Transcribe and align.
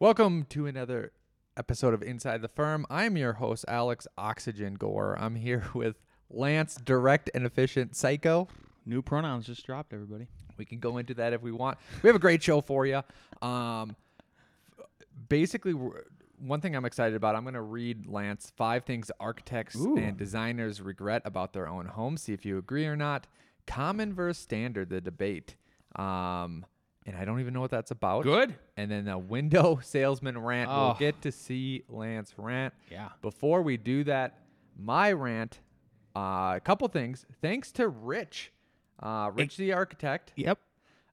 Welcome 0.00 0.46
to 0.50 0.66
another 0.66 1.10
episode 1.56 1.92
of 1.92 2.04
Inside 2.04 2.40
the 2.40 2.46
Firm. 2.46 2.86
I'm 2.88 3.16
your 3.16 3.32
host, 3.32 3.64
Alex 3.66 4.06
Oxygen 4.16 4.74
Gore. 4.74 5.18
I'm 5.18 5.34
here 5.34 5.64
with 5.74 5.96
Lance, 6.30 6.76
direct 6.76 7.30
and 7.34 7.44
efficient 7.44 7.96
psycho. 7.96 8.46
New 8.86 9.02
pronouns 9.02 9.46
just 9.46 9.66
dropped, 9.66 9.92
everybody. 9.92 10.28
We 10.56 10.64
can 10.64 10.78
go 10.78 10.98
into 10.98 11.14
that 11.14 11.32
if 11.32 11.42
we 11.42 11.50
want. 11.50 11.78
We 12.00 12.06
have 12.06 12.14
a 12.14 12.20
great 12.20 12.40
show 12.44 12.60
for 12.60 12.86
you. 12.86 13.02
Um, 13.42 13.96
basically, 15.28 15.72
one 15.72 16.60
thing 16.60 16.76
I'm 16.76 16.84
excited 16.84 17.16
about, 17.16 17.34
I'm 17.34 17.42
going 17.42 17.54
to 17.54 17.60
read 17.60 18.06
Lance 18.06 18.52
five 18.56 18.84
things 18.84 19.10
architects 19.18 19.74
Ooh. 19.74 19.96
and 19.98 20.16
designers 20.16 20.80
regret 20.80 21.22
about 21.24 21.52
their 21.52 21.66
own 21.66 21.86
home. 21.86 22.16
See 22.16 22.32
if 22.32 22.46
you 22.46 22.56
agree 22.56 22.86
or 22.86 22.94
not. 22.94 23.26
Common 23.66 24.14
versus 24.14 24.40
standard, 24.40 24.90
the 24.90 25.00
debate. 25.00 25.56
Um, 25.96 26.66
and 27.08 27.16
I 27.16 27.24
don't 27.24 27.40
even 27.40 27.54
know 27.54 27.60
what 27.60 27.70
that's 27.70 27.90
about. 27.90 28.22
Good. 28.24 28.54
And 28.76 28.90
then 28.90 29.06
the 29.06 29.16
window 29.16 29.80
salesman 29.82 30.36
rant. 30.38 30.68
We'll 30.70 30.78
Oh. 30.78 30.96
get 30.98 31.22
to 31.22 31.32
see 31.32 31.82
Lance 31.88 32.34
rant. 32.36 32.74
Yeah. 32.90 33.08
Before 33.22 33.62
we 33.62 33.76
do 33.78 34.04
that, 34.04 34.38
my 34.78 35.10
rant, 35.12 35.60
uh, 36.14 36.54
a 36.56 36.60
couple 36.62 36.86
things. 36.88 37.24
Thanks 37.40 37.72
to 37.72 37.88
Rich, 37.88 38.52
uh, 39.02 39.30
Rich 39.34 39.56
the 39.56 39.72
architect. 39.72 40.32
Yep. 40.36 40.58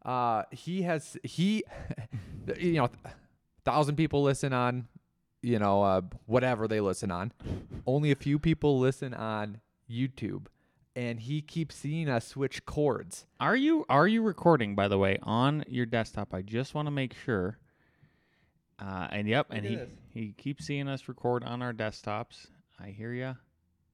Uh, 0.04 0.44
he 0.52 0.82
has 0.84 1.18
he, 1.24 1.64
you 2.60 2.74
know, 2.74 2.90
thousand 3.64 3.96
people 3.96 4.22
listen 4.22 4.52
on, 4.54 4.88
you 5.42 5.58
know, 5.60 5.82
uh, 5.82 6.02
whatever 6.26 6.68
they 6.68 6.80
listen 6.82 7.10
on. 7.10 7.32
Only 7.88 8.12
a 8.12 8.16
few 8.16 8.38
people 8.38 8.78
listen 8.80 9.14
on 9.14 9.62
YouTube, 9.90 10.48
and 10.96 11.20
he 11.20 11.42
keeps 11.42 11.76
seeing 11.76 12.10
us 12.10 12.26
switch 12.26 12.66
chords. 12.66 13.26
Are 13.40 13.56
you 13.56 13.86
are 13.90 14.08
you 14.08 14.22
recording 14.22 14.76
by 14.76 14.88
the 14.88 14.98
way 14.98 15.20
on 15.24 15.64
your 15.68 15.86
desktop? 15.86 16.34
I 16.34 16.42
just 16.42 16.74
want 16.74 16.88
to 16.88 16.92
make 16.92 17.14
sure. 17.14 17.58
Uh, 18.80 19.08
and 19.12 19.28
yep, 19.28 19.48
and 19.50 19.66
he 19.66 19.80
he 20.14 20.34
keeps 20.38 20.66
seeing 20.66 20.88
us 20.88 21.08
record 21.08 21.44
on 21.44 21.62
our 21.62 21.74
desktops. 21.74 22.48
I 22.80 22.90
hear 22.90 23.14
ya. 23.14 23.36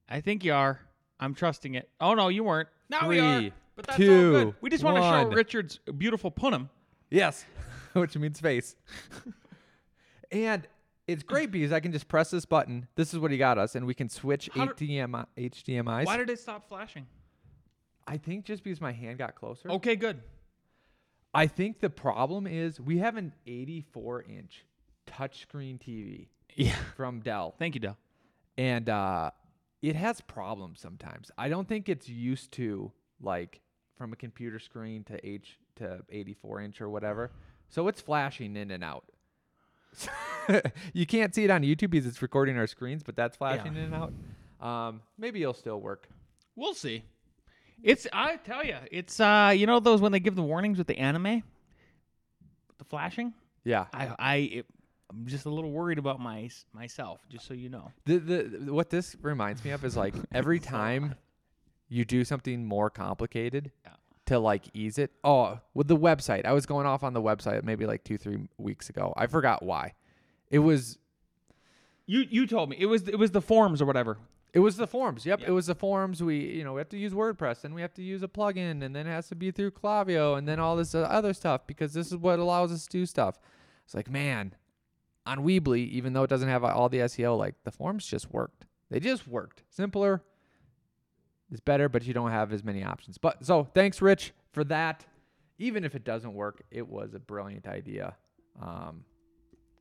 I 0.08 0.20
think 0.20 0.44
you 0.44 0.54
are. 0.54 0.80
I'm 1.20 1.34
trusting 1.34 1.74
it. 1.74 1.88
Oh 2.00 2.14
no, 2.14 2.28
you 2.28 2.44
weren't. 2.44 2.68
Now 2.88 3.08
we 3.08 3.20
are. 3.20 3.50
But 3.76 3.86
that's 3.86 4.00
all 4.00 4.06
good. 4.06 4.54
We 4.60 4.70
just 4.70 4.84
want 4.84 4.96
to 4.98 5.02
show. 5.02 5.34
Richard's 5.34 5.80
beautiful 5.96 6.30
punum. 6.30 6.68
Yes, 7.10 7.44
which 7.92 8.16
means 8.16 8.40
face. 8.40 8.76
and 10.32 10.66
it's 11.08 11.22
great 11.22 11.50
because 11.50 11.72
I 11.72 11.80
can 11.80 11.92
just 11.92 12.08
press 12.08 12.30
this 12.30 12.44
button. 12.44 12.86
This 12.94 13.12
is 13.12 13.18
what 13.20 13.30
he 13.30 13.38
got 13.38 13.58
us, 13.58 13.74
and 13.74 13.86
we 13.86 13.94
can 13.94 14.08
switch 14.08 14.48
How 14.54 14.66
do- 14.66 14.74
HDMI, 14.86 15.26
HDMI's. 15.36 16.06
Why 16.06 16.16
did 16.16 16.30
it 16.30 16.38
stop 16.38 16.68
flashing? 16.68 17.06
I 18.06 18.16
think 18.16 18.44
just 18.44 18.62
because 18.64 18.80
my 18.80 18.92
hand 18.92 19.18
got 19.18 19.34
closer. 19.34 19.70
Okay, 19.70 19.96
good. 19.96 20.20
I 21.34 21.46
think 21.46 21.80
the 21.80 21.90
problem 21.90 22.46
is 22.46 22.80
we 22.80 22.98
have 22.98 23.16
an 23.16 23.32
84 23.46 24.22
inch 24.24 24.64
touchscreen 25.06 25.78
TV 25.80 26.28
Yeah. 26.54 26.74
from 26.96 27.20
Dell, 27.20 27.54
Thank 27.58 27.74
you, 27.74 27.80
Dell. 27.80 27.96
and 28.58 28.88
uh, 28.88 29.30
it 29.80 29.96
has 29.96 30.20
problems 30.20 30.80
sometimes. 30.80 31.30
I 31.38 31.48
don't 31.48 31.66
think 31.68 31.88
it's 31.88 32.08
used 32.08 32.52
to 32.52 32.92
like 33.20 33.60
from 33.96 34.12
a 34.12 34.16
computer 34.16 34.58
screen 34.58 35.04
to 35.04 35.26
H 35.26 35.58
to 35.76 36.00
84 36.10 36.60
inch 36.60 36.80
or 36.80 36.90
whatever. 36.90 37.30
So 37.68 37.88
it's 37.88 38.00
flashing 38.00 38.56
in 38.56 38.70
and 38.70 38.84
out. 38.84 39.04
you 40.92 41.06
can't 41.06 41.34
see 41.34 41.44
it 41.44 41.50
on 41.50 41.62
YouTube 41.62 41.90
because 41.90 42.06
it's 42.06 42.22
recording 42.22 42.56
our 42.58 42.66
screens, 42.66 43.02
but 43.02 43.16
that's 43.16 43.36
flashing 43.36 43.76
in 43.76 43.92
and 43.92 43.94
out. 43.94 44.12
Um, 44.60 45.02
maybe 45.18 45.42
it'll 45.42 45.54
still 45.54 45.80
work. 45.80 46.08
We'll 46.56 46.74
see. 46.74 47.04
It's 47.82 48.06
I 48.12 48.36
tell 48.36 48.64
you, 48.64 48.76
it's 48.90 49.18
uh, 49.18 49.52
you 49.56 49.66
know 49.66 49.80
those 49.80 50.00
when 50.00 50.12
they 50.12 50.20
give 50.20 50.36
the 50.36 50.42
warnings 50.42 50.78
with 50.78 50.86
the 50.86 50.98
anime, 50.98 51.42
the 52.78 52.84
flashing. 52.84 53.34
Yeah. 53.64 53.86
I 53.92 54.14
I 54.18 54.36
it, 54.36 54.66
I'm 55.10 55.26
just 55.26 55.46
a 55.46 55.50
little 55.50 55.70
worried 55.70 55.98
about 55.98 56.20
my 56.20 56.48
myself, 56.72 57.20
just 57.28 57.46
so 57.46 57.54
you 57.54 57.68
know. 57.68 57.90
The, 58.06 58.18
the 58.18 58.72
what 58.72 58.90
this 58.90 59.16
reminds 59.20 59.64
me 59.64 59.72
of 59.72 59.84
is 59.84 59.96
like 59.96 60.14
every 60.32 60.60
time 60.78 61.16
you 61.88 62.04
do 62.04 62.24
something 62.24 62.64
more 62.64 62.88
complicated 62.88 63.70
Yeah. 63.84 63.92
To 64.32 64.38
like 64.38 64.64
ease 64.72 64.96
it. 64.96 65.12
Oh, 65.22 65.58
with 65.74 65.88
the 65.88 65.96
website, 65.96 66.46
I 66.46 66.52
was 66.52 66.64
going 66.64 66.86
off 66.86 67.02
on 67.04 67.12
the 67.12 67.20
website 67.20 67.62
maybe 67.64 67.84
like 67.84 68.02
two 68.02 68.16
three 68.16 68.38
weeks 68.56 68.88
ago. 68.88 69.12
I 69.14 69.26
forgot 69.26 69.62
why. 69.62 69.92
It 70.50 70.60
was 70.60 70.96
You 72.06 72.20
you 72.30 72.46
told 72.46 72.70
me 72.70 72.76
it 72.78 72.86
was 72.86 73.08
it 73.08 73.18
was 73.18 73.30
the 73.32 73.42
forms 73.42 73.82
or 73.82 73.84
whatever. 73.86 74.16
it 74.54 74.60
was 74.60 74.76
the 74.78 74.86
forms. 74.86 75.26
Yep, 75.26 75.40
Yeah. 75.40 75.48
it 75.48 75.50
was 75.50 75.66
the 75.66 75.74
forms. 75.74 76.22
We 76.22 76.36
you 76.38 76.64
know 76.64 76.72
we 76.72 76.80
have 76.80 76.88
to 76.90 76.96
use 76.98 77.12
WordPress 77.12 77.64
and 77.64 77.74
we 77.74 77.82
have 77.82 77.92
to 77.94 78.02
use 78.02 78.22
a 78.22 78.28
plugin 78.28 78.82
and 78.82 78.96
then 78.96 79.06
it 79.06 79.10
has 79.10 79.28
to 79.28 79.34
be 79.34 79.50
through 79.50 79.72
Klaviyo 79.72 80.38
and 80.38 80.48
then 80.48 80.58
all 80.58 80.76
this 80.76 80.94
uh, 80.94 81.00
other 81.02 81.34
stuff 81.34 81.66
because 81.66 81.92
this 81.92 82.06
is 82.06 82.16
what 82.16 82.38
allows 82.38 82.72
us 82.72 82.84
to 82.86 82.90
do 82.90 83.04
stuff. 83.04 83.38
It's 83.84 83.94
like 83.94 84.08
man, 84.10 84.54
on 85.26 85.40
Weebly, 85.40 85.86
even 85.90 86.14
though 86.14 86.22
it 86.22 86.30
doesn't 86.30 86.48
have 86.48 86.64
all 86.64 86.88
the 86.88 86.98
SEO, 87.00 87.36
like 87.36 87.56
the 87.64 87.70
forms 87.70 88.06
just 88.06 88.30
worked. 88.32 88.64
They 88.90 88.98
just 88.98 89.28
worked. 89.28 89.62
Simpler 89.68 90.22
is 91.52 91.60
better, 91.60 91.88
but 91.88 92.04
you 92.04 92.14
don't 92.14 92.30
have 92.30 92.52
as 92.52 92.64
many 92.64 92.82
options. 92.82 93.18
But 93.18 93.44
so 93.44 93.64
thanks, 93.74 94.02
Rich, 94.02 94.32
for 94.52 94.64
that. 94.64 95.04
Even 95.58 95.84
if 95.84 95.94
it 95.94 96.04
doesn't 96.04 96.34
work, 96.34 96.62
it 96.70 96.88
was 96.88 97.14
a 97.14 97.20
brilliant 97.20 97.68
idea. 97.68 98.16
Um, 98.60 99.04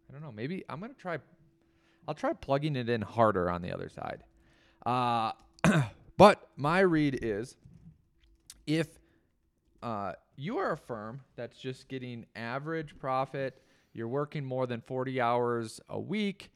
I 0.08 0.14
don't 0.14 0.22
know. 0.22 0.32
Maybe 0.32 0.64
I'm 0.70 0.80
gonna 0.80 0.94
try. 0.94 1.18
I'll 2.08 2.14
try 2.14 2.34
plugging 2.34 2.76
it 2.76 2.90
in 2.90 3.02
harder 3.02 3.50
on 3.50 3.62
the 3.62 3.74
other 3.74 3.90
side. 3.90 4.24
Uh, 4.86 5.32
but 6.18 6.50
my 6.58 6.82
read 6.82 7.20
is 7.22 7.56
if 8.68 8.88
uh, 9.82 10.14
you 10.36 10.58
are 10.58 10.74
a 10.74 10.78
firm 10.78 11.22
that's 11.36 11.58
just 11.58 11.88
getting 11.88 12.26
average 12.36 12.98
profit, 13.00 13.62
you're 13.94 14.08
working 14.08 14.44
more 14.44 14.68
than 14.68 14.82
40 14.82 15.22
hours 15.22 15.80
a 15.90 16.00
week, 16.00 16.52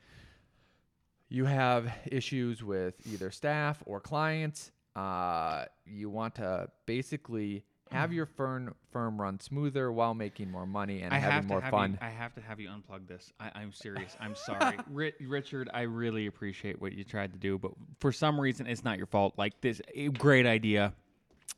you 1.30 1.46
have 1.46 1.92
issues 2.06 2.64
with 2.64 2.96
either 3.08 3.31
staff 3.31 3.81
or 3.86 4.00
clients, 4.00 4.72
uh, 4.95 5.66
you 5.85 6.09
want 6.09 6.35
to 6.35 6.69
basically 6.85 7.63
have 7.91 8.09
mm-hmm. 8.09 8.17
your 8.17 8.25
firm 8.25 8.75
firm 8.91 9.22
run 9.22 9.39
smoother 9.39 9.91
while 9.91 10.13
making 10.13 10.50
more 10.50 10.66
money 10.66 11.01
and 11.01 11.13
I 11.13 11.19
having 11.19 11.47
more 11.47 11.61
have 11.61 11.72
fun. 11.72 11.91
You, 11.91 11.97
I 12.01 12.09
have 12.09 12.33
to 12.35 12.41
have 12.41 12.59
you 12.59 12.69
unplug 12.69 13.07
this. 13.07 13.31
I, 13.39 13.51
I'm 13.56 13.72
serious. 13.72 14.16
I'm 14.19 14.35
sorry, 14.35 14.78
Ri- 14.89 15.13
Richard. 15.22 15.69
I 15.73 15.81
really 15.81 16.28
appreciate 16.28 16.81
what 16.81 16.94
you 16.94 17.03
tried 17.03 17.33
to 17.33 17.39
do, 17.39 17.57
but 17.57 17.72
for 18.00 18.11
some 18.11 18.39
reason, 18.39 18.67
it's 18.67 18.83
not 18.83 18.97
your 18.97 19.07
fault. 19.07 19.35
Like 19.38 19.59
this, 19.61 19.81
a 19.94 20.09
great 20.09 20.45
idea. 20.45 20.94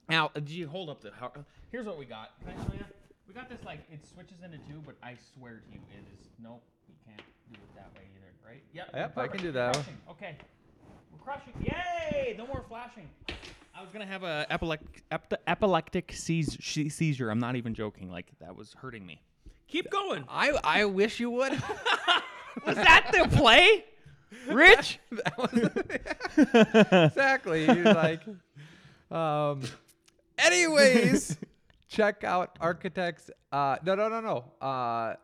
Now, 0.10 0.32
uh, 0.36 0.40
did 0.40 0.50
you 0.50 0.68
hold 0.68 0.90
up 0.90 1.02
the? 1.02 1.12
Here's 1.72 1.86
what 1.86 1.98
we 1.98 2.06
got. 2.06 2.32
Can 2.42 2.50
I 2.50 2.64
show 2.64 2.70
uh, 2.70 2.78
you? 2.80 2.86
We 3.28 3.34
got 3.34 3.50
this 3.50 3.64
like 3.66 3.80
it 3.92 4.06
switches 4.08 4.42
into 4.44 4.58
two, 4.58 4.82
but 4.86 4.96
I 5.04 5.16
swear 5.34 5.62
to 5.66 5.74
you, 5.74 5.80
it 5.92 6.06
is 6.14 6.28
nope. 6.42 6.64
You 6.88 6.96
can't 7.06 7.22
do 7.52 7.56
it 7.56 7.76
that 7.76 7.90
way 7.96 8.06
either, 8.16 8.34
right? 8.46 8.64
Yep. 8.74 8.90
Yep, 8.94 9.18
I 9.18 9.28
can 9.28 9.42
do 9.42 9.52
that. 9.52 9.74
crushing. 9.74 9.98
Okay, 10.10 10.36
crushing. 11.28 11.54
Yay! 11.62 12.36
No 12.38 12.48
more 12.48 12.64
flashing. 12.70 13.10
I 13.76 13.82
was 13.82 13.90
gonna 13.92 14.06
have 14.06 14.24
a 14.24 14.46
epileptic, 14.50 15.04
epi- 15.12 15.36
epileptic 15.46 16.08
seiz- 16.14 16.92
seizure. 16.92 17.30
I'm 17.30 17.40
not 17.40 17.56
even 17.58 17.74
joking. 17.74 18.10
Like 18.10 18.28
that 18.40 18.56
was 18.56 18.74
hurting 18.74 19.06
me. 19.06 19.22
Keep 19.68 19.92
going. 19.92 20.24
I 20.30 20.58
I 20.64 20.86
wish 20.86 21.20
you 21.20 21.30
would. 21.32 21.52
Was 22.66 22.76
that 22.76 23.12
the 23.12 23.38
play, 23.38 23.86
Rich? 24.48 25.00
exactly. 26.38 27.66
You're 27.66 27.94
like, 27.94 28.22
um. 29.12 29.62
Anyways, 30.40 31.38
check 31.88 32.24
out 32.24 32.58
architects. 32.62 33.30
Uh, 33.52 33.78
no, 33.84 33.96
no, 33.96 34.08
no, 34.10 34.22
no. 34.22 34.66
Uh, 34.66 35.16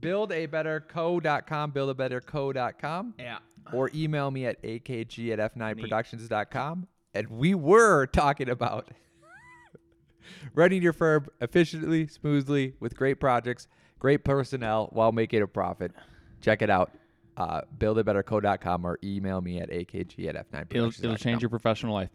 build 0.00 0.32
a 0.32 0.46
better 0.46 0.80
co.com. 0.80 1.70
Build 1.70 1.90
a 1.90 1.94
buildabetterco.com. 1.94 3.14
Buildabetterco.com. 3.14 3.14
Yeah. 3.18 3.38
Or 3.72 3.90
email 3.94 4.30
me 4.30 4.46
at 4.46 4.62
akg 4.62 5.32
at 5.32 5.54
f9productions.com. 5.54 6.86
And 7.14 7.28
we 7.30 7.54
were 7.54 8.06
talking 8.06 8.48
about 8.48 8.90
running 10.54 10.82
your 10.82 10.92
firm 10.92 11.26
efficiently, 11.40 12.06
smoothly, 12.06 12.74
with 12.80 12.96
great 12.96 13.20
projects, 13.20 13.68
great 13.98 14.24
personnel 14.24 14.88
while 14.92 15.12
making 15.12 15.42
a 15.42 15.46
profit. 15.46 15.92
Check 16.40 16.62
it 16.62 16.70
out. 16.70 16.92
Uh, 17.36 17.60
buildabetterco.com 17.78 18.86
or 18.86 18.98
email 19.04 19.42
me 19.42 19.60
at 19.60 19.68
akg 19.70 20.26
at 20.26 20.50
f9productions.com. 20.50 20.66
It'll, 20.70 20.88
it'll 21.04 21.16
change 21.16 21.42
your 21.42 21.50
professional 21.50 21.92
life. 21.92 22.08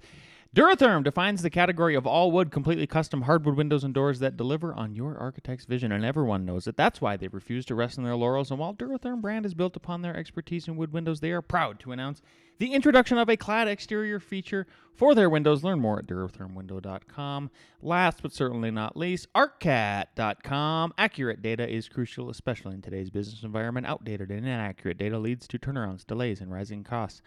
Duratherm 0.54 1.06
defines 1.06 1.42
the 1.42 1.50
category 1.50 1.96
of 1.96 2.06
all 2.06 2.30
wood, 2.30 2.52
completely 2.52 2.86
custom 2.86 3.22
hardwood 3.22 3.56
windows 3.56 3.86
and 3.86 3.94
doors 3.94 4.20
that 4.20 4.36
deliver 4.36 4.74
on 4.74 4.94
your 4.94 5.18
architect's 5.18 5.64
vision, 5.64 5.94
and 5.94 6.04
everyone 6.04 6.44
knows 6.44 6.68
it. 6.68 6.76
That's 6.76 7.00
why 7.00 7.16
they 7.16 7.30
refuse 7.30 7.64
to 7.68 7.76
rest 7.76 7.98
on 7.98 8.04
their 8.04 8.18
laurels. 8.18 8.52
And 8.52 8.60
while 8.60 8.74
Duratherm 8.74 9.22
brand 9.22 9.46
is 9.46 9.54
built 9.54 9.78
upon 9.78 10.02
their 10.02 10.14
expertise 10.14 10.68
in 10.68 10.76
wood 10.76 10.92
windows, 10.92 11.22
they 11.22 11.32
are 11.32 11.42
proud 11.42 11.80
to 11.80 11.94
announce 11.94 12.22
the 12.60 12.74
introduction 12.74 13.18
of 13.18 13.30
a 13.30 13.38
clad 13.38 13.70
exterior 13.70 14.20
feature 14.20 14.68
for 14.94 15.16
their 15.16 15.30
windows. 15.30 15.64
Learn 15.64 15.80
more 15.80 16.00
at 16.00 16.06
durathermwindow.com. 16.06 17.50
Last 17.82 18.22
but 18.22 18.34
certainly 18.34 18.72
not 18.72 18.98
least, 18.98 19.32
arcat.com. 19.34 20.94
Accurate 20.98 21.42
data 21.42 21.66
is 21.66 21.88
crucial, 21.88 22.30
especially 22.30 22.74
in 22.74 22.82
today's 22.82 23.10
business 23.10 23.44
environment. 23.44 23.88
Outdated 23.88 24.30
and 24.30 24.46
inaccurate 24.46 24.98
data 24.98 25.18
leads 25.18 25.48
to 25.48 25.58
turnarounds, 25.58 26.06
delays, 26.06 26.42
and 26.42 26.52
rising 26.52 26.84
costs. 26.84 27.22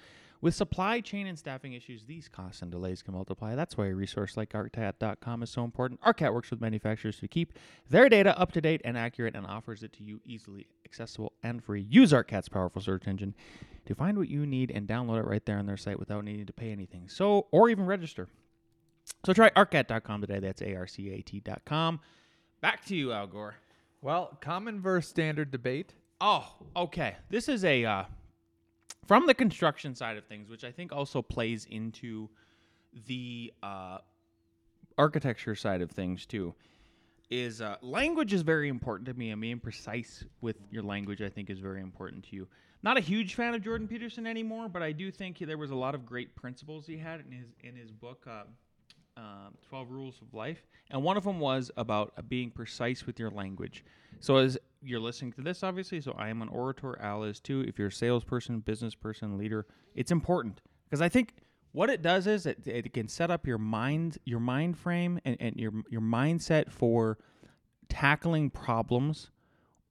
With 0.45 0.55
supply 0.55 1.01
chain 1.01 1.27
and 1.27 1.39
staffing 1.39 1.73
issues, 1.73 2.05
these 2.05 2.29
costs 2.29 2.61
and 2.61 2.71
delays 2.71 3.01
can 3.01 3.15
multiply. 3.15 3.55
That's 3.55 3.79
why 3.79 3.87
a 3.87 3.95
resource 3.95 4.37
like 4.37 4.53
ArCat.com 4.53 5.43
is 5.43 5.49
so 5.49 5.65
important. 5.65 6.03
ArCat 6.03 6.35
works 6.35 6.51
with 6.51 6.61
manufacturers 6.61 7.19
to 7.21 7.29
keep 7.29 7.55
their 7.89 8.11
data 8.11 8.39
up 8.39 8.53
to 8.53 8.61
date 8.61 8.83
and 8.85 8.99
accurate 8.99 9.35
and 9.35 9.47
offers 9.47 9.83
it 9.83 9.95
to 9.95 10.05
you 10.05 10.21
easily 10.27 10.67
accessible 10.85 11.33
and 11.43 11.65
free. 11.65 11.87
Use 11.89 12.13
ArCat's 12.13 12.51
powerful 12.51 12.83
search 12.83 13.09
engine 13.09 13.35
to 13.87 13.95
find 13.95 14.19
what 14.19 14.29
you 14.29 14.45
need 14.45 14.71
and 14.71 14.87
download 14.87 15.21
it 15.21 15.27
right 15.27 15.47
there 15.47 15.57
on 15.57 15.65
their 15.65 15.79
site 15.79 15.99
without 15.99 16.27
needing 16.27 16.45
to 16.45 16.53
pay 16.53 16.71
anything. 16.71 17.09
So, 17.09 17.47
or 17.51 17.71
even 17.71 17.87
register. 17.87 18.29
So 19.25 19.33
try 19.33 19.49
arcat.com 19.49 20.21
today. 20.21 20.41
That's 20.41 20.61
A 20.61 20.77
R 20.77 20.87
C 20.87 21.09
A 21.09 21.23
T.com. 21.23 22.01
Back 22.61 22.85
to 22.85 22.95
you, 22.95 23.13
Al 23.13 23.29
Gore. 23.29 23.55
Well, 24.03 24.37
common 24.43 24.83
versus 24.83 25.09
standard 25.09 25.51
debate. 25.51 25.95
Oh, 26.21 26.53
okay. 26.77 27.17
This 27.31 27.49
is 27.49 27.65
a 27.65 27.87
uh, 27.87 28.05
from 29.07 29.27
the 29.27 29.35
construction 29.35 29.95
side 29.95 30.17
of 30.17 30.25
things, 30.27 30.49
which 30.49 30.65
I 30.65 30.71
think 30.71 30.93
also 30.93 31.23
plays 31.23 31.67
into 31.71 32.29
the 33.07 33.53
uh, 33.63 33.99
architecture 34.99 35.55
side 35.55 35.83
of 35.83 35.91
things 35.91 36.27
too. 36.27 36.55
Is 37.31 37.61
uh, 37.61 37.77
language 37.81 38.33
is 38.33 38.43
very 38.43 38.69
important 38.69 39.07
to 39.09 39.15
me. 39.15 39.31
and 39.31 39.41
being 39.41 39.59
precise 39.59 40.25
with 40.41 40.57
your 40.71 40.83
language, 40.83 41.23
I 41.23 41.29
think, 41.29 41.51
is 41.51 41.59
very 41.59 41.81
important 41.81 42.25
to 42.25 42.37
you. 42.37 42.47
Not 42.83 42.99
a 42.99 43.01
huge 43.01 43.35
fan 43.35 43.55
of 43.55 43.63
Jordan 43.63 43.89
Peterson 43.89 44.27
anymore, 44.27 44.69
but 44.69 44.83
I 44.83 44.93
do 44.93 45.11
think 45.11 45.39
there 45.39 45.57
was 45.57 45.71
a 45.71 45.75
lot 45.75 45.95
of 45.95 46.05
great 46.05 46.37
principles 46.37 46.87
he 46.87 46.99
had 46.99 47.21
in 47.21 47.33
his 47.33 47.47
in 47.63 47.75
his 47.75 47.91
book. 47.91 48.27
Uh, 48.27 48.45
uh, 49.17 49.49
12 49.69 49.91
rules 49.93 50.21
of 50.21 50.35
life 50.35 50.67
and 50.91 51.01
one 51.01 51.17
of 51.17 51.23
them 51.23 51.39
was 51.39 51.71
about 51.77 52.13
being 52.29 52.51
precise 52.51 53.07
with 53.07 53.21
your 53.21 53.31
language 53.31 53.85
so 54.19 54.39
as 54.39 54.59
you're 54.85 55.01
listening 55.01 55.33
to 55.33 55.41
this 55.41 55.63
obviously 55.63 56.01
so 56.01 56.13
i 56.19 56.29
am 56.29 56.43
an 56.43 56.49
orator 56.49 57.01
al 57.01 57.23
is 57.25 57.41
too 57.41 57.65
if 57.67 57.79
you're 57.79 57.89
a 57.89 57.93
salesperson 57.93 58.61
business 58.61 58.95
person 58.95 59.39
leader 59.39 59.67
it's 59.95 60.11
important 60.11 60.61
because 60.85 61.01
i 61.01 61.09
think 61.09 61.35
what 61.73 61.91
it 61.91 62.03
does 62.03 62.27
is 62.27 62.47
it, 62.47 62.59
it 62.67 62.93
can 62.93 63.09
set 63.09 63.31
up 63.31 63.47
your 63.47 63.59
mind 63.59 64.19
your 64.25 64.41
mind 64.41 64.77
frame 64.77 65.19
and, 65.25 65.37
and 65.41 65.57
your 65.57 65.73
your 65.91 66.01
mindset 66.01 66.71
for 66.71 67.19
tackling 67.89 68.51
problems 68.51 69.31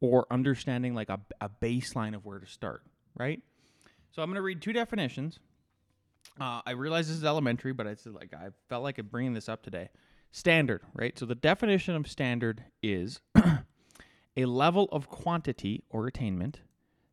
or 0.01 0.25
understanding 0.29 0.93
like 0.93 1.09
a, 1.09 1.19
a 1.39 1.49
baseline 1.49 2.15
of 2.15 2.25
where 2.25 2.39
to 2.39 2.47
start 2.47 2.83
right 3.15 3.41
so 4.11 4.21
i'm 4.21 4.29
going 4.29 4.35
to 4.35 4.41
read 4.41 4.61
two 4.61 4.73
definitions 4.73 5.39
uh, 6.39 6.61
I 6.65 6.71
realize 6.71 7.07
this 7.07 7.17
is 7.17 7.23
elementary, 7.23 7.73
but 7.73 7.85
it's 7.85 8.05
like 8.05 8.33
I 8.33 8.49
felt 8.69 8.83
like 8.83 8.97
bringing 9.11 9.33
this 9.33 9.49
up 9.49 9.61
today. 9.63 9.89
Standard, 10.31 10.81
right? 10.93 11.17
So 11.17 11.25
the 11.25 11.35
definition 11.35 11.95
of 11.95 12.07
standard 12.07 12.63
is 12.81 13.21
a 14.35 14.45
level 14.45 14.89
of 14.91 15.09
quantity 15.09 15.83
or 15.89 16.07
attainment. 16.07 16.62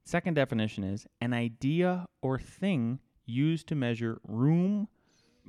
Second 0.05 0.35
definition 0.35 0.85
is 0.85 1.07
an 1.21 1.33
idea 1.33 2.07
or 2.23 2.39
thing 2.39 2.99
used 3.27 3.69
to 3.69 3.75
measure 3.75 4.21
room, 4.27 4.89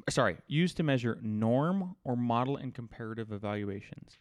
sorry, 0.09 0.37
used 0.47 0.77
to 0.77 0.83
measure 0.83 1.17
norm 1.21 1.95
or 2.03 2.15
model 2.15 2.57
in 2.57 2.71
comparative 2.71 3.31
evaluations. 3.31 4.17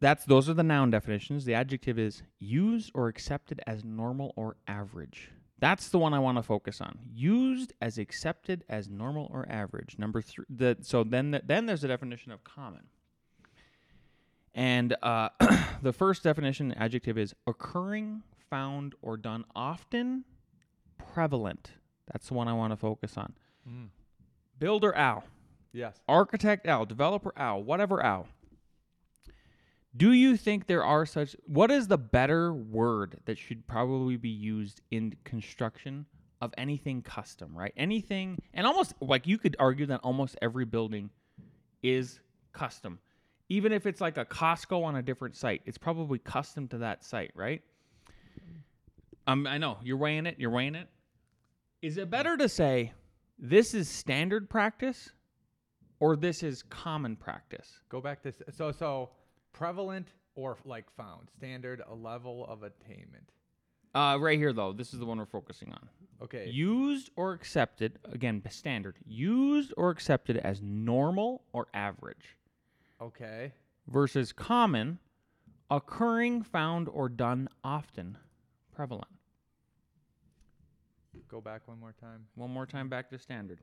That's 0.00 0.26
those 0.26 0.50
are 0.50 0.54
the 0.54 0.62
noun 0.62 0.90
definitions. 0.90 1.46
The 1.46 1.54
adjective 1.54 1.98
is 1.98 2.22
used 2.38 2.90
or 2.94 3.08
accepted 3.08 3.62
as 3.66 3.84
normal 3.84 4.34
or 4.36 4.56
average. 4.68 5.30
That's 5.60 5.88
the 5.90 5.98
one 5.98 6.12
I 6.12 6.18
want 6.18 6.38
to 6.38 6.42
focus 6.42 6.80
on. 6.80 6.98
Used 7.14 7.72
as 7.80 7.96
accepted 7.96 8.64
as 8.68 8.88
normal 8.90 9.30
or 9.32 9.48
average. 9.48 9.94
Number 9.96 10.20
three. 10.20 10.44
The, 10.50 10.76
so 10.80 11.04
then, 11.04 11.30
the, 11.30 11.40
then 11.46 11.66
there's 11.66 11.84
a 11.84 11.88
definition 11.88 12.32
of 12.32 12.42
common. 12.42 12.82
And 14.54 14.94
uh, 15.02 15.30
the 15.82 15.92
first 15.92 16.22
definition 16.22 16.72
adjective 16.74 17.16
is 17.16 17.34
occurring, 17.46 18.22
found, 18.50 18.94
or 19.02 19.16
done 19.16 19.44
often, 19.56 20.24
prevalent. 21.14 21.70
That's 22.12 22.28
the 22.28 22.34
one 22.34 22.48
I 22.48 22.52
want 22.52 22.72
to 22.72 22.76
focus 22.76 23.16
on. 23.16 23.32
Mm. 23.68 23.88
Builder 24.58 24.94
Al, 24.94 25.24
Yes. 25.72 25.96
architect 26.06 26.66
Al, 26.66 26.84
developer 26.84 27.32
Al, 27.36 27.62
whatever 27.62 28.02
Al. 28.02 28.28
Do 29.96 30.12
you 30.12 30.36
think 30.36 30.66
there 30.66 30.84
are 30.84 31.04
such 31.04 31.36
what 31.46 31.70
is 31.70 31.86
the 31.88 31.98
better 31.98 32.52
word 32.52 33.18
that 33.26 33.36
should 33.38 33.66
probably 33.66 34.16
be 34.16 34.30
used 34.30 34.80
in 34.90 35.14
construction 35.24 36.06
of 36.40 36.52
anything 36.56 37.02
custom, 37.02 37.56
right? 37.56 37.72
Anything 37.76 38.38
and 38.54 38.66
almost 38.66 38.94
like 39.00 39.26
you 39.26 39.36
could 39.36 39.54
argue 39.58 39.86
that 39.86 40.00
almost 40.02 40.36
every 40.40 40.64
building 40.64 41.10
is 41.82 42.20
custom. 42.52 43.00
Even 43.48 43.72
if 43.72 43.86
it's 43.86 44.00
like 44.00 44.16
a 44.16 44.24
Costco 44.24 44.82
on 44.84 44.96
a 44.96 45.02
different 45.02 45.36
site, 45.36 45.62
it's 45.66 45.78
probably 45.78 46.18
custom 46.18 46.68
to 46.68 46.78
that 46.78 47.04
site, 47.04 47.32
right? 47.34 47.62
Um 49.26 49.46
I 49.46 49.58
know, 49.58 49.78
you're 49.82 49.96
weighing 49.96 50.26
it, 50.26 50.36
you're 50.38 50.50
weighing 50.50 50.74
it. 50.74 50.88
Is 51.80 51.96
it 51.96 52.10
better 52.10 52.36
to 52.36 52.48
say 52.48 52.92
this 53.38 53.74
is 53.74 53.88
standard 53.88 54.48
practice 54.48 55.10
or 56.00 56.16
this 56.16 56.42
is 56.42 56.62
common 56.62 57.16
practice? 57.16 57.80
Go 57.88 58.00
back 58.00 58.22
to 58.22 58.32
so 58.52 58.72
so 58.72 59.10
prevalent 59.52 60.08
or 60.34 60.56
like 60.64 60.90
found 60.96 61.28
standard 61.36 61.82
a 61.88 61.94
level 61.94 62.46
of 62.48 62.62
attainment. 62.62 63.30
Uh, 63.94 64.16
right 64.18 64.38
here 64.38 64.52
though, 64.52 64.72
this 64.72 64.94
is 64.94 65.00
the 65.00 65.06
one 65.06 65.18
we're 65.18 65.26
focusing 65.26 65.70
on. 65.72 65.88
Okay. 66.22 66.48
Used 66.48 67.10
or 67.16 67.32
accepted, 67.32 67.98
again, 68.12 68.42
standard. 68.48 68.96
Used 69.04 69.74
or 69.76 69.90
accepted 69.90 70.36
as 70.38 70.62
normal 70.62 71.42
or 71.52 71.66
average 71.74 72.36
okay. 73.02 73.52
versus 73.86 74.32
common, 74.32 74.98
occurring, 75.70 76.42
found, 76.42 76.88
or 76.88 77.08
done 77.08 77.48
often, 77.62 78.18
prevalent. 78.74 79.08
Go 81.28 81.40
back 81.40 81.66
one 81.66 81.80
more 81.80 81.94
time. 81.98 82.26
One 82.34 82.50
more 82.50 82.66
time 82.66 82.88
back 82.88 83.08
to 83.10 83.18
standard. 83.18 83.60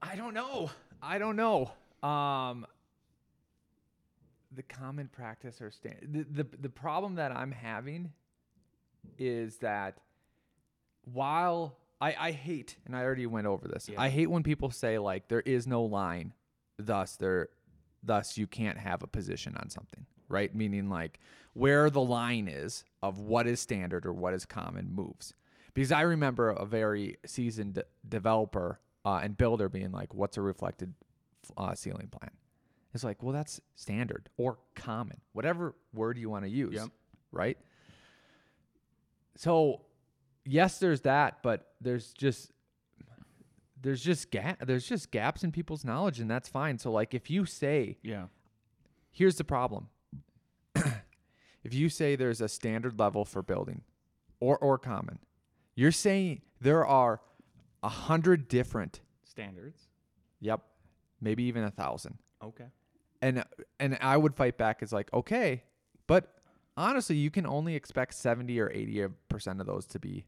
I 0.00 0.16
don't 0.16 0.34
know. 0.34 0.70
I 1.02 1.18
don't 1.18 1.36
know. 1.36 1.70
Um, 2.02 2.66
the 4.54 4.62
common 4.62 5.08
practice 5.08 5.60
or 5.60 5.70
stand 5.70 5.96
the, 6.02 6.44
the 6.44 6.56
the 6.60 6.68
problem 6.68 7.14
that 7.14 7.34
I'm 7.34 7.52
having 7.52 8.12
is 9.18 9.56
that 9.58 9.98
while 11.04 11.76
I 12.02 12.14
I 12.28 12.30
hate 12.32 12.76
and 12.84 12.94
I 12.96 13.02
already 13.02 13.26
went 13.26 13.46
over 13.46 13.68
this. 13.68 13.88
Yeah. 13.88 14.00
I 14.00 14.08
hate 14.08 14.28
when 14.30 14.42
people 14.42 14.70
say 14.70 14.98
like 14.98 15.28
there 15.28 15.40
is 15.42 15.66
no 15.66 15.82
line, 15.84 16.34
thus 16.78 17.16
there 17.16 17.48
thus 18.02 18.36
you 18.36 18.46
can't 18.46 18.78
have 18.78 19.02
a 19.02 19.06
position 19.06 19.56
on 19.56 19.70
something, 19.70 20.04
right? 20.28 20.54
Meaning 20.54 20.88
like 20.90 21.20
where 21.54 21.88
the 21.90 22.00
line 22.02 22.48
is 22.48 22.84
of 23.02 23.18
what 23.20 23.46
is 23.46 23.60
standard 23.60 24.04
or 24.06 24.12
what 24.12 24.34
is 24.34 24.44
common 24.44 24.90
moves. 24.92 25.34
Because 25.74 25.92
I 25.92 26.02
remember 26.02 26.50
a 26.50 26.66
very 26.66 27.16
seasoned 27.24 27.74
de- 27.74 27.84
developer 28.08 28.80
uh, 29.04 29.20
and 29.22 29.36
builder 29.38 29.68
being 29.68 29.90
like, 29.92 30.12
"What's 30.14 30.36
a 30.36 30.42
reflected 30.42 30.92
uh, 31.56 31.74
ceiling 31.74 32.08
plan?" 32.08 32.30
It's 32.94 33.04
like, 33.04 33.22
well, 33.22 33.32
that's 33.32 33.58
standard 33.74 34.28
or 34.36 34.58
common, 34.74 35.20
whatever 35.32 35.74
word 35.94 36.18
you 36.18 36.28
want 36.28 36.44
to 36.44 36.50
use, 36.50 36.74
Yep. 36.74 36.88
right? 37.32 37.56
So, 39.36 39.80
yes, 40.44 40.78
there's 40.78 41.02
that, 41.02 41.42
but 41.42 41.68
there's 41.80 42.12
just 42.12 42.50
there's 43.80 44.02
just 44.02 44.30
gap 44.30 44.64
there's 44.66 44.86
just 44.86 45.10
gaps 45.10 45.42
in 45.44 45.50
people's 45.52 45.84
knowledge, 45.84 46.20
and 46.20 46.30
that's 46.30 46.48
fine. 46.48 46.78
So, 46.78 46.90
like, 46.92 47.14
if 47.14 47.30
you 47.30 47.44
say 47.46 47.98
Yeah. 48.02 48.26
here's 49.10 49.36
the 49.36 49.44
problem. 49.44 49.88
if 50.74 51.72
you 51.74 51.88
say 51.88 52.16
there's 52.16 52.40
a 52.40 52.48
standard 52.48 52.98
level 52.98 53.24
for 53.24 53.42
building 53.42 53.82
or 54.40 54.56
or 54.58 54.78
common, 54.78 55.18
you're 55.74 55.92
saying 55.92 56.42
there 56.60 56.86
are 56.86 57.20
a 57.82 57.88
hundred 57.88 58.48
different, 58.48 59.00
Standards. 59.24 59.88
yep, 60.40 60.60
maybe 61.20 61.42
even 61.44 61.64
a 61.64 61.70
thousand. 61.70 62.18
Okay. 62.42 62.66
And 63.20 63.44
and 63.80 63.98
I 64.00 64.16
would 64.16 64.34
fight 64.36 64.56
back 64.58 64.82
as 64.82 64.92
like, 64.92 65.12
okay, 65.12 65.62
but 66.06 66.34
honestly, 66.76 67.16
you 67.16 67.30
can 67.30 67.46
only 67.46 67.74
expect 67.74 68.14
70 68.14 68.58
or 68.60 68.70
80 68.70 69.06
percent 69.28 69.60
of 69.60 69.66
those 69.66 69.86
to 69.86 69.98
be 69.98 70.24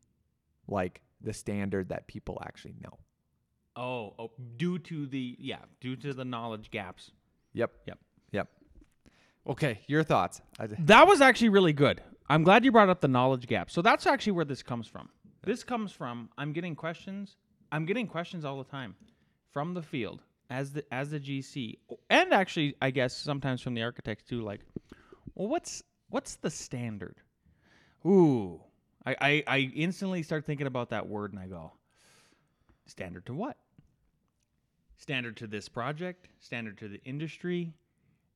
like 0.69 1.01
the 1.21 1.33
standard 1.33 1.89
that 1.89 2.07
people 2.07 2.43
actually 2.45 2.77
know. 2.83 2.99
Oh, 3.77 4.15
oh, 4.19 4.31
due 4.57 4.79
to 4.81 5.07
the 5.07 5.37
yeah, 5.39 5.59
due 5.81 5.97
to 5.97 6.15
the 6.15 6.25
knowledge 6.25 6.71
gaps. 6.71 7.11
Yep. 7.55 7.73
Yep. 7.87 7.99
Yep. 8.33 8.49
Okay, 9.47 9.81
your 9.87 10.03
thoughts. 10.03 10.41
That 10.59 11.07
was 11.07 11.21
actually 11.21 11.51
really 11.51 11.73
good. 11.73 12.01
I'm 12.29 12.43
glad 12.43 12.65
you 12.65 12.73
brought 12.73 12.89
up 12.89 13.01
the 13.01 13.09
knowledge 13.09 13.47
gap. 13.47 13.71
So 13.71 13.83
that's 13.83 14.07
actually 14.07 14.33
where 14.33 14.45
this 14.45 14.63
comes 14.63 14.87
from. 14.87 15.09
This 15.43 15.63
comes 15.63 15.93
from 15.93 16.31
I'm 16.39 16.53
getting 16.53 16.75
questions. 16.75 17.37
I'm 17.71 17.85
getting 17.85 18.07
questions 18.07 18.45
all 18.45 18.59
the 18.59 18.71
time 18.71 18.95
from 19.53 19.75
the 19.75 19.83
field 19.83 20.23
as 20.51 20.73
the 20.73 20.85
as 20.93 21.11
the 21.11 21.21
GC, 21.21 21.79
and 22.11 22.33
actually, 22.33 22.77
I 22.81 22.91
guess 22.91 23.17
sometimes 23.17 23.61
from 23.61 23.75
the 23.75 23.83
architects 23.83 24.25
too. 24.25 24.41
Like, 24.41 24.61
well, 25.35 25.49
what's 25.49 25.83
what's 26.09 26.37
the 26.37 26.51
standard? 26.51 27.17
Ooh, 28.07 28.63
I 29.07 29.17
I, 29.21 29.45
I 29.47 29.59
instantly 29.75 30.23
start 30.23 30.47
thinking 30.47 30.67
about 30.67 30.91
that 30.91 31.09
word, 31.09 31.33
and 31.33 31.41
I 31.41 31.47
go, 31.47 31.73
standard 32.87 33.27
to 33.27 33.35
what? 33.35 33.57
Standard 34.97 35.37
to 35.39 35.47
this 35.47 35.69
project, 35.69 36.29
standard 36.41 36.79
to 36.79 36.89
the 36.89 37.03
industry, 37.05 37.75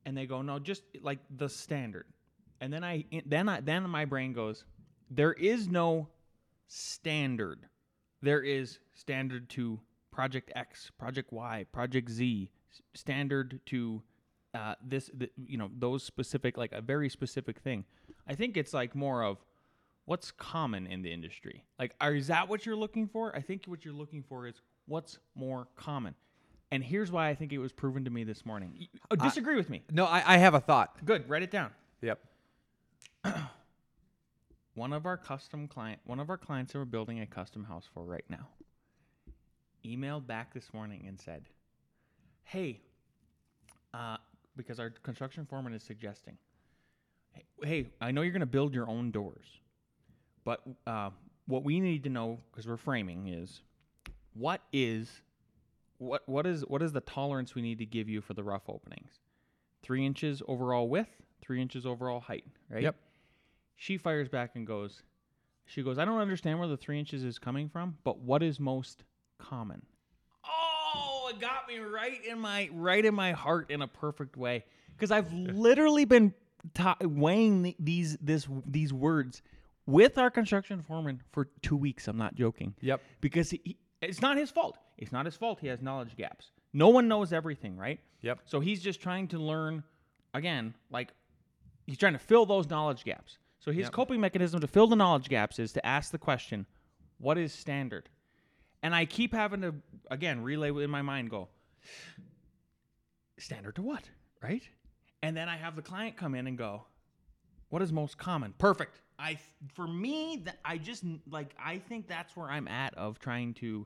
and 0.05 0.15
they 0.15 0.25
go, 0.25 0.41
no, 0.41 0.59
just 0.59 0.83
like 1.01 1.19
the 1.35 1.49
standard. 1.49 2.05
And 2.61 2.71
then 2.71 2.83
I 2.83 3.05
then 3.25 3.49
I 3.49 3.61
then 3.61 3.89
my 3.89 4.05
brain 4.05 4.33
goes, 4.33 4.65
there 5.09 5.33
is 5.33 5.67
no 5.67 6.09
standard. 6.67 7.67
There 8.21 8.41
is 8.41 8.79
standard 8.93 9.49
to 9.51 9.79
project 10.11 10.51
X, 10.55 10.91
project 10.97 11.31
Y, 11.31 11.65
project 11.71 12.09
Z, 12.09 12.51
standard 12.93 13.59
to 13.67 14.01
uh, 14.53 14.75
this, 14.85 15.09
th- 15.17 15.31
you 15.45 15.57
know, 15.57 15.69
those 15.77 16.03
specific, 16.03 16.57
like 16.57 16.71
a 16.73 16.81
very 16.81 17.09
specific 17.09 17.59
thing. 17.59 17.85
I 18.27 18.35
think 18.35 18.57
it's 18.57 18.73
like 18.73 18.95
more 18.95 19.23
of 19.23 19.37
what's 20.09 20.31
common 20.31 20.87
in 20.87 21.03
the 21.03 21.13
industry. 21.13 21.63
Like, 21.77 21.93
are, 22.01 22.15
is 22.15 22.27
that 22.27 22.49
what 22.49 22.65
you're 22.65 22.75
looking 22.75 23.07
for? 23.07 23.35
I 23.35 23.41
think 23.41 23.65
what 23.67 23.85
you're 23.85 23.93
looking 23.93 24.23
for 24.23 24.47
is 24.47 24.55
what's 24.87 25.19
more 25.35 25.67
common. 25.75 26.15
And 26.71 26.83
here's 26.83 27.11
why 27.11 27.29
I 27.29 27.35
think 27.35 27.53
it 27.53 27.59
was 27.59 27.71
proven 27.71 28.03
to 28.05 28.09
me 28.09 28.23
this 28.23 28.43
morning. 28.43 28.87
Oh, 29.11 29.15
disagree 29.15 29.55
with 29.55 29.69
me. 29.69 29.83
No, 29.91 30.05
I, 30.05 30.23
I 30.25 30.37
have 30.37 30.55
a 30.55 30.59
thought. 30.59 31.05
Good. 31.05 31.29
Write 31.29 31.43
it 31.43 31.51
down. 31.51 31.69
Yep. 32.01 32.19
one 34.73 34.93
of 34.93 35.05
our 35.05 35.17
custom 35.17 35.67
client 35.67 35.99
one 36.05 36.21
of 36.21 36.29
our 36.29 36.37
clients 36.37 36.71
that 36.71 36.79
we're 36.79 36.85
building 36.85 37.19
a 37.19 37.25
custom 37.25 37.65
house 37.65 37.83
for 37.93 38.05
right 38.05 38.23
now 38.29 38.47
emailed 39.85 40.25
back 40.25 40.53
this 40.53 40.73
morning 40.73 41.03
and 41.05 41.19
said 41.19 41.43
hey 42.43 42.79
uh, 43.93 44.15
because 44.55 44.79
our 44.79 44.89
construction 44.89 45.45
foreman 45.45 45.73
is 45.73 45.83
suggesting 45.83 46.37
hey, 47.33 47.43
hey 47.61 47.85
i 47.99 48.09
know 48.09 48.21
you're 48.21 48.31
going 48.31 48.39
to 48.39 48.45
build 48.45 48.73
your 48.73 48.87
own 48.87 49.11
doors 49.11 49.59
but 50.43 50.61
uh, 50.87 51.09
what 51.47 51.63
we 51.63 51.79
need 51.79 52.03
to 52.03 52.09
know 52.09 52.39
because 52.51 52.67
we're 52.67 52.77
framing 52.77 53.27
is 53.27 53.61
what 54.33 54.61
is 54.71 55.21
what 55.97 56.27
what 56.27 56.45
is 56.45 56.61
what 56.67 56.81
is 56.81 56.91
the 56.93 57.01
tolerance 57.01 57.55
we 57.55 57.61
need 57.61 57.77
to 57.79 57.85
give 57.85 58.07
you 58.07 58.21
for 58.21 58.33
the 58.33 58.43
rough 58.43 58.69
openings 58.69 59.19
three 59.83 60.05
inches 60.05 60.41
overall 60.47 60.87
width 60.87 61.09
three 61.41 61.61
inches 61.61 61.85
overall 61.85 62.19
height 62.19 62.45
right 62.69 62.83
Yep. 62.83 62.95
she 63.75 63.97
fires 63.97 64.27
back 64.29 64.51
and 64.55 64.65
goes, 64.67 65.03
she 65.65 65.83
goes, 65.83 65.97
I 65.99 66.05
don't 66.05 66.19
understand 66.19 66.59
where 66.59 66.67
the 66.67 66.77
three 66.77 66.97
inches 66.99 67.23
is 67.23 67.37
coming 67.39 67.69
from, 67.69 67.95
but 68.03 68.17
what 68.19 68.41
is 68.43 68.59
most 68.59 69.03
common? 69.37 69.81
Oh, 70.45 71.29
it 71.31 71.39
got 71.39 71.67
me 71.67 71.77
right 71.79 72.23
in 72.25 72.39
my 72.39 72.69
right 72.73 73.03
in 73.05 73.13
my 73.13 73.31
heart 73.33 73.69
in 73.69 73.81
a 73.81 73.87
perfect 73.87 74.35
way 74.37 74.65
because 74.95 75.11
I've 75.11 75.31
literally 75.31 76.05
been 76.05 76.33
ta- 76.73 76.97
weighing 77.01 77.61
the, 77.63 77.75
these 77.79 78.17
this 78.21 78.47
these 78.65 78.91
words 78.91 79.41
with 79.85 80.17
our 80.17 80.29
construction 80.29 80.81
foreman 80.81 81.21
for 81.31 81.49
two 81.61 81.75
weeks. 81.77 82.07
I'm 82.07 82.17
not 82.17 82.35
joking. 82.35 82.75
Yep. 82.81 83.01
Because 83.21 83.49
he, 83.51 83.61
he- 83.63 83.77
it's 84.01 84.21
not 84.21 84.37
his 84.37 84.49
fault. 84.51 84.77
It's 84.97 85.11
not 85.11 85.25
his 85.25 85.35
fault. 85.35 85.59
He 85.59 85.67
has 85.67 85.81
knowledge 85.81 86.15
gaps. 86.15 86.51
No 86.73 86.89
one 86.89 87.07
knows 87.07 87.33
everything, 87.33 87.75
right? 87.77 87.99
Yep. 88.21 88.39
So 88.45 88.59
he's 88.59 88.81
just 88.81 89.01
trying 89.01 89.27
to 89.29 89.39
learn 89.39 89.83
again, 90.33 90.73
like 90.91 91.09
he's 91.87 91.97
trying 91.97 92.13
to 92.13 92.19
fill 92.19 92.45
those 92.45 92.69
knowledge 92.69 93.03
gaps. 93.03 93.37
So 93.59 93.71
his 93.71 93.85
Yep. 93.85 93.91
coping 93.93 94.21
mechanism 94.21 94.61
to 94.61 94.67
fill 94.67 94.87
the 94.87 94.95
knowledge 94.95 95.27
gaps 95.29 95.59
is 95.59 95.73
to 95.73 95.85
ask 95.85 96.11
the 96.11 96.17
question, 96.17 96.65
what 97.17 97.37
is 97.37 97.51
standard? 97.53 98.07
And 98.83 98.95
I 98.95 99.05
keep 99.05 99.33
having 99.33 99.61
to 99.61 99.75
again 100.09 100.41
relay 100.43 100.69
in 100.69 100.89
my 100.89 101.01
mind 101.01 101.29
go, 101.29 101.49
standard 103.37 103.75
to 103.75 103.81
what? 103.81 104.03
Right? 104.41 104.63
And 105.21 105.35
then 105.35 105.49
I 105.49 105.57
have 105.57 105.75
the 105.75 105.81
client 105.81 106.15
come 106.15 106.35
in 106.35 106.47
and 106.47 106.57
go, 106.57 106.83
what 107.69 107.81
is 107.81 107.91
most 107.91 108.17
common? 108.17 108.53
Perfect. 108.57 109.01
I 109.19 109.37
for 109.73 109.85
me 109.87 110.41
that 110.45 110.59
I 110.63 110.77
just 110.77 111.03
like 111.29 111.53
I 111.63 111.77
think 111.77 112.07
that's 112.07 112.35
where 112.37 112.47
I'm 112.47 112.67
at 112.67 112.95
of 112.95 113.19
trying 113.19 113.53
to 113.55 113.85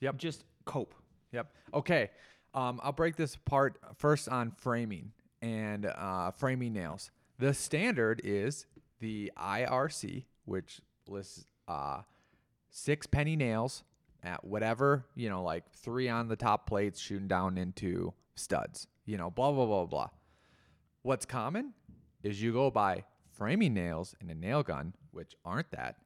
Yep. 0.00 0.16
just 0.16 0.44
cope. 0.64 0.94
Yep. 1.32 1.52
Okay. 1.74 2.10
Um, 2.54 2.80
I'll 2.82 2.92
break 2.92 3.16
this 3.16 3.34
apart 3.34 3.78
first 3.96 4.28
on 4.28 4.50
framing 4.50 5.12
and 5.42 5.86
uh, 5.86 6.30
framing 6.32 6.72
nails. 6.72 7.10
The 7.38 7.52
standard 7.54 8.20
is 8.24 8.66
the 8.98 9.30
IRC, 9.36 10.24
which 10.46 10.80
lists 11.06 11.46
uh, 11.68 12.00
six 12.70 13.06
penny 13.06 13.36
nails 13.36 13.84
at 14.22 14.44
whatever, 14.44 15.06
you 15.14 15.28
know, 15.28 15.42
like 15.42 15.70
three 15.72 16.08
on 16.08 16.28
the 16.28 16.36
top 16.36 16.66
plates 16.66 16.98
shooting 17.00 17.28
down 17.28 17.56
into 17.56 18.12
studs, 18.34 18.86
you 19.06 19.16
know, 19.16 19.30
blah, 19.30 19.52
blah, 19.52 19.66
blah, 19.66 19.86
blah. 19.86 20.08
What's 21.02 21.24
common 21.24 21.72
is 22.22 22.42
you 22.42 22.52
go 22.52 22.70
buy 22.70 23.04
framing 23.40 23.72
nails 23.72 24.14
and 24.20 24.30
a 24.30 24.34
nail 24.34 24.62
gun, 24.62 24.92
which 25.12 25.34
aren't 25.46 25.70
that, 25.70 25.96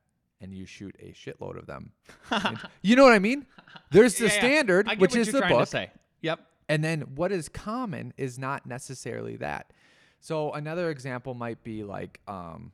and 0.40 0.54
you 0.54 0.64
shoot 0.64 0.94
a 1.00 1.06
shitload 1.12 1.58
of 1.58 1.66
them. 1.66 1.90
You 2.80 2.94
know 2.94 3.02
what 3.02 3.12
I 3.12 3.18
mean? 3.18 3.44
There's 3.90 4.14
the 4.18 4.26
Yeah, 4.26 4.32
yeah. 4.34 4.38
standard, 4.38 4.86
I 4.88 4.92
get 4.92 5.00
which 5.00 5.10
what 5.10 5.18
is 5.20 5.26
you're 5.26 5.32
the 5.32 5.38
trying 5.40 5.50
to 5.52 5.58
book. 5.58 5.68
say. 5.68 5.90
Yep. 6.22 6.38
And 6.68 6.84
then 6.84 7.00
what 7.16 7.32
is 7.32 7.48
common 7.48 8.14
is 8.16 8.38
not 8.38 8.66
necessarily 8.66 9.34
that. 9.38 9.72
So 10.20 10.52
another 10.52 10.90
example 10.90 11.34
might 11.34 11.64
be 11.64 11.82
like 11.82 12.20
um, 12.28 12.70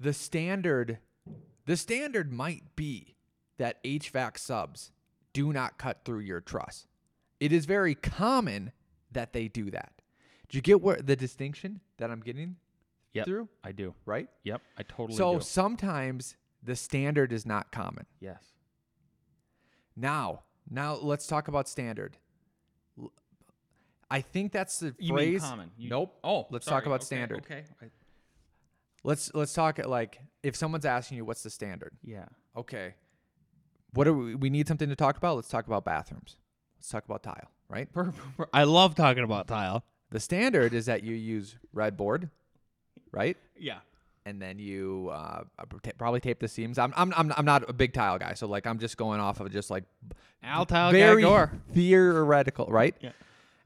the 0.00 0.14
standard. 0.14 0.98
The 1.66 1.76
standard 1.76 2.32
might 2.32 2.74
be 2.74 3.16
that 3.58 3.84
HVAC 3.84 4.38
subs 4.38 4.92
do 5.34 5.52
not 5.52 5.76
cut 5.76 6.06
through 6.06 6.20
your 6.20 6.40
truss. 6.40 6.86
It 7.38 7.52
is 7.52 7.66
very 7.66 7.94
common 7.94 8.72
that 9.12 9.34
they 9.34 9.46
do 9.48 9.70
that. 9.72 9.92
Do 10.48 10.56
you 10.58 10.62
get 10.62 10.80
where 10.80 10.96
the 10.96 11.16
distinction 11.16 11.80
that 11.98 12.10
I'm 12.10 12.20
getting 12.20 12.56
Yep. 13.14 13.26
through? 13.26 13.48
I 13.64 13.72
do. 13.72 13.94
Right. 14.04 14.28
Yep. 14.44 14.60
I 14.78 14.82
totally 14.82 15.16
So 15.16 15.34
do. 15.34 15.40
sometimes 15.40 16.36
the 16.62 16.76
standard 16.76 17.32
is 17.32 17.46
not 17.46 17.72
common. 17.72 18.06
Yes. 18.20 18.52
Now, 19.96 20.42
now 20.68 20.94
let's 20.96 21.26
talk 21.26 21.48
about 21.48 21.68
standard. 21.68 22.18
I 24.10 24.20
think 24.20 24.52
that's 24.52 24.78
the 24.78 24.94
You 24.98 25.14
phrase. 25.14 25.40
mean 25.42 25.50
common? 25.50 25.70
You- 25.76 25.90
nope. 25.90 26.18
Oh, 26.22 26.46
let's 26.50 26.66
sorry. 26.66 26.80
talk 26.80 26.86
about 26.86 27.00
Okay, 27.00 27.04
standard. 27.06 27.38
Okay. 27.38 27.64
I- 27.82 27.90
Let's 29.04 29.32
let's 29.34 29.52
talk 29.52 29.78
at 29.78 29.88
like 29.88 30.18
if 30.42 30.56
someone's 30.56 30.84
asking 30.84 31.16
you 31.18 31.24
what's 31.24 31.42
the 31.44 31.50
standard. 31.50 31.96
yeah. 32.02 32.26
Okay. 32.56 32.94
What 33.92 34.04
do 34.04 34.14
we, 34.14 34.34
we 34.34 34.50
need 34.50 34.66
something 34.66 34.88
to 34.88 34.96
talk 34.96 35.16
about? 35.16 35.36
Let's 35.36 35.48
talk 35.48 35.66
about 35.68 35.84
bathrooms. 35.84 36.36
Let's 36.76 36.88
talk 36.88 37.04
about 37.04 37.22
tile, 37.22 37.50
right? 37.68 37.88
I 38.52 38.64
love 38.64 38.96
talking 38.96 39.22
about 39.22 39.46
tile. 39.46 39.84
The 40.10 40.20
standard 40.20 40.72
is 40.74 40.86
that 40.86 41.02
you 41.02 41.14
use 41.14 41.56
red 41.72 41.96
board, 41.96 42.30
right? 43.12 43.36
Yeah. 43.58 43.78
And 44.24 44.40
then 44.42 44.58
you 44.58 45.10
uh, 45.12 45.44
ta- 45.82 45.90
probably 45.98 46.20
tape 46.20 46.40
the 46.40 46.48
seams. 46.48 46.78
I'm, 46.78 46.92
I'm 46.96 47.12
I'm 47.16 47.32
I'm 47.36 47.44
not 47.44 47.68
a 47.68 47.72
big 47.72 47.92
tile 47.92 48.18
guy, 48.18 48.34
so 48.34 48.46
like 48.48 48.66
I'm 48.66 48.78
just 48.78 48.96
going 48.96 49.20
off 49.20 49.38
of 49.40 49.52
just 49.52 49.70
like 49.70 49.84
Al 50.42 50.66
tile 50.66 50.90
very 50.90 51.22
guy 51.22 51.28
Gore. 51.28 51.52
theoretical, 51.72 52.66
right? 52.66 52.94
Yeah. 53.00 53.10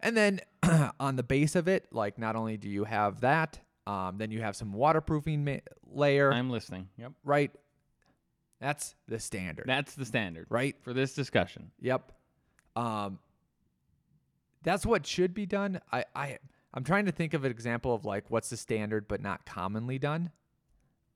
And 0.01 0.17
then 0.17 0.41
on 1.01 1.17
the 1.17 1.23
base 1.23 1.57
of 1.57 1.67
it, 1.69 1.87
like 1.93 2.19
not 2.19 2.37
only 2.37 2.57
do 2.59 2.69
you 2.69 2.85
have 2.85 3.21
that, 3.21 3.59
um, 3.87 4.19
then 4.19 4.31
you 4.31 4.41
have 4.43 4.55
some 4.57 4.73
waterproofing 4.73 5.45
ma- 5.45 5.57
layer, 5.91 6.31
I'm 6.33 6.51
listening. 6.51 6.89
Yep. 6.99 7.13
right? 7.25 7.51
That's 8.61 8.95
the 9.09 9.19
standard, 9.19 9.65
That's 9.67 9.95
the 9.95 10.05
standard 10.05 10.47
right? 10.51 10.77
for 10.83 10.93
this 10.93 11.15
discussion. 11.15 11.71
Yep. 11.81 12.13
Um, 12.77 13.19
that's 14.63 14.85
what 14.87 15.07
should 15.07 15.35
be 15.35 15.47
done. 15.47 15.81
I, 15.93 16.05
I 16.15 16.39
I'm 16.73 16.85
trying 16.85 17.07
to 17.07 17.13
think 17.13 17.35
of 17.35 17.45
an 17.45 17.51
example 17.51 17.95
of 17.95 18.05
like 18.05 18.31
what's 18.31 18.51
the 18.51 18.57
standard 18.57 19.09
but 19.09 19.21
not 19.21 19.45
commonly 19.47 19.99
done. 19.99 20.31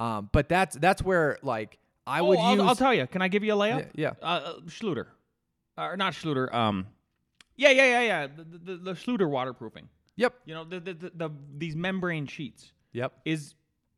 Um, 0.00 0.28
but 0.32 0.48
that's 0.48 0.76
that's 0.76 1.02
where 1.02 1.38
like 1.42 1.78
I 2.06 2.20
would 2.20 2.38
oh, 2.38 2.42
I'll, 2.42 2.56
use. 2.56 2.64
I'll 2.64 2.74
tell 2.76 2.92
you. 2.94 3.06
Can 3.06 3.22
I 3.22 3.28
give 3.28 3.44
you 3.44 3.54
a 3.54 3.56
layup? 3.56 3.88
Yeah, 3.94 4.12
Uh, 4.20 4.24
uh, 4.24 4.60
Schluter, 4.66 5.06
or 5.78 5.96
not 5.96 6.12
Schluter. 6.12 6.52
Um, 6.52 6.86
yeah, 7.56 7.70
yeah, 7.70 7.86
yeah, 7.86 8.00
yeah. 8.02 8.26
The, 8.26 8.58
the, 8.58 8.76
the, 8.76 8.92
Schluter 8.92 9.30
waterproofing. 9.30 9.88
Yep. 10.16 10.34
You 10.44 10.54
know, 10.54 10.64
the, 10.64 10.80
the, 10.80 10.94
the, 10.94 11.12
the 11.14 11.30
these 11.56 11.76
membrane 11.76 12.26
sheets 12.26 12.72
Yep. 12.92 13.12
is 13.24 13.54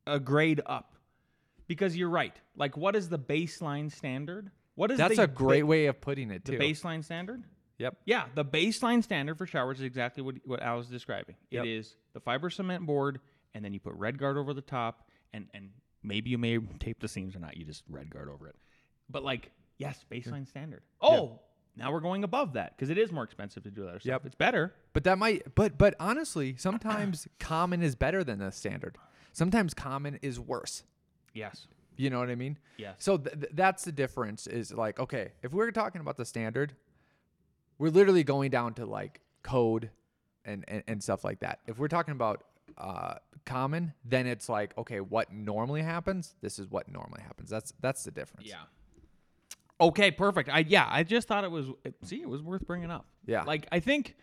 a 0.06 0.20
grade 0.20 0.60
up, 0.66 0.94
because 1.66 1.96
you're 1.96 2.10
right. 2.10 2.34
Like, 2.56 2.76
what 2.76 2.94
is 2.94 3.08
the 3.08 3.18
baseline 3.18 3.90
standard? 3.90 4.50
What 4.74 4.90
is 4.90 4.98
That's 4.98 5.18
a 5.18 5.26
great 5.26 5.62
ba- 5.62 5.66
way 5.66 5.86
of 5.86 6.00
putting 6.00 6.30
it 6.30 6.44
Too. 6.44 6.58
the 6.58 6.64
baseline 6.64 7.02
standard? 7.02 7.42
Yep. 7.78 7.96
Yeah, 8.06 8.24
the 8.34 8.44
baseline 8.44 9.02
standard 9.02 9.36
for 9.38 9.46
showers 9.46 9.78
is 9.78 9.84
exactly 9.84 10.22
what 10.22 10.36
what 10.44 10.62
Al 10.62 10.78
was 10.78 10.88
describing. 10.88 11.36
Yep. 11.50 11.64
It 11.64 11.70
is 11.70 11.96
the 12.14 12.20
fiber 12.20 12.50
cement 12.50 12.86
board, 12.86 13.20
and 13.54 13.64
then 13.64 13.74
you 13.74 13.80
put 13.80 13.98
RedGard 13.98 14.36
over 14.36 14.54
the 14.54 14.62
top, 14.62 15.08
and 15.32 15.46
and 15.54 15.70
maybe 16.02 16.30
you 16.30 16.38
may 16.38 16.58
tape 16.78 17.00
the 17.00 17.08
seams 17.08 17.36
or 17.36 17.40
not. 17.40 17.56
You 17.56 17.64
just 17.64 17.90
RedGard 17.90 18.28
over 18.32 18.48
it. 18.48 18.56
But 19.10 19.24
like, 19.24 19.50
yes, 19.78 20.04
baseline 20.10 20.48
standard. 20.48 20.82
Oh, 21.00 21.40
now 21.76 21.92
we're 21.92 22.00
going 22.00 22.24
above 22.24 22.54
that 22.54 22.76
because 22.76 22.88
it 22.88 22.96
is 22.96 23.12
more 23.12 23.24
expensive 23.24 23.62
to 23.64 23.70
do 23.70 23.82
that. 23.82 24.00
Stuff. 24.00 24.04
Yep. 24.04 24.26
It's 24.26 24.34
better. 24.34 24.74
But 24.92 25.04
that 25.04 25.18
might 25.18 25.54
but 25.54 25.76
but 25.76 25.94
honestly, 26.00 26.56
sometimes 26.56 27.28
common 27.38 27.82
is 27.82 27.94
better 27.94 28.24
than 28.24 28.38
the 28.38 28.50
standard. 28.50 28.96
Sometimes 29.32 29.74
common 29.74 30.18
is 30.22 30.40
worse. 30.40 30.82
Yes. 31.34 31.66
You 31.98 32.08
know 32.10 32.18
what 32.18 32.30
I 32.30 32.34
mean? 32.34 32.58
Yes. 32.78 32.96
So 32.98 33.18
th- 33.18 33.38
th- 33.40 33.52
that's 33.54 33.84
the 33.84 33.92
difference. 33.92 34.46
Is 34.46 34.72
like 34.72 34.98
okay, 34.98 35.32
if 35.42 35.52
we're 35.52 35.70
talking 35.70 36.00
about 36.00 36.16
the 36.16 36.24
standard, 36.24 36.74
we're 37.78 37.90
literally 37.90 38.24
going 38.24 38.50
down 38.50 38.74
to 38.74 38.86
like 38.86 39.20
code 39.42 39.90
and 40.44 40.64
and, 40.68 40.82
and 40.86 41.02
stuff 41.02 41.24
like 41.24 41.40
that. 41.40 41.60
If 41.66 41.78
we're 41.78 41.88
talking 41.88 42.12
about 42.12 42.44
uh, 42.78 43.14
common, 43.44 43.92
then 44.04 44.26
it's 44.26 44.48
like 44.48 44.76
okay, 44.78 45.00
what 45.00 45.32
normally 45.32 45.82
happens? 45.82 46.34
This 46.40 46.58
is 46.58 46.70
what 46.70 46.88
normally 46.88 47.22
happens. 47.22 47.50
That's 47.50 47.72
that's 47.80 48.04
the 48.04 48.10
difference. 48.10 48.48
Yeah. 48.48 48.62
Okay, 49.80 50.10
perfect. 50.10 50.48
I 50.48 50.64
yeah, 50.66 50.86
I 50.90 51.02
just 51.02 51.28
thought 51.28 51.44
it 51.44 51.50
was 51.50 51.66
see, 52.02 52.20
it 52.20 52.28
was 52.28 52.42
worth 52.42 52.66
bringing 52.66 52.90
up. 52.90 53.06
Yeah. 53.26 53.42
Like 53.42 53.66
I 53.70 53.80
think 53.80 54.16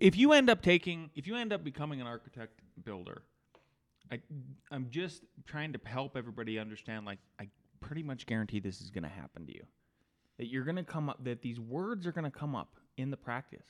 if 0.00 0.16
you 0.16 0.32
end 0.32 0.50
up 0.50 0.62
taking 0.62 1.10
if 1.14 1.26
you 1.26 1.36
end 1.36 1.52
up 1.52 1.64
becoming 1.64 2.00
an 2.00 2.06
architect 2.06 2.60
builder, 2.84 3.22
I 4.10 4.20
I'm 4.70 4.88
just 4.90 5.22
trying 5.46 5.72
to 5.72 5.80
help 5.84 6.16
everybody 6.16 6.58
understand 6.58 7.06
like 7.06 7.18
I 7.40 7.48
pretty 7.80 8.02
much 8.02 8.26
guarantee 8.26 8.60
this 8.60 8.80
is 8.80 8.90
going 8.90 9.04
to 9.04 9.10
happen 9.10 9.46
to 9.46 9.54
you. 9.54 9.64
That 10.38 10.46
you're 10.48 10.64
going 10.64 10.76
to 10.76 10.84
come 10.84 11.08
up 11.08 11.22
that 11.24 11.42
these 11.42 11.60
words 11.60 12.06
are 12.06 12.12
going 12.12 12.24
to 12.30 12.36
come 12.36 12.54
up 12.56 12.76
in 12.96 13.10
the 13.10 13.16
practice. 13.16 13.66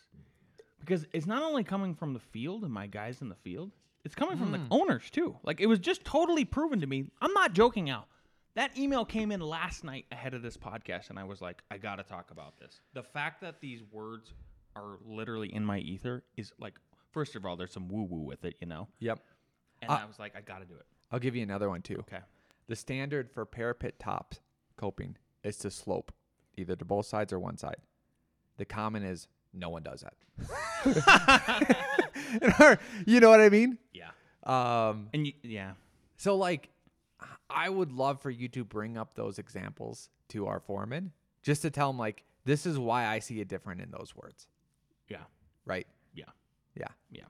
Because 0.80 1.06
it's 1.12 1.26
not 1.26 1.42
only 1.42 1.64
coming 1.64 1.94
from 1.94 2.12
the 2.14 2.20
field 2.20 2.62
and 2.64 2.72
my 2.72 2.86
guys 2.86 3.20
in 3.22 3.28
the 3.28 3.34
field, 3.36 3.70
it's 4.04 4.14
coming 4.14 4.36
from 4.36 4.52
the 4.52 4.60
owners 4.70 5.08
too. 5.10 5.36
Like 5.42 5.60
it 5.60 5.66
was 5.66 5.78
just 5.78 6.04
totally 6.04 6.44
proven 6.44 6.80
to 6.80 6.86
me. 6.86 7.04
I'm 7.22 7.32
not 7.32 7.52
joking 7.54 7.88
out. 7.90 8.06
That 8.54 8.76
email 8.78 9.04
came 9.04 9.32
in 9.32 9.40
last 9.40 9.82
night 9.82 10.04
ahead 10.12 10.32
of 10.32 10.42
this 10.42 10.56
podcast, 10.56 11.10
and 11.10 11.18
I 11.18 11.24
was 11.24 11.40
like, 11.40 11.62
I 11.72 11.76
got 11.78 11.96
to 11.96 12.04
talk 12.04 12.30
about 12.30 12.58
this. 12.60 12.80
The 12.92 13.02
fact 13.02 13.40
that 13.40 13.60
these 13.60 13.82
words 13.90 14.32
are 14.76 14.98
literally 15.04 15.52
in 15.52 15.64
my 15.64 15.78
ether 15.78 16.22
is 16.36 16.52
like, 16.60 16.74
first 17.10 17.34
of 17.34 17.44
all, 17.44 17.56
there's 17.56 17.72
some 17.72 17.88
woo 17.88 18.04
woo 18.04 18.20
with 18.20 18.44
it, 18.44 18.54
you 18.60 18.66
know? 18.68 18.86
Yep. 19.00 19.18
And 19.82 19.90
Uh, 19.90 20.00
I 20.02 20.04
was 20.04 20.18
like, 20.20 20.36
I 20.36 20.40
got 20.40 20.60
to 20.60 20.66
do 20.66 20.74
it. 20.74 20.86
I'll 21.10 21.18
give 21.18 21.34
you 21.34 21.42
another 21.42 21.68
one 21.68 21.82
too. 21.82 21.96
Okay. 22.00 22.20
The 22.68 22.76
standard 22.76 23.30
for 23.30 23.44
parapet 23.44 23.98
tops 23.98 24.40
coping 24.76 25.16
is 25.42 25.56
to 25.58 25.70
slope 25.70 26.12
either 26.56 26.76
to 26.76 26.84
both 26.84 27.06
sides 27.06 27.32
or 27.32 27.38
one 27.38 27.56
side. 27.56 27.76
The 28.56 28.64
common 28.64 29.02
is 29.02 29.28
no 29.52 29.68
one 29.70 29.82
does 29.82 30.02
that. 30.02 30.14
you 33.06 33.20
know 33.20 33.30
what 33.30 33.40
I 33.40 33.48
mean? 33.48 33.78
Yeah. 33.92 34.10
Um, 34.44 35.08
And 35.12 35.26
you, 35.26 35.32
yeah. 35.42 35.72
so 36.16 36.36
like, 36.36 36.68
I 37.48 37.68
would 37.68 37.92
love 37.92 38.20
for 38.20 38.30
you 38.30 38.48
to 38.48 38.64
bring 38.64 38.96
up 38.96 39.14
those 39.14 39.38
examples 39.38 40.08
to 40.30 40.46
our 40.46 40.60
foreman, 40.60 41.12
just 41.42 41.62
to 41.62 41.70
tell 41.70 41.90
him 41.90 41.98
like, 41.98 42.24
this 42.44 42.66
is 42.66 42.78
why 42.78 43.06
I 43.06 43.18
see 43.20 43.40
it 43.40 43.48
different 43.48 43.80
in 43.80 43.90
those 43.90 44.14
words, 44.14 44.46
Yeah. 45.08 45.18
right? 45.64 45.86
Yeah. 46.14 46.24
Yeah. 46.74 46.88
Yeah. 47.10 47.22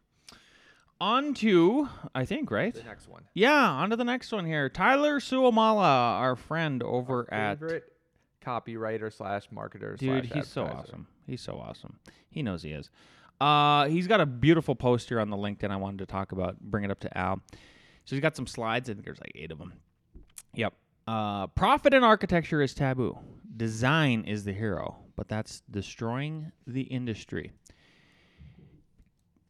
On 1.00 1.34
to, 1.34 1.88
I 2.14 2.24
think, 2.24 2.50
right? 2.50 2.72
The 2.74 2.82
next 2.84 3.08
one. 3.08 3.24
Yeah, 3.34 3.52
on 3.68 3.90
to 3.90 3.96
the 3.96 4.04
next 4.04 4.32
one 4.32 4.46
here. 4.46 4.68
Tyler 4.68 5.20
Suamala, 5.20 5.82
our 6.18 6.36
friend 6.36 6.82
over 6.82 7.32
at. 7.32 7.58
Favorite 7.60 7.92
copywriter 8.44 9.12
slash 9.12 9.48
marketer. 9.50 9.96
Dude, 9.96 10.26
slash 10.26 10.36
he's 10.36 10.48
so 10.48 10.64
awesome. 10.64 11.06
He's 11.26 11.40
so 11.40 11.58
awesome. 11.58 11.98
He 12.30 12.42
knows 12.42 12.62
he 12.62 12.70
is. 12.70 12.90
Uh, 13.40 13.86
he's 13.86 14.06
got 14.06 14.20
a 14.20 14.26
beautiful 14.26 14.74
post 14.74 15.08
here 15.08 15.20
on 15.20 15.30
the 15.30 15.36
LinkedIn 15.36 15.70
I 15.70 15.76
wanted 15.76 15.98
to 15.98 16.06
talk 16.06 16.32
about, 16.32 16.60
bring 16.60 16.84
it 16.84 16.90
up 16.90 17.00
to 17.00 17.18
Al. 17.18 17.40
So 18.04 18.14
he's 18.14 18.20
got 18.20 18.36
some 18.36 18.46
slides. 18.46 18.88
I 18.88 18.94
think 18.94 19.04
there's 19.04 19.20
like 19.20 19.32
eight 19.34 19.50
of 19.50 19.58
them. 19.58 19.72
Yep. 20.54 20.74
Uh, 21.06 21.46
profit 21.48 21.94
in 21.94 22.04
architecture 22.04 22.62
is 22.62 22.74
taboo. 22.74 23.18
Design 23.56 24.24
is 24.24 24.44
the 24.44 24.52
hero, 24.52 24.96
but 25.16 25.28
that's 25.28 25.62
destroying 25.70 26.52
the 26.66 26.82
industry. 26.82 27.52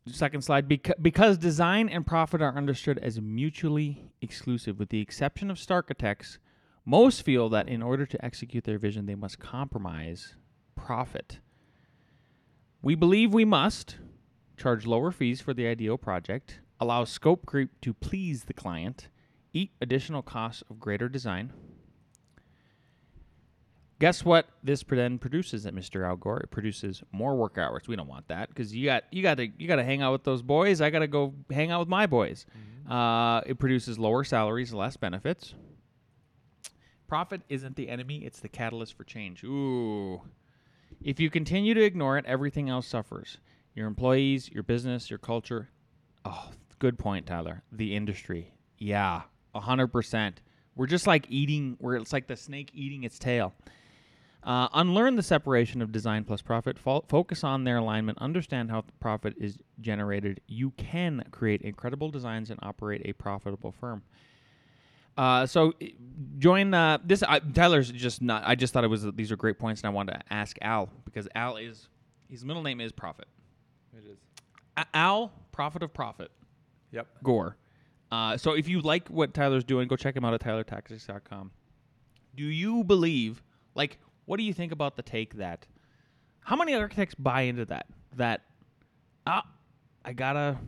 Second 0.07 0.43
slide. 0.43 0.69
Beca- 0.69 1.01
because 1.01 1.39
design 1.39 1.89
and 1.89 2.07
profit 2.07 2.43
are 2.43 2.55
understood 2.55 2.99
as 2.99 3.21
mutually 3.21 4.05
exclusive, 4.21 4.79
with 4.79 4.91
the 4.91 5.01
exception 5.01 5.51
of 5.51 5.57
Starchitects, 5.57 6.39
most 6.85 7.23
feel 7.23 7.49
that 7.51 7.69
in 7.69 7.83
order 7.83 8.07
to 8.07 8.25
execute 8.25 8.65
their 8.65 8.79
vision, 8.79 9.07
they 9.07 9.15
must 9.15 9.39
compromise 9.39 10.37
profit. 10.75 11.39
We 12.83 12.95
believe 12.95 13.33
we 13.33 13.45
must 13.45 13.97
charge 14.57 14.87
lower 14.87 15.11
fees 15.11 15.41
for 15.41 15.55
the 15.55 15.67
ideal 15.67 15.97
project, 15.97 16.61
allow 16.79 17.05
scope 17.05 17.47
creep 17.47 17.81
to 17.81 17.95
please 17.95 18.45
the 18.45 18.53
client, 18.53 19.09
eat 19.53 19.71
additional 19.81 20.23
costs 20.23 20.63
of 20.69 20.79
greater 20.79 21.09
design. 21.09 21.53
Guess 24.01 24.25
what 24.25 24.49
this 24.63 24.85
then 24.87 25.19
produces 25.19 25.65
at 25.65 25.75
Mr. 25.75 26.07
Al 26.07 26.17
Gore? 26.17 26.41
It 26.41 26.51
produces 26.51 27.03
more 27.13 27.37
work 27.37 27.57
hours. 27.57 27.89
We 27.89 27.97
don't 27.97 28.09
want 28.09 28.29
that 28.29 28.49
because 28.49 28.75
you 28.75 28.85
got 28.85 29.05
you 29.11 29.23
got 29.23 29.37
to 29.37 29.47
you 29.47 29.67
got 29.67 29.77
to 29.77 29.85
hang 29.85 30.03
out 30.03 30.13
with 30.13 30.25
those 30.25 30.43
boys. 30.43 30.81
I 30.81 30.91
got 30.91 30.99
to 30.99 31.07
go 31.07 31.33
hang 31.51 31.71
out 31.71 31.81
with 31.81 31.89
my 31.89 32.07
boys. 32.07 32.45
Uh, 32.91 33.41
it 33.47 33.59
produces 33.59 33.99
lower 33.99 34.25
salaries, 34.25 34.75
less 34.75 34.97
benefits. 34.97 35.55
Profit 37.07 37.43
isn't 37.49 37.77
the 37.77 37.89
enemy; 37.89 38.25
it's 38.25 38.41
the 38.41 38.49
catalyst 38.49 38.95
for 38.97 39.05
change. 39.05 39.45
Ooh. 39.45 40.23
If 41.03 41.21
you 41.21 41.31
continue 41.31 41.75
to 41.75 41.83
ignore 41.83 42.17
it, 42.19 42.25
everything 42.27 42.69
else 42.69 42.87
suffers. 42.87 43.39
Your 43.75 43.87
employees, 43.87 44.49
your 44.51 44.63
business, 44.63 45.11
your 45.11 45.19
culture. 45.19 45.69
Oh, 46.25 46.51
good 46.79 46.99
point, 46.99 47.27
Tyler. 47.27 47.63
The 47.73 47.95
industry. 47.95 48.55
Yeah, 48.79 49.23
100%. 49.55 50.35
We're 50.77 50.87
just 50.87 51.07
like 51.07 51.27
eating, 51.29 51.77
where 51.79 51.97
it's 51.97 52.13
like 52.13 52.27
the 52.27 52.37
snake 52.37 52.71
eating 52.73 53.05
its 53.05 53.19
tail. 53.19 53.55
Uh, 54.43 54.69
unlearn 54.75 55.17
the 55.17 55.23
separation 55.23 55.81
of 55.81 55.91
design 55.91 56.25
plus 56.25 56.43
profit. 56.43 56.79
Fo- 56.79 57.05
focus 57.09 57.45
on 57.45 57.65
their 57.65 57.79
alignment. 57.79 58.19
Understand 58.19 58.71
how 58.71 58.85
profit 59.01 59.35
is 59.39 59.59
generated. 59.81 60.41
You 60.47 60.71
can 60.73 61.25
create 61.31 61.63
incredible 61.63 62.11
designs 62.11 62.51
and 62.51 62.59
operate 62.63 63.03
a 63.05 63.15
profitable 63.15 63.73
firm. 63.73 64.03
Uh, 65.17 65.47
so 65.47 65.73
join 66.39 66.75
uh, 66.75 66.99
this. 67.05 67.23
Uh, 67.23 67.41
Tyler's 67.55 67.91
just 67.91 68.23
not. 68.23 68.43
I 68.47 68.55
just 68.55 68.73
thought 68.73 68.85
it 68.85 68.89
was 68.89 69.07
these 69.13 69.31
are 69.31 69.37
great 69.37 69.59
points, 69.59 69.81
and 69.83 69.89
I 69.89 69.91
wanted 69.93 70.13
to 70.15 70.21
ask 70.31 70.57
Al 70.61 70.89
because 71.05 71.29
Al 71.35 71.57
is 71.57 71.89
his 72.29 72.45
middle 72.45 72.63
name 72.63 72.81
is 72.81 72.93
Profit. 72.93 73.27
It 73.97 74.11
is. 74.11 74.19
A- 74.77 74.87
Al 74.95 75.33
Profit 75.53 75.83
of 75.83 75.93
Profit 75.95 76.31
Yep. 76.91 77.07
Gore. 77.23 77.57
Uh, 78.11 78.37
so 78.37 78.53
if 78.53 78.69
you 78.69 78.81
like 78.81 79.09
what 79.09 79.35
Tyler's 79.35 79.65
doing, 79.65 79.89
go 79.89 79.97
check 79.97 80.17
him 80.17 80.25
out 80.25 80.35
at 80.35 80.41
tylertactics.com. 80.41 81.51
Do 82.37 82.45
you 82.45 82.85
believe? 82.85 83.43
Like, 83.75 83.99
what 84.27 84.37
do 84.37 84.45
you 84.45 84.53
think 84.53 84.73
about 84.73 84.97
the 84.97 85.03
take 85.03 85.35
that? 85.35 85.67
How 86.41 86.55
many 86.57 86.75
architects 86.75 87.15
buy 87.15 87.43
into 87.43 87.65
that? 87.67 87.87
That 88.17 88.43
ah, 89.27 89.45
I 90.05 90.13
gotta. 90.13 90.59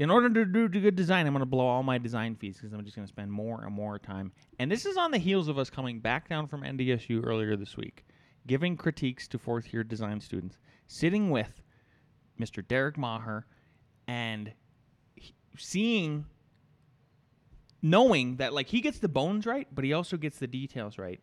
In 0.00 0.08
order 0.08 0.30
to 0.30 0.46
do 0.46 0.66
good 0.66 0.96
design, 0.96 1.26
I'm 1.26 1.34
going 1.34 1.40
to 1.40 1.46
blow 1.46 1.66
all 1.66 1.82
my 1.82 1.98
design 1.98 2.34
fees 2.34 2.56
because 2.56 2.72
I'm 2.72 2.82
just 2.86 2.96
going 2.96 3.06
to 3.06 3.12
spend 3.12 3.30
more 3.30 3.62
and 3.62 3.74
more 3.74 3.98
time. 3.98 4.32
And 4.58 4.72
this 4.72 4.86
is 4.86 4.96
on 4.96 5.10
the 5.10 5.18
heels 5.18 5.46
of 5.46 5.58
us 5.58 5.68
coming 5.68 6.00
back 6.00 6.26
down 6.26 6.46
from 6.46 6.62
NDSU 6.62 7.22
earlier 7.22 7.54
this 7.54 7.76
week, 7.76 8.06
giving 8.46 8.78
critiques 8.78 9.28
to 9.28 9.38
fourth 9.38 9.74
year 9.74 9.84
design 9.84 10.18
students, 10.18 10.56
sitting 10.86 11.28
with 11.28 11.60
Mr. 12.40 12.66
Derek 12.66 12.96
Maher, 12.96 13.44
and 14.08 14.54
seeing, 15.58 16.24
knowing 17.82 18.36
that 18.36 18.54
like 18.54 18.68
he 18.68 18.80
gets 18.80 19.00
the 19.00 19.08
bones 19.08 19.44
right, 19.44 19.68
but 19.70 19.84
he 19.84 19.92
also 19.92 20.16
gets 20.16 20.38
the 20.38 20.46
details 20.46 20.96
right, 20.96 21.20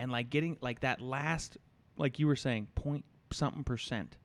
and 0.00 0.10
like 0.10 0.28
getting 0.28 0.56
like 0.60 0.80
that 0.80 1.00
last, 1.00 1.56
like 1.96 2.18
you 2.18 2.26
were 2.26 2.34
saying, 2.34 2.66
point 2.74 3.04
something 3.30 3.62
percent 3.62 4.16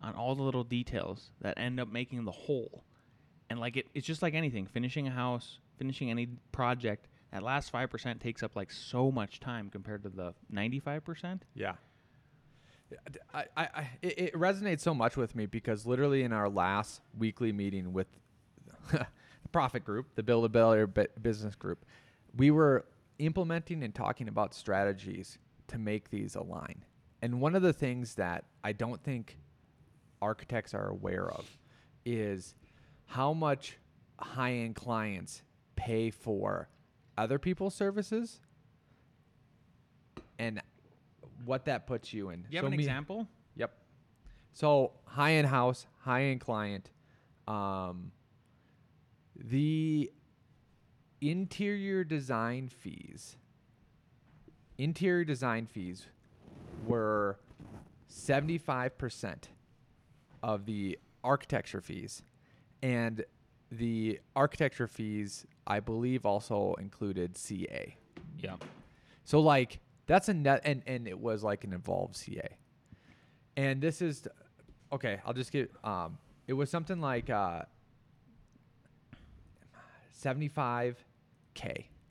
on 0.00 0.14
all 0.14 0.36
the 0.36 0.44
little 0.44 0.62
details 0.62 1.32
that 1.40 1.58
end 1.58 1.80
up 1.80 1.90
making 1.90 2.24
the 2.24 2.30
whole. 2.30 2.84
And 3.50 3.58
like 3.58 3.76
it, 3.76 3.88
it's 3.94 4.06
just 4.06 4.22
like 4.22 4.34
anything. 4.34 4.66
Finishing 4.66 5.08
a 5.08 5.10
house, 5.10 5.58
finishing 5.76 6.10
any 6.10 6.28
project, 6.52 7.08
that 7.32 7.42
last 7.42 7.70
five 7.70 7.90
percent 7.90 8.20
takes 8.20 8.42
up 8.42 8.56
like 8.56 8.70
so 8.70 9.10
much 9.10 9.40
time 9.40 9.68
compared 9.68 10.04
to 10.04 10.08
the 10.08 10.34
ninety-five 10.48 11.04
percent. 11.04 11.44
Yeah. 11.54 11.74
I, 13.34 13.44
I, 13.56 13.62
I 13.74 13.90
it, 14.02 14.18
it 14.18 14.34
resonates 14.34 14.80
so 14.80 14.94
much 14.94 15.16
with 15.16 15.36
me 15.36 15.46
because 15.46 15.86
literally 15.86 16.22
in 16.22 16.32
our 16.32 16.48
last 16.48 17.02
weekly 17.16 17.52
meeting 17.52 17.92
with 17.92 18.08
the 18.92 19.06
profit 19.52 19.84
group, 19.84 20.14
the 20.14 20.22
Build 20.22 20.44
a 20.44 20.48
Better 20.48 20.86
Business 20.86 21.54
Group, 21.54 21.84
we 22.36 22.50
were 22.50 22.86
implementing 23.18 23.82
and 23.82 23.94
talking 23.94 24.28
about 24.28 24.54
strategies 24.54 25.38
to 25.68 25.78
make 25.78 26.10
these 26.10 26.34
align. 26.34 26.84
And 27.22 27.40
one 27.40 27.54
of 27.54 27.62
the 27.62 27.72
things 27.72 28.14
that 28.14 28.44
I 28.64 28.72
don't 28.72 29.02
think 29.02 29.38
architects 30.22 30.74
are 30.74 30.88
aware 30.88 31.30
of 31.30 31.46
is 32.04 32.54
how 33.10 33.32
much 33.32 33.76
high 34.20 34.52
end 34.52 34.76
clients 34.76 35.42
pay 35.74 36.10
for 36.10 36.68
other 37.18 37.40
people's 37.40 37.74
services 37.74 38.38
and 40.38 40.62
what 41.44 41.64
that 41.64 41.88
puts 41.88 42.12
you 42.14 42.30
in. 42.30 42.42
Do 42.42 42.46
you 42.50 42.56
have 42.58 42.62
So 42.62 42.66
an 42.68 42.76
me- 42.76 42.84
example? 42.84 43.26
Yep. 43.56 43.72
So 44.52 44.92
high 45.06 45.32
end 45.32 45.48
house, 45.48 45.86
high 46.02 46.22
end 46.26 46.40
client. 46.40 46.90
Um, 47.48 48.12
the 49.36 50.12
interior 51.20 52.04
design 52.04 52.68
fees. 52.68 53.36
Interior 54.78 55.24
design 55.24 55.66
fees 55.66 56.06
were 56.86 57.40
seventy 58.06 58.56
five 58.58 58.96
percent 58.96 59.48
of 60.44 60.64
the 60.64 60.96
architecture 61.24 61.80
fees, 61.80 62.22
and 62.82 63.24
the 63.70 64.20
architecture 64.34 64.86
fees 64.86 65.46
I 65.66 65.80
believe 65.80 66.26
also 66.26 66.74
included 66.80 67.36
CA. 67.36 67.96
Yeah. 68.38 68.56
So 69.24 69.40
like 69.40 69.78
that's 70.06 70.28
a 70.28 70.34
net 70.34 70.62
and 70.64 70.82
and 70.86 71.06
it 71.06 71.18
was 71.18 71.44
like 71.44 71.64
an 71.64 71.72
involved 71.72 72.16
CA. 72.16 72.56
And 73.56 73.80
this 73.80 74.02
is 74.02 74.26
okay, 74.92 75.20
I'll 75.24 75.34
just 75.34 75.52
get 75.52 75.70
um 75.84 76.18
it 76.48 76.54
was 76.54 76.70
something 76.70 77.00
like 77.00 77.30
uh 77.30 77.62
75k 80.20 80.94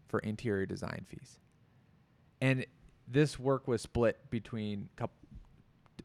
for 0.07 0.19
interior 0.19 0.65
design 0.65 1.05
fees. 1.07 1.39
And 2.41 2.65
this 3.07 3.37
work 3.37 3.67
was 3.67 3.81
split 3.81 4.29
between 4.29 4.89
coup 4.95 5.09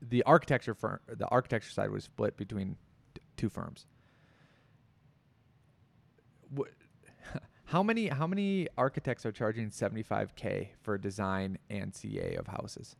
the 0.03 0.23
architecture 0.25 0.75
firm 0.75 0.99
the 1.07 1.27
architecture 1.29 1.71
side 1.71 1.91
was 1.91 2.05
split 2.05 2.37
between 2.37 2.77
t- 3.15 3.21
two 3.37 3.49
firms. 3.49 3.87
Wh- 6.57 7.37
how 7.65 7.83
many 7.83 8.09
how 8.09 8.27
many 8.27 8.69
architects 8.77 9.27
are 9.27 9.33
charging 9.33 9.71
75k 9.71 10.69
for 10.83 10.99
design 10.99 11.59
and 11.71 11.95
CA 11.95 12.37
of 12.37 12.47
houses? 12.47 12.97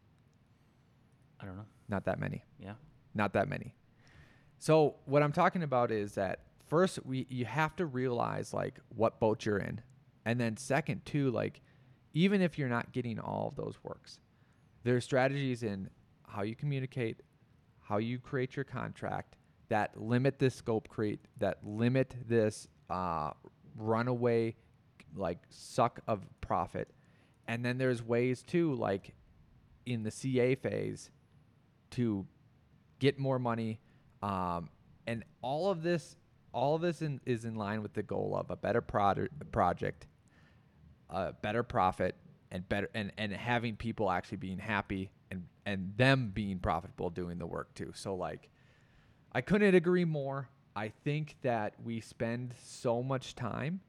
I 1.41 1.47
don't 1.47 1.57
know. 1.57 1.67
Not 1.89 2.05
that 2.05 2.19
many. 2.19 2.45
Yeah. 2.59 2.75
Not 3.15 3.33
that 3.35 3.49
many. 3.49 3.75
So 4.59 4.97
what 5.05 5.23
I'm 5.23 5.33
talking 5.33 5.63
about 5.63 5.91
is 5.91 6.15
that 6.15 6.41
first 6.69 7.05
we 7.05 7.27
you 7.29 7.45
have 7.45 7.77
to 7.77 7.87
realize 7.87 8.55
like 8.55 8.81
what 8.89 9.21
boat 9.21 9.45
you're 9.45 9.59
in. 9.59 9.81
And 10.25 10.41
then 10.41 10.57
second 10.57 11.05
too 11.05 11.31
like 11.31 11.61
even 12.15 12.41
if 12.41 12.59
you're 12.59 12.69
not 12.69 12.93
getting 12.93 13.19
all 13.19 13.49
of 13.49 13.57
those 13.57 13.77
works, 13.83 14.21
there 14.85 14.97
are 14.97 15.01
strategies 15.01 15.63
in 15.63 15.91
how 16.27 16.43
you 16.43 16.55
communicate, 16.55 17.23
how 17.81 17.99
you 17.99 18.19
create 18.19 18.57
your 18.57 18.65
contract 18.65 19.37
that 19.69 20.01
limit 20.01 20.39
this 20.39 20.55
scope 20.55 20.89
create 20.89 21.21
that 21.39 21.59
limit 21.65 22.15
this 22.27 22.69
uh, 22.91 23.31
runaway 23.77 24.55
like 25.17 25.39
suck 25.51 26.01
of 26.07 26.23
profit. 26.41 26.89
And 27.47 27.65
then 27.65 27.79
there's 27.79 28.03
ways 28.03 28.43
too 28.43 28.75
like 28.75 29.15
in 29.87 30.03
the 30.03 30.11
CA 30.11 30.55
phase 30.55 31.11
to 31.91 32.27
get 32.99 33.19
more 33.19 33.39
money 33.39 33.79
um, 34.23 34.71
and 35.07 35.25
all 35.43 35.71
of 35.71 35.83
this 35.83 36.17
all 36.53 36.77
of 36.77 36.81
this 36.81 37.03
in, 37.03 37.21
is 37.27 37.45
in 37.45 37.57
line 37.57 37.83
with 37.83 37.93
the 37.95 38.03
goal 38.03 38.37
of 38.39 38.51
a 38.51 38.57
better 38.57 38.81
prod- 38.81 39.29
project 39.53 40.07
a 41.11 41.33
better 41.33 41.63
profit 41.63 42.17
and 42.51 42.67
better 42.69 42.89
and, 42.95 43.13
and 43.19 43.33
having 43.33 43.77
people 43.77 44.11
actually 44.11 44.39
being 44.39 44.59
happy 44.59 45.11
and 45.31 45.45
and 45.67 45.93
them 45.97 46.31
being 46.33 46.59
profitable 46.59 47.11
doing 47.11 47.39
the 47.39 47.47
work 47.47 47.75
too 47.75 47.93
so 47.95 48.15
like 48.15 48.49
i 49.33 49.41
couldn't 49.41 49.75
agree 49.75 50.05
more 50.05 50.49
i 50.77 50.89
think 50.89 51.37
that 51.43 51.75
we 51.83 52.01
spend 52.01 52.55
so 52.63 53.03
much 53.03 53.35
time 53.35 53.81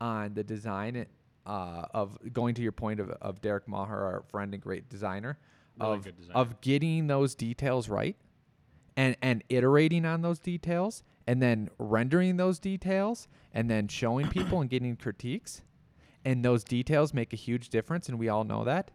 on 0.00 0.34
the 0.34 0.44
design 0.44 1.06
uh, 1.46 1.84
of 1.92 2.16
going 2.32 2.54
to 2.54 2.62
your 2.62 2.72
point 2.72 3.00
of, 3.00 3.10
of 3.10 3.40
derek 3.40 3.66
maher 3.66 4.02
our 4.04 4.22
friend 4.30 4.54
and 4.54 4.62
great 4.62 4.88
designer 4.88 5.38
Really 5.80 5.94
of, 5.94 6.16
designer. 6.16 6.38
of 6.38 6.60
getting 6.60 7.06
those 7.06 7.34
details 7.34 7.88
right 7.88 8.16
and 8.96 9.16
and 9.22 9.42
iterating 9.48 10.04
on 10.04 10.22
those 10.22 10.38
details 10.38 11.02
and 11.26 11.40
then 11.40 11.70
rendering 11.78 12.36
those 12.36 12.58
details 12.58 13.28
and 13.52 13.70
then 13.70 13.88
showing 13.88 14.28
people 14.28 14.60
and 14.60 14.68
getting 14.68 14.96
critiques. 14.96 15.62
And 16.24 16.44
those 16.44 16.64
details 16.64 17.14
make 17.14 17.32
a 17.32 17.36
huge 17.36 17.68
difference 17.68 18.08
and 18.08 18.18
we 18.18 18.28
all 18.28 18.44
know 18.44 18.64
that. 18.64 18.90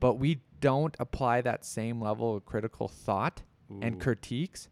But 0.00 0.14
we 0.14 0.42
don't 0.60 0.96
apply 1.00 1.40
that 1.42 1.64
same 1.64 2.00
level 2.00 2.36
of 2.36 2.46
critical 2.46 2.88
thought 2.88 3.42
and 3.82 4.00
critiques 4.00 4.68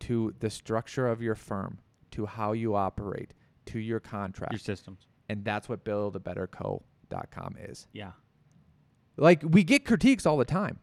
to 0.00 0.34
the 0.40 0.50
structure 0.50 1.06
of 1.08 1.22
your 1.22 1.34
firm 1.34 1.78
to 2.12 2.26
how 2.26 2.52
you 2.52 2.74
operate 2.74 3.32
to 3.66 3.78
your 3.78 4.00
contract 4.00 4.52
Your 4.52 4.58
systems. 4.58 5.06
and 5.28 5.44
that's 5.44 5.68
what 5.68 5.84
buildabetterco.com 5.84 7.56
is 7.60 7.86
Yeah. 7.92 8.12
like 9.16 9.42
we 9.44 9.64
get 9.64 9.84
critiques 9.84 10.26
all 10.26 10.36
the 10.36 10.44
time. 10.44 10.78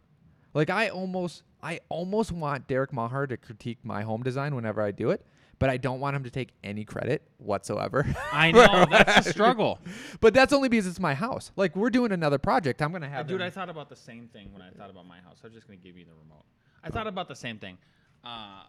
Like 0.53 0.69
I 0.69 0.89
almost 0.89 1.43
I 1.63 1.79
almost 1.89 2.31
want 2.31 2.67
Derek 2.67 2.91
Maher 2.91 3.27
to 3.27 3.37
critique 3.37 3.79
my 3.83 4.01
home 4.01 4.23
design 4.23 4.55
whenever 4.55 4.81
I 4.81 4.91
do 4.91 5.11
it, 5.11 5.23
but 5.59 5.69
I 5.69 5.77
don't 5.77 5.99
want 5.99 6.15
him 6.15 6.23
to 6.23 6.29
take 6.31 6.49
any 6.63 6.83
credit 6.83 7.21
whatsoever. 7.37 8.05
I 8.33 8.51
know 8.51 8.85
that's 8.89 9.27
a 9.27 9.29
struggle. 9.31 9.79
but 10.19 10.33
that's 10.33 10.51
only 10.51 10.67
because 10.69 10.87
it's 10.87 10.99
my 10.99 11.13
house. 11.13 11.51
Like 11.55 11.75
we're 11.75 11.89
doing 11.91 12.11
another 12.11 12.37
project. 12.39 12.81
I'm 12.81 12.91
gonna 12.91 13.07
have 13.09 13.27
Dude, 13.27 13.41
I 13.41 13.49
thought 13.49 13.69
about 13.69 13.89
the 13.89 13.95
same 13.95 14.27
thing 14.27 14.51
when 14.51 14.61
I 14.61 14.71
thought 14.71 14.89
about 14.89 15.07
my 15.07 15.19
house. 15.19 15.37
I 15.43 15.47
was 15.47 15.53
just 15.53 15.67
gonna 15.67 15.77
give 15.77 15.95
you 15.97 16.05
the 16.05 16.13
remote. 16.13 16.45
I 16.83 16.89
thought 16.89 17.07
about 17.07 17.27
the 17.27 17.35
same 17.35 17.57
thing. 17.59 17.77
Uh, 18.23 18.63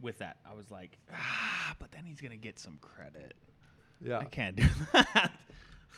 with 0.00 0.18
that, 0.18 0.36
I 0.48 0.54
was 0.54 0.70
like, 0.70 0.98
ah, 1.12 1.74
but 1.78 1.90
then 1.92 2.04
he's 2.04 2.20
gonna 2.20 2.36
get 2.36 2.58
some 2.58 2.78
credit. 2.80 3.34
yeah. 4.00 4.18
I 4.18 4.24
can't 4.24 4.56
do 4.56 4.64
that. 4.92 5.32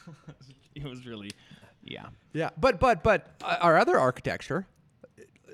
it 0.74 0.84
was 0.84 1.06
really, 1.06 1.30
yeah. 1.82 2.06
Yeah, 2.32 2.50
but 2.58 2.80
but 2.80 3.02
but 3.02 3.34
uh, 3.42 3.56
our 3.60 3.76
other 3.78 3.98
architecture, 3.98 4.66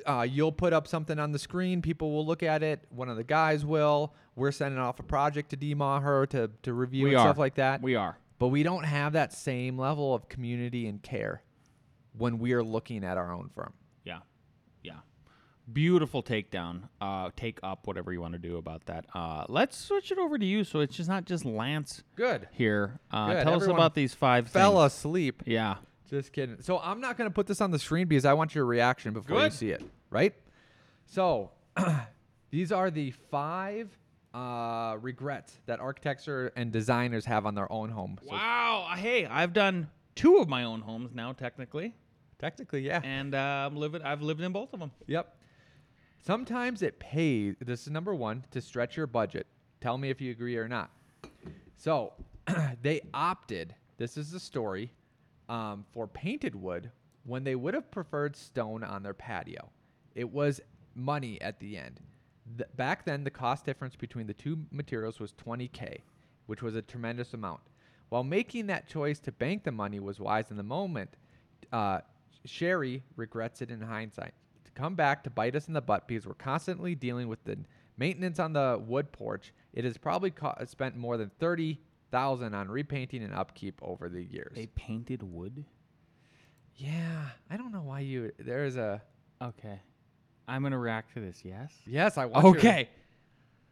uh, 0.06 0.26
you'll 0.28 0.52
put 0.52 0.72
up 0.72 0.86
something 0.86 1.18
on 1.18 1.32
the 1.32 1.38
screen. 1.38 1.82
People 1.82 2.12
will 2.12 2.26
look 2.26 2.42
at 2.42 2.62
it. 2.62 2.80
One 2.90 3.08
of 3.08 3.16
the 3.16 3.24
guys 3.24 3.64
will. 3.64 4.14
We're 4.36 4.52
sending 4.52 4.78
off 4.78 4.98
a 5.00 5.02
project 5.02 5.50
to 5.50 5.56
D 5.56 5.74
Maher 5.74 6.26
to 6.26 6.50
to 6.62 6.72
review 6.72 7.04
We 7.04 7.10
and 7.10 7.18
are. 7.20 7.26
stuff 7.28 7.38
like 7.38 7.54
that. 7.56 7.80
We 7.82 7.94
are. 7.96 8.18
but 8.38 8.48
we 8.48 8.62
don't 8.62 8.84
have 8.84 9.14
that 9.14 9.32
same 9.32 9.78
level 9.78 10.14
of 10.14 10.28
community 10.28 10.86
and 10.88 11.02
care 11.02 11.42
when 12.18 12.38
we 12.38 12.52
are 12.52 12.62
looking 12.62 13.02
at 13.04 13.16
our 13.16 13.32
own 13.32 13.48
firm. 13.54 13.72
Yeah, 14.04 14.18
yeah. 14.82 14.98
Beautiful 15.72 16.22
takedown, 16.22 16.82
uh, 17.00 17.30
take 17.36 17.58
up, 17.62 17.88
whatever 17.88 18.12
you 18.12 18.20
want 18.20 18.34
to 18.34 18.38
do 18.38 18.56
about 18.56 18.86
that. 18.86 19.04
Uh, 19.12 19.44
let's 19.48 19.76
switch 19.76 20.12
it 20.12 20.18
over 20.18 20.38
to 20.38 20.44
you, 20.44 20.62
so 20.62 20.78
it's 20.78 20.96
just 20.96 21.08
not 21.08 21.24
just 21.24 21.44
Lance 21.44 22.04
Good. 22.14 22.48
here. 22.52 23.00
Uh, 23.10 23.32
Good. 23.32 23.42
Tell 23.42 23.54
us 23.56 23.66
about 23.66 23.94
these 23.94 24.14
five 24.14 24.48
Fell 24.48 24.80
things. 24.80 24.92
asleep. 24.92 25.42
Yeah. 25.44 25.76
Just 26.08 26.32
kidding. 26.32 26.58
So 26.60 26.78
I'm 26.78 27.00
not 27.00 27.18
going 27.18 27.28
to 27.28 27.34
put 27.34 27.48
this 27.48 27.60
on 27.60 27.72
the 27.72 27.80
screen 27.80 28.06
because 28.06 28.24
I 28.24 28.32
want 28.34 28.54
your 28.54 28.64
reaction 28.64 29.12
before 29.12 29.42
you 29.42 29.50
see 29.50 29.70
it, 29.70 29.82
right? 30.08 30.34
So 31.06 31.50
these 32.50 32.70
are 32.70 32.90
the 32.90 33.10
five 33.30 33.88
uh, 34.32 34.98
regrets 35.00 35.58
that 35.66 35.80
architects 35.80 36.28
and 36.54 36.70
designers 36.70 37.24
have 37.24 37.44
on 37.44 37.54
their 37.56 37.70
own 37.72 37.88
home. 37.88 38.18
So 38.22 38.30
Wow. 38.30 38.92
Hey, 38.96 39.26
I've 39.26 39.52
done 39.52 39.88
two 40.14 40.36
of 40.36 40.48
my 40.48 40.62
own 40.64 40.80
homes 40.80 41.12
now, 41.14 41.32
technically, 41.32 41.92
technically, 42.38 42.82
yeah. 42.82 43.00
and 43.02 43.34
uh, 43.34 43.66
I'm 43.66 43.76
living. 43.76 44.02
I've 44.02 44.22
lived 44.22 44.40
in 44.42 44.52
both 44.52 44.72
of 44.72 44.80
them. 44.80 44.92
Yep. 45.06 45.35
Sometimes 46.24 46.82
it 46.82 46.98
pays. 46.98 47.54
This 47.60 47.82
is 47.82 47.90
number 47.90 48.14
one 48.14 48.44
to 48.50 48.60
stretch 48.60 48.96
your 48.96 49.06
budget. 49.06 49.46
Tell 49.80 49.98
me 49.98 50.10
if 50.10 50.20
you 50.20 50.30
agree 50.30 50.56
or 50.56 50.68
not. 50.68 50.90
So 51.76 52.12
they 52.82 53.00
opted. 53.14 53.74
This 53.98 54.16
is 54.16 54.30
the 54.30 54.40
story 54.40 54.92
um, 55.48 55.84
for 55.92 56.06
painted 56.06 56.54
wood 56.54 56.90
when 57.24 57.44
they 57.44 57.54
would 57.54 57.74
have 57.74 57.90
preferred 57.90 58.36
stone 58.36 58.82
on 58.84 59.02
their 59.02 59.14
patio. 59.14 59.70
It 60.14 60.30
was 60.30 60.60
money 60.94 61.40
at 61.40 61.60
the 61.60 61.76
end. 61.76 62.00
Th- 62.56 62.68
back 62.76 63.04
then, 63.04 63.24
the 63.24 63.30
cost 63.30 63.64
difference 63.64 63.96
between 63.96 64.26
the 64.26 64.34
two 64.34 64.58
materials 64.70 65.20
was 65.20 65.32
20k, 65.34 65.98
which 66.46 66.62
was 66.62 66.74
a 66.74 66.82
tremendous 66.82 67.34
amount. 67.34 67.60
While 68.08 68.24
making 68.24 68.66
that 68.68 68.88
choice 68.88 69.18
to 69.20 69.32
bank 69.32 69.64
the 69.64 69.72
money 69.72 69.98
was 69.98 70.20
wise 70.20 70.50
in 70.50 70.56
the 70.56 70.62
moment, 70.62 71.10
uh, 71.72 72.00
Sherry 72.44 73.02
regrets 73.16 73.62
it 73.62 73.70
in 73.70 73.80
hindsight. 73.80 74.34
Come 74.76 74.94
back 74.94 75.24
to 75.24 75.30
bite 75.30 75.56
us 75.56 75.66
in 75.66 75.74
the 75.74 75.80
butt 75.80 76.06
because 76.06 76.26
we're 76.26 76.34
constantly 76.34 76.94
dealing 76.94 77.26
with 77.26 77.42
the 77.44 77.58
maintenance 77.96 78.38
on 78.38 78.52
the 78.52 78.80
wood 78.86 79.10
porch. 79.10 79.52
It 79.72 79.84
has 79.84 79.96
probably 79.98 80.30
co- 80.30 80.54
spent 80.66 80.96
more 80.96 81.16
than 81.16 81.30
thirty 81.40 81.80
thousand 82.12 82.54
on 82.54 82.68
repainting 82.68 83.24
and 83.24 83.34
upkeep 83.34 83.80
over 83.82 84.08
the 84.08 84.22
years. 84.22 84.52
They 84.54 84.66
painted 84.66 85.22
wood. 85.24 85.64
yeah, 86.76 87.22
I 87.50 87.56
don't 87.56 87.72
know 87.72 87.80
why 87.82 88.00
you. 88.00 88.32
There's 88.38 88.76
a 88.76 89.02
Okay. 89.42 89.80
I'm 90.48 90.62
gonna 90.62 90.78
react 90.78 91.14
to 91.14 91.20
this. 91.20 91.40
Yes. 91.44 91.72
yes. 91.86 92.18
I 92.18 92.26
want 92.26 92.44
you 92.44 92.50
Okay. 92.52 92.88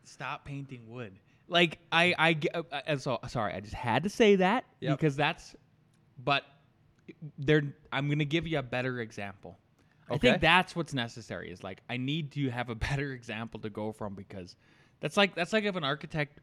Stop 0.05 0.45
painting 0.45 0.83
wood. 0.89 1.13
Like 1.49 1.79
I, 1.93 2.15
I, 2.19 2.35
ge- 2.35 2.49
uh, 2.55 2.63
uh, 2.73 2.81
and 2.87 3.01
so 3.01 3.19
sorry. 3.29 3.55
I 3.55 3.61
just 3.61 3.75
had 3.75 4.03
to 4.05 4.09
say 4.09 4.37
that 4.37 4.65
Yep. 4.81 4.99
because 4.99 5.17
that's. 5.17 5.55
But 6.23 6.45
there, 7.39 7.63
I'm 7.93 8.09
gonna 8.09 8.25
give 8.25 8.47
you 8.47 8.59
a 8.59 8.63
better 8.63 9.01
example. 9.01 9.59
I 10.11 10.19
think 10.19 10.41
that's 10.41 10.77
what's 10.77 10.95
necessary. 10.95 11.51
Is 11.51 11.63
like 11.63 11.83
I 11.89 11.97
need 11.97 12.33
to 12.33 12.51
have 12.51 12.69
a 12.69 12.75
better 12.75 13.13
example 13.13 13.61
to 13.61 13.71
go 13.71 13.93
from 13.93 14.15
because 14.15 14.57
that's 15.01 15.17
like 15.17 15.35
that's 15.35 15.53
like 15.53 15.65
if 15.65 15.77
an 15.77 15.85
architect. 15.85 16.41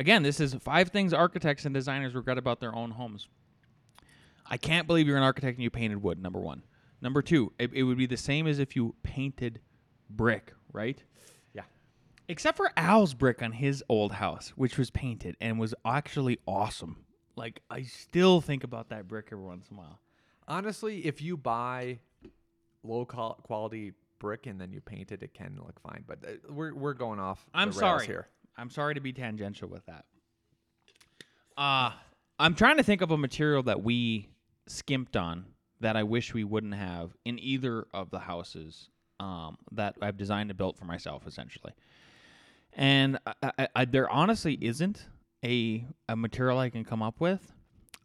Again, 0.00 0.22
this 0.22 0.38
is 0.38 0.54
five 0.54 0.90
things 0.90 1.12
architects 1.12 1.64
and 1.64 1.74
designers 1.74 2.14
regret 2.14 2.38
about 2.38 2.60
their 2.60 2.72
own 2.72 2.92
homes. 2.92 3.26
I 4.46 4.56
can't 4.56 4.86
believe 4.86 5.08
you're 5.08 5.16
an 5.16 5.24
architect 5.24 5.56
and 5.56 5.64
you 5.64 5.70
painted 5.70 6.00
wood. 6.00 6.22
Number 6.22 6.38
one. 6.38 6.62
Number 7.00 7.20
two, 7.22 7.52
it, 7.58 7.72
it 7.72 7.82
would 7.82 7.98
be 7.98 8.06
the 8.06 8.16
same 8.16 8.46
as 8.46 8.58
if 8.58 8.74
you 8.74 8.94
painted 9.02 9.60
brick, 10.10 10.52
right? 10.72 11.02
Yeah. 11.52 11.62
Except 12.28 12.56
for 12.56 12.70
Al's 12.76 13.14
brick 13.14 13.42
on 13.42 13.52
his 13.52 13.84
old 13.88 14.12
house, 14.12 14.52
which 14.56 14.78
was 14.78 14.90
painted 14.90 15.36
and 15.40 15.58
was 15.58 15.74
actually 15.84 16.38
awesome. 16.46 17.04
Like 17.36 17.60
I 17.70 17.82
still 17.82 18.40
think 18.40 18.64
about 18.64 18.88
that 18.88 19.06
brick 19.06 19.28
every 19.32 19.44
once 19.44 19.68
in 19.70 19.76
a 19.76 19.80
while. 19.80 20.00
Honestly, 20.48 21.06
if 21.06 21.20
you 21.20 21.36
buy 21.36 22.00
low 22.82 23.04
quality 23.04 23.92
brick 24.18 24.46
and 24.46 24.60
then 24.60 24.72
you 24.72 24.80
paint 24.80 25.12
it, 25.12 25.22
it 25.22 25.34
can 25.34 25.58
look 25.64 25.80
fine. 25.80 26.04
But 26.06 26.18
uh, 26.24 26.52
we're 26.52 26.74
we're 26.74 26.94
going 26.94 27.20
off. 27.20 27.46
I'm 27.54 27.70
the 27.70 27.80
rails 27.80 27.80
sorry. 27.80 28.06
here. 28.06 28.28
I'm 28.56 28.70
sorry 28.70 28.94
to 28.94 29.00
be 29.00 29.12
tangential 29.12 29.68
with 29.68 29.86
that. 29.86 30.04
Uh, 31.56 31.92
I'm 32.38 32.54
trying 32.54 32.76
to 32.76 32.82
think 32.82 33.02
of 33.02 33.10
a 33.10 33.18
material 33.18 33.62
that 33.64 33.82
we 33.82 34.28
skimped 34.66 35.16
on 35.16 35.44
that 35.80 35.96
I 35.96 36.02
wish 36.02 36.34
we 36.34 36.44
wouldn't 36.44 36.74
have 36.74 37.16
in 37.24 37.38
either 37.38 37.86
of 37.94 38.10
the 38.10 38.18
houses 38.18 38.90
um, 39.20 39.56
that 39.72 39.96
I've 40.00 40.16
designed 40.16 40.50
and 40.50 40.56
built 40.56 40.76
for 40.76 40.84
myself, 40.84 41.26
essentially. 41.26 41.72
And 42.74 43.18
I, 43.26 43.52
I, 43.58 43.68
I, 43.74 43.84
there 43.84 44.08
honestly 44.10 44.58
isn't 44.60 45.06
a 45.44 45.84
a 46.08 46.16
material 46.16 46.58
I 46.58 46.70
can 46.70 46.84
come 46.84 47.02
up 47.02 47.20
with, 47.20 47.52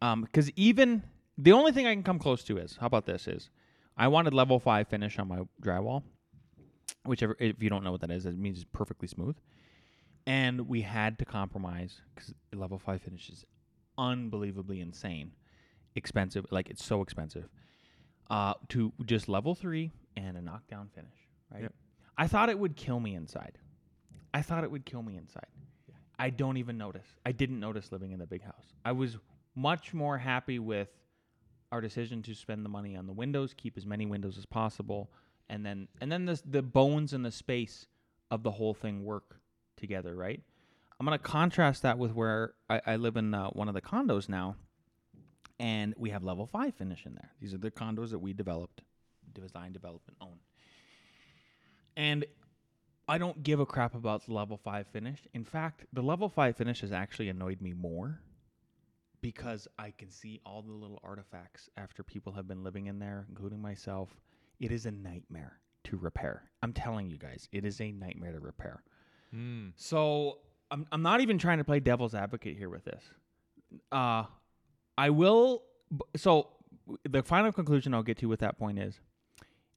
because 0.00 0.50
even 0.56 1.02
the 1.36 1.52
only 1.52 1.72
thing 1.72 1.86
I 1.86 1.94
can 1.94 2.02
come 2.02 2.18
close 2.18 2.44
to 2.44 2.58
is 2.58 2.76
how 2.80 2.86
about 2.86 3.06
this 3.06 3.26
is 3.26 3.50
I 3.96 4.08
wanted 4.08 4.34
level 4.34 4.58
five 4.58 4.88
finish 4.88 5.18
on 5.18 5.28
my 5.28 5.40
drywall, 5.62 6.02
whichever 7.04 7.36
if 7.38 7.62
you 7.62 7.70
don't 7.70 7.84
know 7.84 7.92
what 7.92 8.00
that 8.00 8.10
is, 8.10 8.26
it 8.26 8.36
means 8.36 8.58
it's 8.58 8.66
perfectly 8.72 9.08
smooth. 9.08 9.36
And 10.26 10.68
we 10.68 10.82
had 10.82 11.18
to 11.18 11.24
compromise 11.24 12.00
because 12.14 12.32
level 12.52 12.78
five 12.78 13.02
finish 13.02 13.28
is 13.28 13.44
unbelievably 13.98 14.80
insane, 14.80 15.32
expensive. 15.94 16.46
Like 16.50 16.70
it's 16.70 16.84
so 16.84 17.02
expensive. 17.02 17.48
Uh, 18.30 18.54
to 18.68 18.92
just 19.04 19.28
level 19.28 19.54
three 19.54 19.92
and 20.16 20.36
a 20.36 20.40
knockdown 20.40 20.88
finish, 20.94 21.28
right? 21.52 21.62
Yep. 21.62 21.74
I 22.16 22.26
thought 22.26 22.48
it 22.48 22.58
would 22.58 22.74
kill 22.74 22.98
me 22.98 23.14
inside. 23.14 23.58
I 24.32 24.40
thought 24.40 24.64
it 24.64 24.70
would 24.70 24.86
kill 24.86 25.02
me 25.02 25.16
inside. 25.16 25.46
I 26.18 26.30
don't 26.30 26.56
even 26.56 26.78
notice. 26.78 27.06
I 27.26 27.32
didn't 27.32 27.60
notice 27.60 27.92
living 27.92 28.12
in 28.12 28.18
the 28.18 28.26
big 28.26 28.42
house. 28.42 28.72
I 28.84 28.92
was 28.92 29.18
much 29.54 29.92
more 29.92 30.16
happy 30.16 30.58
with 30.58 30.88
our 31.74 31.80
decision 31.80 32.22
to 32.22 32.34
spend 32.34 32.64
the 32.64 32.68
money 32.68 32.94
on 32.94 33.08
the 33.08 33.12
windows, 33.12 33.52
keep 33.52 33.76
as 33.76 33.84
many 33.84 34.06
windows 34.06 34.38
as 34.38 34.46
possible, 34.46 35.10
and 35.48 35.66
then 35.66 35.88
and 36.00 36.10
then 36.10 36.24
the 36.24 36.40
the 36.46 36.62
bones 36.62 37.12
and 37.12 37.24
the 37.24 37.32
space 37.32 37.86
of 38.30 38.44
the 38.44 38.52
whole 38.52 38.74
thing 38.74 39.04
work 39.04 39.40
together, 39.76 40.14
right? 40.14 40.40
I'm 40.98 41.04
gonna 41.04 41.18
contrast 41.18 41.82
that 41.82 41.98
with 41.98 42.14
where 42.14 42.54
I, 42.70 42.80
I 42.86 42.96
live 42.96 43.16
in 43.16 43.34
uh, 43.34 43.48
one 43.48 43.66
of 43.66 43.74
the 43.74 43.80
condos 43.80 44.28
now, 44.28 44.54
and 45.58 45.94
we 45.98 46.10
have 46.10 46.22
level 46.22 46.46
five 46.46 46.74
finish 46.76 47.06
in 47.06 47.14
there. 47.16 47.32
These 47.40 47.52
are 47.52 47.58
the 47.58 47.72
condos 47.72 48.10
that 48.10 48.20
we 48.20 48.32
developed, 48.32 48.82
design, 49.32 49.72
develop, 49.72 50.02
and 50.06 50.16
own. 50.20 50.38
And 51.96 52.24
I 53.08 53.18
don't 53.18 53.42
give 53.42 53.58
a 53.58 53.66
crap 53.66 53.96
about 53.96 54.24
the 54.26 54.32
level 54.32 54.56
five 54.56 54.86
finish. 54.86 55.18
In 55.34 55.44
fact, 55.44 55.86
the 55.92 56.02
level 56.02 56.28
five 56.28 56.56
finish 56.56 56.82
has 56.82 56.92
actually 56.92 57.28
annoyed 57.28 57.60
me 57.60 57.72
more 57.72 58.20
because 59.24 59.66
I 59.78 59.90
can 59.96 60.10
see 60.10 60.42
all 60.44 60.60
the 60.60 60.70
little 60.70 61.00
artifacts 61.02 61.70
after 61.78 62.02
people 62.02 62.30
have 62.34 62.46
been 62.46 62.62
living 62.62 62.88
in 62.88 62.98
there, 62.98 63.24
including 63.30 63.58
myself. 63.58 64.10
It 64.60 64.70
is 64.70 64.84
a 64.84 64.90
nightmare 64.90 65.60
to 65.84 65.96
repair. 65.96 66.42
I'm 66.62 66.74
telling 66.74 67.08
you 67.08 67.16
guys, 67.16 67.48
it 67.50 67.64
is 67.64 67.80
a 67.80 67.90
nightmare 67.90 68.32
to 68.32 68.40
repair. 68.40 68.82
Mm. 69.34 69.72
So 69.76 70.40
I'm 70.70 70.86
I'm 70.92 71.00
not 71.00 71.22
even 71.22 71.38
trying 71.38 71.56
to 71.56 71.64
play 71.64 71.80
devil's 71.80 72.14
advocate 72.14 72.58
here 72.58 72.68
with 72.68 72.84
this. 72.84 73.02
Uh 73.90 74.24
I 74.98 75.08
will 75.08 75.62
so 76.16 76.50
the 77.08 77.22
final 77.22 77.50
conclusion 77.50 77.94
I'll 77.94 78.02
get 78.02 78.18
to 78.18 78.26
with 78.26 78.40
that 78.40 78.58
point 78.58 78.78
is 78.78 79.00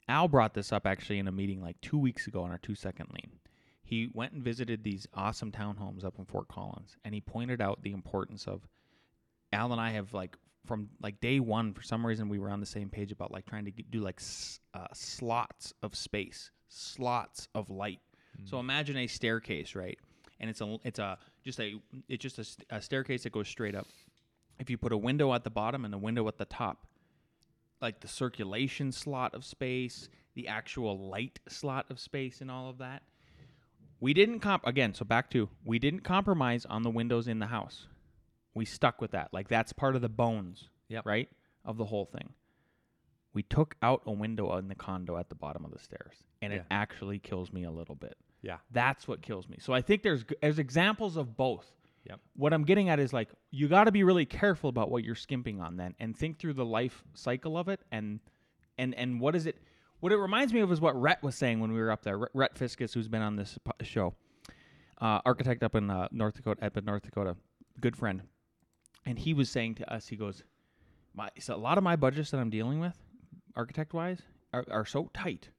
Al 0.10 0.28
brought 0.28 0.56
this 0.56 0.74
up 0.74 0.86
actually 0.86 1.20
in 1.20 1.28
a 1.30 1.32
meeting 1.32 1.62
like 1.62 1.80
2 1.80 1.98
weeks 1.98 2.28
ago 2.28 2.44
on 2.44 2.52
our 2.52 2.58
2 2.58 2.76
second 2.76 3.12
lean. 3.14 3.32
He 3.82 4.10
went 4.14 4.34
and 4.34 4.44
visited 4.44 4.84
these 4.84 5.08
awesome 5.14 5.54
townhomes 5.54 6.04
up 6.04 6.20
in 6.20 6.26
Fort 6.26 6.50
Collins 6.50 6.98
and 7.06 7.14
he 7.14 7.22
pointed 7.22 7.62
out 7.62 7.82
the 7.82 7.94
importance 7.94 8.46
of 8.46 8.68
Al 9.54 9.72
and 9.72 9.80
I 9.82 9.92
have 9.92 10.14
like 10.14 10.36
from 10.66 10.90
like 11.02 11.20
day 11.22 11.40
1 11.40 11.74
for 11.74 11.82
some 11.82 12.06
reason 12.06 12.28
we 12.28 12.40
were 12.40 12.50
on 12.50 12.60
the 12.60 12.66
same 12.66 12.90
page 12.90 13.12
about 13.12 13.32
like 13.32 13.46
trying 13.46 13.66
to 13.66 13.72
get, 13.72 13.90
do 13.90 14.02
like 14.02 14.18
s- 14.20 14.60
uh, 14.74 14.88
slots 14.94 15.74
of 15.82 15.96
space, 15.96 16.52
slots 16.68 17.48
of 17.56 17.70
light. 17.70 18.00
So 18.46 18.60
imagine 18.60 18.98
a 18.98 19.08
staircase, 19.08 19.74
right? 19.76 19.98
And 20.40 20.50
it's 20.50 20.62
a 20.62 20.78
it's 20.84 21.00
a 21.00 21.18
just 21.44 21.60
a 21.60 21.80
it's 22.08 22.22
just 22.22 22.38
a, 22.70 22.76
a 22.76 22.82
staircase 22.82 23.24
that 23.24 23.32
goes 23.32 23.48
straight 23.48 23.74
up. 23.76 23.88
If 24.60 24.70
you 24.70 24.78
put 24.78 24.92
a 24.92 24.98
window 24.98 25.34
at 25.34 25.44
the 25.44 25.50
bottom 25.50 25.86
and 25.86 25.94
a 25.94 25.98
window 25.98 26.28
at 26.28 26.38
the 26.38 26.46
top, 26.46 26.86
like 27.82 28.02
the 28.02 28.08
circulation 28.08 28.92
slot 28.92 29.34
of 29.34 29.44
space, 29.46 30.10
the 30.36 30.48
actual 30.48 31.10
light 31.10 31.40
slot 31.48 31.86
of 31.90 32.00
space, 32.00 32.42
and 32.42 32.52
all 32.52 32.70
of 32.70 32.78
that. 32.80 33.02
We 34.00 34.14
didn't 34.14 34.42
comp 34.42 34.68
again. 34.68 34.94
So 34.94 35.06
back 35.06 35.32
to 35.32 35.50
we 35.66 35.80
didn't 35.80 36.02
compromise 36.02 36.66
on 36.66 36.84
the 36.84 36.90
windows 36.92 37.28
in 37.28 37.40
the 37.40 37.48
house. 37.48 37.88
We 38.58 38.66
stuck 38.66 39.00
with 39.02 39.12
that. 39.12 39.30
Like 39.34 39.48
that's 39.48 39.72
part 39.74 39.96
of 39.96 40.02
the 40.02 40.10
bones, 40.10 40.70
Yep. 40.90 41.06
right, 41.06 41.30
of 41.64 41.78
the 41.78 41.86
whole 41.86 42.06
thing. 42.06 42.34
We 43.34 43.44
took 43.44 43.76
out 43.84 44.02
a 44.06 44.12
window 44.12 44.56
in 44.58 44.68
the 44.68 44.76
condo 44.76 45.18
at 45.18 45.30
the 45.30 45.36
bottom 45.36 45.64
of 45.64 45.72
the 45.72 45.80
stairs, 45.80 46.16
and 46.42 46.52
Yeah. 46.52 46.60
it 46.60 46.66
actually 46.72 47.20
kills 47.20 47.54
me 47.54 47.64
a 47.64 47.72
little 47.72 47.96
bit. 47.96 48.18
Yeah. 48.42 48.58
That's 48.72 49.08
what 49.08 49.22
kills 49.22 49.48
me. 49.48 49.58
So 49.60 49.74
I 49.74 49.82
think 49.82 50.02
there's 50.04 50.26
there's 50.42 50.60
examples 50.60 51.18
of 51.18 51.38
both. 51.38 51.72
Yep. 52.06 52.20
What 52.36 52.54
I'm 52.54 52.64
getting 52.64 52.90
at 52.90 53.00
is 53.00 53.12
like 53.14 53.30
you 53.52 53.68
got 53.68 53.84
to 53.86 53.92
be 53.92 54.04
really 54.04 54.26
careful 54.26 54.70
about 54.70 54.90
what 54.90 55.04
you're 55.04 55.16
skimping 55.16 55.60
on 55.62 55.78
then, 55.78 55.94
and 56.00 56.16
think 56.18 56.40
through 56.40 56.54
the 56.54 56.66
life 56.66 57.04
cycle 57.14 57.58
of 57.58 57.68
it, 57.68 57.82
and 57.92 58.20
and 58.78 58.96
and 58.96 59.20
what 59.20 59.36
is 59.36 59.46
it? 59.46 59.58
What 60.00 60.12
it 60.12 60.18
reminds 60.18 60.54
me 60.54 60.62
of 60.62 60.72
is 60.72 60.80
what 60.80 61.00
Rhett 61.00 61.22
was 61.24 61.36
saying 61.36 61.60
when 61.60 61.72
we 61.74 61.80
were 61.80 61.92
up 61.92 62.04
there. 62.04 62.18
Rhett- 62.34 62.56
Fiskus, 62.56 62.94
who's 62.94 63.08
been 63.08 63.22
on 63.24 63.36
this 63.36 63.58
show, 63.82 64.14
uh, 65.02 65.20
architect 65.26 65.64
up 65.64 65.76
in 65.76 65.90
uh, 65.90 66.08
North 66.12 66.36
Dakota, 66.36 66.66
up 66.66 66.78
in 66.78 66.86
North 66.86 67.02
Dakota, 67.04 67.36
good 67.82 67.98
friend, 67.98 68.22
and 69.08 69.18
he 69.18 69.34
was 69.34 69.50
saying 69.50 69.76
to 69.76 69.92
us, 69.92 70.08
he 70.08 70.16
goes, 70.16 70.44
"My 71.16 71.30
so 71.40 71.56
a 71.56 71.58
lot 71.58 71.78
of 71.78 71.84
my 71.84 71.96
budgets 71.96 72.32
that 72.32 72.40
I'm 72.40 72.50
dealing 72.50 72.80
with, 72.80 72.98
architect 73.56 73.94
wise, 73.94 74.22
are, 74.54 74.66
are 74.70 74.86
so 74.86 75.10
tight. 75.14 75.50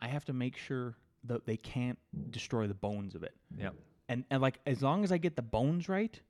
I 0.00 0.08
have 0.08 0.24
to 0.26 0.32
make 0.32 0.56
sure 0.56 0.96
that 1.24 1.46
they 1.46 1.56
can't 1.56 1.98
destroy 2.30 2.66
the 2.66 2.74
bones 2.74 3.14
of 3.14 3.22
it. 3.22 3.34
Yep. 3.56 3.74
And 4.08 4.24
and 4.30 4.42
like 4.42 4.60
as 4.66 4.82
long 4.82 5.04
as 5.04 5.12
I 5.12 5.18
get 5.18 5.36
the 5.36 5.42
bones 5.42 5.88
right, 5.88 6.20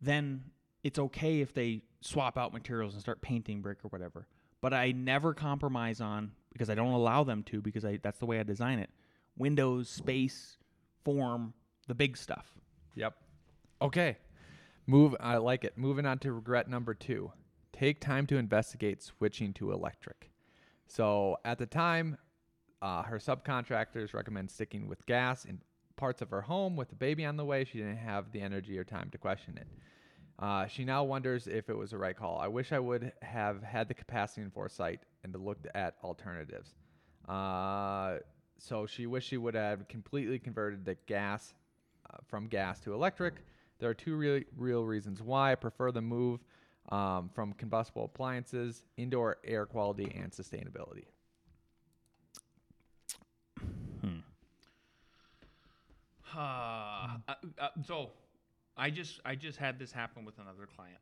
then 0.00 0.44
it's 0.82 0.98
okay 0.98 1.40
if 1.40 1.54
they 1.54 1.82
swap 2.00 2.36
out 2.36 2.52
materials 2.52 2.94
and 2.94 3.02
start 3.02 3.22
painting 3.22 3.62
brick 3.62 3.78
or 3.84 3.88
whatever. 3.88 4.26
But 4.60 4.74
I 4.74 4.92
never 4.92 5.34
compromise 5.34 6.00
on 6.00 6.32
because 6.52 6.70
I 6.70 6.74
don't 6.74 6.92
allow 6.92 7.24
them 7.24 7.42
to 7.44 7.60
because 7.60 7.84
I 7.84 7.98
that's 8.02 8.18
the 8.18 8.26
way 8.26 8.38
I 8.38 8.42
design 8.42 8.78
it. 8.78 8.90
Windows, 9.36 9.88
space, 9.88 10.58
form, 11.04 11.54
the 11.88 11.94
big 11.94 12.16
stuff. 12.16 12.52
Yep. 12.96 13.14
Okay. 13.80 14.18
Move. 14.86 15.14
I 15.20 15.36
like 15.36 15.64
it. 15.64 15.78
Moving 15.78 16.06
on 16.06 16.18
to 16.20 16.32
regret 16.32 16.68
number 16.68 16.94
two. 16.94 17.32
Take 17.72 18.00
time 18.00 18.26
to 18.26 18.36
investigate 18.36 19.02
switching 19.02 19.52
to 19.54 19.72
electric. 19.72 20.30
So 20.86 21.38
at 21.44 21.58
the 21.58 21.66
time, 21.66 22.18
uh, 22.82 23.02
her 23.02 23.18
subcontractors 23.18 24.12
recommend 24.12 24.50
sticking 24.50 24.88
with 24.88 25.06
gas 25.06 25.44
in 25.44 25.60
parts 25.96 26.20
of 26.20 26.30
her 26.30 26.42
home. 26.42 26.76
With 26.76 26.88
the 26.88 26.96
baby 26.96 27.24
on 27.24 27.36
the 27.36 27.44
way, 27.44 27.64
she 27.64 27.78
didn't 27.78 27.98
have 27.98 28.32
the 28.32 28.40
energy 28.40 28.76
or 28.76 28.84
time 28.84 29.08
to 29.10 29.18
question 29.18 29.56
it. 29.56 29.68
Uh, 30.38 30.66
she 30.66 30.84
now 30.84 31.04
wonders 31.04 31.46
if 31.46 31.70
it 31.70 31.76
was 31.76 31.92
the 31.92 31.98
right 31.98 32.16
call. 32.16 32.38
I 32.38 32.48
wish 32.48 32.72
I 32.72 32.80
would 32.80 33.12
have 33.22 33.62
had 33.62 33.86
the 33.86 33.94
capacity 33.94 34.42
and 34.42 34.52
foresight 34.52 35.00
and 35.22 35.32
to 35.32 35.38
look 35.38 35.58
at 35.74 35.94
alternatives. 36.02 36.74
Uh, 37.28 38.16
so 38.58 38.86
she 38.86 39.06
wished 39.06 39.28
she 39.28 39.36
would 39.36 39.54
have 39.54 39.86
completely 39.86 40.40
converted 40.40 40.84
the 40.84 40.96
gas 41.06 41.54
uh, 42.10 42.16
from 42.26 42.48
gas 42.48 42.80
to 42.80 42.92
electric. 42.92 43.34
There 43.82 43.90
are 43.90 43.94
two 43.94 44.14
real, 44.14 44.40
real 44.56 44.84
reasons 44.84 45.20
why 45.20 45.50
I 45.50 45.54
prefer 45.56 45.90
the 45.90 46.00
move 46.00 46.38
um, 46.90 47.28
from 47.34 47.52
combustible 47.54 48.04
appliances, 48.04 48.84
indoor 48.96 49.38
air 49.42 49.66
quality, 49.66 50.04
and 50.16 50.30
sustainability. 50.30 51.06
Uh, 56.34 57.08
uh, 57.28 57.34
uh, 57.60 57.68
so 57.84 58.10
I 58.76 58.88
just 58.88 59.20
I 59.24 59.34
just 59.34 59.58
had 59.58 59.80
this 59.80 59.90
happen 59.90 60.24
with 60.24 60.38
another 60.38 60.68
client, 60.76 60.98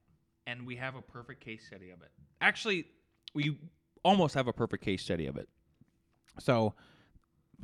and 0.46 0.66
we 0.66 0.74
have 0.76 0.96
a 0.96 1.02
perfect 1.02 1.44
case 1.44 1.66
study 1.66 1.90
of 1.90 2.00
it. 2.00 2.10
Actually, 2.40 2.86
we 3.34 3.58
almost 4.02 4.34
have 4.34 4.48
a 4.48 4.54
perfect 4.54 4.82
case 4.82 5.02
study 5.02 5.26
of 5.26 5.36
it. 5.36 5.48
So 6.38 6.74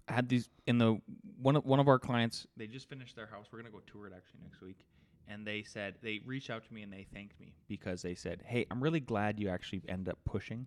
I 0.08 0.12
had 0.12 0.28
these 0.28 0.50
in 0.66 0.76
the 0.76 1.00
one 1.40 1.56
of 1.56 1.64
one 1.64 1.80
of 1.80 1.88
our 1.88 1.98
clients. 1.98 2.46
They 2.56 2.66
just 2.66 2.88
finished 2.88 3.16
their 3.16 3.26
house. 3.26 3.46
We're 3.50 3.58
gonna 3.58 3.70
go 3.70 3.80
tour 3.90 4.06
it 4.06 4.12
actually 4.14 4.40
next 4.44 4.60
week. 4.60 4.84
And 5.28 5.46
they 5.46 5.62
said 5.62 5.96
they 6.02 6.20
reached 6.24 6.50
out 6.50 6.64
to 6.66 6.72
me 6.72 6.82
and 6.82 6.92
they 6.92 7.06
thanked 7.12 7.40
me 7.40 7.54
because 7.68 8.02
they 8.02 8.14
said, 8.14 8.42
"Hey, 8.46 8.66
I'm 8.70 8.82
really 8.82 9.00
glad 9.00 9.40
you 9.40 9.48
actually 9.48 9.82
ended 9.88 10.12
up 10.12 10.18
pushing 10.24 10.66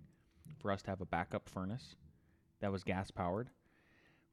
for 0.60 0.72
us 0.72 0.82
to 0.84 0.90
have 0.90 1.02
a 1.02 1.06
backup 1.06 1.48
furnace 1.48 1.96
that 2.60 2.72
was 2.72 2.84
gas 2.84 3.10
powered." 3.10 3.50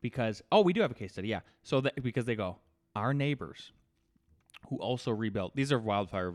because 0.01 0.43
oh 0.53 0.61
we 0.61 0.73
do 0.73 0.81
have 0.81 0.91
a 0.91 0.95
case 0.95 1.13
study 1.13 1.29
yeah 1.29 1.41
so 1.63 1.81
that 1.81 2.01
because 2.03 2.25
they 2.25 2.37
go 2.37 2.57
our 2.95 3.13
neighbors 3.13 3.73
who 4.69 4.77
also 4.77 5.11
rebuilt 5.11 5.55
these 5.55 5.73
are 5.73 5.79
wildfire 5.79 6.35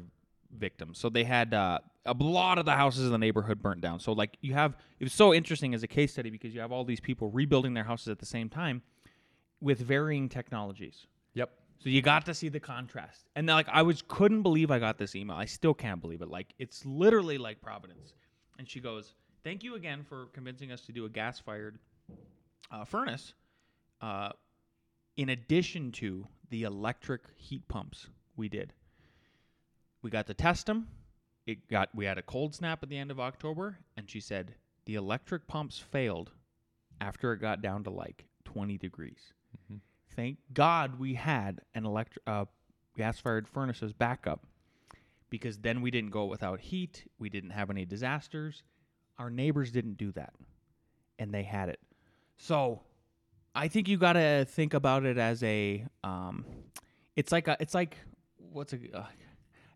victims 0.57 0.99
so 0.99 1.09
they 1.09 1.23
had 1.23 1.53
uh, 1.53 1.79
a 2.05 2.13
lot 2.13 2.57
of 2.57 2.65
the 2.65 2.73
houses 2.73 3.05
in 3.05 3.11
the 3.11 3.17
neighborhood 3.17 3.61
burnt 3.61 3.81
down 3.81 3.99
so 3.99 4.11
like 4.11 4.37
you 4.41 4.53
have 4.53 4.75
it 4.99 5.03
was 5.03 5.13
so 5.13 5.33
interesting 5.33 5.73
as 5.73 5.83
a 5.83 5.87
case 5.87 6.11
study 6.11 6.29
because 6.29 6.53
you 6.53 6.59
have 6.59 6.71
all 6.71 6.83
these 6.83 6.99
people 6.99 7.29
rebuilding 7.29 7.73
their 7.73 7.85
houses 7.85 8.09
at 8.09 8.19
the 8.19 8.25
same 8.25 8.49
time 8.49 8.81
with 9.61 9.79
varying 9.79 10.27
technologies 10.27 11.07
Yep. 11.33 11.49
So 11.83 11.89
you 11.89 12.01
got 12.01 12.25
to 12.25 12.33
see 12.33 12.49
the 12.49 12.59
contrast. 12.59 13.29
And 13.35 13.47
like 13.47 13.67
I 13.69 13.81
was 13.81 14.03
couldn't 14.07 14.43
believe 14.43 14.71
I 14.71 14.79
got 14.79 14.97
this 14.97 15.15
email. 15.15 15.35
I 15.35 15.45
still 15.45 15.73
can't 15.73 16.01
believe 16.01 16.21
it. 16.21 16.29
Like 16.29 16.53
it's 16.59 16.85
literally 16.85 17.37
like 17.37 17.61
Providence. 17.61 18.13
And 18.59 18.69
she 18.69 18.79
goes, 18.79 19.15
"Thank 19.43 19.63
you 19.63 19.75
again 19.75 20.03
for 20.07 20.27
convincing 20.33 20.71
us 20.71 20.81
to 20.81 20.91
do 20.91 21.05
a 21.05 21.09
gas-fired 21.09 21.79
uh, 22.71 22.85
furnace 22.85 23.33
uh, 24.01 24.29
in 25.17 25.29
addition 25.29 25.91
to 25.93 26.27
the 26.49 26.63
electric 26.63 27.21
heat 27.35 27.67
pumps 27.67 28.07
we 28.35 28.49
did." 28.49 28.73
we 30.01 30.09
got 30.09 30.27
to 30.27 30.33
test 30.33 30.65
them. 30.65 30.87
It 31.45 31.67
got 31.67 31.89
we 31.95 32.05
had 32.05 32.17
a 32.17 32.21
cold 32.21 32.55
snap 32.55 32.83
at 32.83 32.89
the 32.89 32.97
end 32.97 33.11
of 33.11 33.19
October, 33.19 33.79
and 33.97 34.09
she 34.09 34.19
said 34.19 34.55
the 34.85 34.95
electric 34.95 35.47
pumps 35.47 35.79
failed 35.79 36.31
after 36.99 37.33
it 37.33 37.39
got 37.39 37.61
down 37.61 37.83
to 37.83 37.89
like 37.89 38.25
20 38.45 38.77
degrees. 38.77 39.33
Thank 40.15 40.37
God 40.53 40.99
we 40.99 41.13
had 41.13 41.61
an 41.73 41.85
electric 41.85 42.23
uh, 42.27 42.45
gas-fired 42.97 43.47
furnaces 43.47 43.93
backup 43.93 44.45
because 45.29 45.57
then 45.57 45.81
we 45.81 45.91
didn't 45.91 46.11
go 46.11 46.25
without 46.25 46.59
heat. 46.59 47.07
We 47.17 47.29
didn't 47.29 47.51
have 47.51 47.69
any 47.69 47.85
disasters. 47.85 48.63
Our 49.17 49.29
neighbors 49.29 49.71
didn't 49.71 49.97
do 49.97 50.11
that, 50.13 50.33
and 51.19 51.33
they 51.33 51.43
had 51.43 51.69
it. 51.69 51.79
So, 52.37 52.81
I 53.53 53.67
think 53.67 53.87
you 53.87 53.97
got 53.97 54.13
to 54.13 54.45
think 54.45 54.73
about 54.73 55.05
it 55.05 55.17
as 55.17 55.43
a. 55.43 55.85
Um, 56.03 56.45
it's 57.15 57.31
like 57.31 57.47
a. 57.47 57.57
It's 57.59 57.73
like 57.73 57.97
what's 58.37 58.73
a. 58.73 58.79
Uh, 58.93 59.05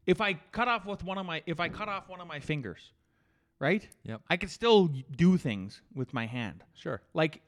if 0.05 0.21
I 0.21 0.33
cut 0.33 0.67
off 0.67 0.85
with 0.85 1.03
one 1.03 1.17
of 1.17 1.25
my. 1.25 1.41
If 1.45 1.59
I 1.59 1.69
cut 1.69 1.87
off 1.87 2.09
one 2.09 2.21
of 2.21 2.27
my 2.27 2.39
fingers, 2.39 2.91
right? 3.59 3.87
Yep. 4.03 4.21
I 4.29 4.37
could 4.37 4.49
still 4.49 4.89
do 5.15 5.37
things 5.37 5.81
with 5.93 6.13
my 6.13 6.25
hand. 6.25 6.63
Sure. 6.73 7.01
Like, 7.13 7.41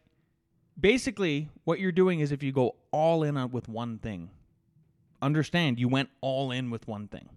basically, 0.79 1.49
what 1.63 1.79
you're 1.79 1.91
doing 1.91 2.19
is 2.19 2.31
if 2.31 2.43
you 2.43 2.51
go 2.51 2.75
all 2.91 3.23
in 3.23 3.37
on, 3.37 3.51
with 3.51 3.67
one 3.67 3.97
thing, 3.99 4.29
understand 5.21 5.79
you 5.79 5.87
went 5.87 6.09
all 6.21 6.51
in 6.51 6.69
with 6.69 6.87
one 6.87 7.07
thing. 7.07 7.29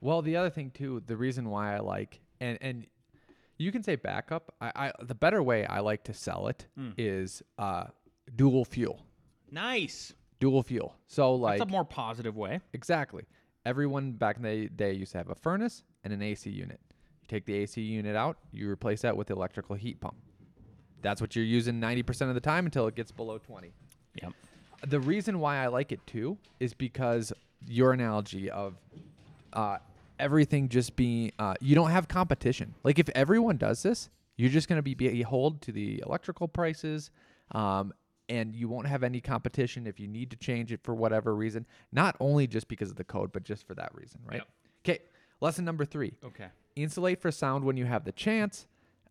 Well, 0.00 0.22
the 0.22 0.36
other 0.36 0.50
thing 0.50 0.70
too, 0.70 1.02
the 1.06 1.16
reason 1.16 1.50
why 1.50 1.74
I 1.76 1.80
like 1.80 2.20
and 2.40 2.58
and 2.60 2.86
you 3.58 3.70
can 3.70 3.82
say 3.82 3.96
backup. 3.96 4.54
I, 4.60 4.72
I 4.74 4.92
the 5.02 5.14
better 5.14 5.42
way 5.42 5.66
I 5.66 5.80
like 5.80 6.04
to 6.04 6.14
sell 6.14 6.48
it 6.48 6.66
is 6.96 7.42
uh 7.58 7.84
dual 8.34 8.64
fuel. 8.64 9.04
Nice. 9.50 10.14
Dual 10.38 10.62
fuel. 10.62 10.94
So 11.06 11.34
like 11.34 11.58
That's 11.58 11.68
a 11.68 11.72
more 11.72 11.84
positive 11.84 12.36
way. 12.36 12.60
exactly. 12.72 13.24
Everyone 13.66 14.12
back 14.12 14.38
in 14.38 14.42
the 14.42 14.68
day 14.70 14.94
used 14.94 15.12
to 15.12 15.18
have 15.18 15.28
a 15.28 15.34
furnace 15.34 15.82
and 16.02 16.14
an 16.14 16.22
AC 16.22 16.48
unit. 16.48 16.80
You 17.20 17.26
take 17.28 17.44
the 17.44 17.54
AC 17.56 17.82
unit 17.82 18.16
out, 18.16 18.38
you 18.52 18.70
replace 18.70 19.02
that 19.02 19.14
with 19.14 19.26
the 19.26 19.34
electrical 19.34 19.76
heat 19.76 20.00
pump. 20.00 20.16
That's 21.02 21.20
what 21.20 21.34
you're 21.36 21.44
using 21.44 21.80
90% 21.80 22.28
of 22.28 22.34
the 22.34 22.40
time 22.40 22.66
until 22.66 22.86
it 22.86 22.94
gets 22.94 23.10
below 23.12 23.38
20. 23.38 23.72
Yep. 24.22 24.32
The 24.88 25.00
reason 25.00 25.38
why 25.40 25.58
I 25.58 25.66
like 25.68 25.92
it 25.92 26.06
too 26.06 26.38
is 26.58 26.74
because 26.74 27.32
your 27.66 27.92
analogy 27.92 28.50
of 28.50 28.74
uh, 29.52 29.78
everything 30.18 30.68
just 30.68 30.96
being 30.96 31.32
uh, 31.38 31.54
you 31.60 31.74
don't 31.74 31.90
have 31.90 32.08
competition. 32.08 32.74
Like 32.84 32.98
if 32.98 33.08
everyone 33.10 33.56
does 33.56 33.82
this, 33.82 34.08
you're 34.36 34.50
just 34.50 34.68
going 34.68 34.78
to 34.78 34.82
be 34.82 34.94
behold 34.94 35.60
to 35.62 35.72
the 35.72 36.02
electrical 36.06 36.48
prices, 36.48 37.10
um, 37.52 37.92
and 38.30 38.54
you 38.54 38.68
won't 38.68 38.86
have 38.86 39.02
any 39.02 39.20
competition 39.20 39.86
if 39.86 40.00
you 40.00 40.06
need 40.08 40.30
to 40.30 40.36
change 40.36 40.72
it 40.72 40.80
for 40.82 40.94
whatever 40.94 41.34
reason. 41.34 41.66
Not 41.92 42.16
only 42.20 42.46
just 42.46 42.68
because 42.68 42.90
of 42.90 42.96
the 42.96 43.04
code, 43.04 43.32
but 43.32 43.42
just 43.44 43.66
for 43.66 43.74
that 43.74 43.94
reason, 43.94 44.20
right? 44.24 44.36
Yep. 44.38 44.48
Okay. 44.84 44.98
Lesson 45.42 45.64
number 45.64 45.84
three: 45.84 46.14
Okay. 46.24 46.46
insulate 46.76 47.20
for 47.20 47.30
sound 47.30 47.64
when 47.64 47.76
you 47.76 47.84
have 47.84 48.04
the 48.04 48.12
chance. 48.12 48.66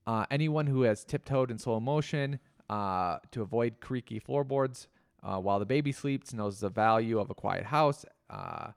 Uh, 0.10 0.26
anyone 0.32 0.66
who 0.66 0.82
has 0.82 1.04
tiptoed 1.04 1.52
in 1.52 1.60
slow 1.60 1.80
motion 1.80 2.40
uh, 2.68 3.20
to 3.30 3.44
avoid 3.44 3.80
creaky 3.80 4.18
floorboards 4.18 4.88
uh, 5.22 5.38
while 5.38 5.60
the 5.60 5.68
baby 5.68 5.92
sleeps 5.92 6.34
knows 6.34 6.60
the 6.60 6.70
value 6.70 7.20
of 7.20 7.30
a 7.30 7.36
quiet 7.36 7.64
house. 7.64 8.06
Uh, 8.28 8.70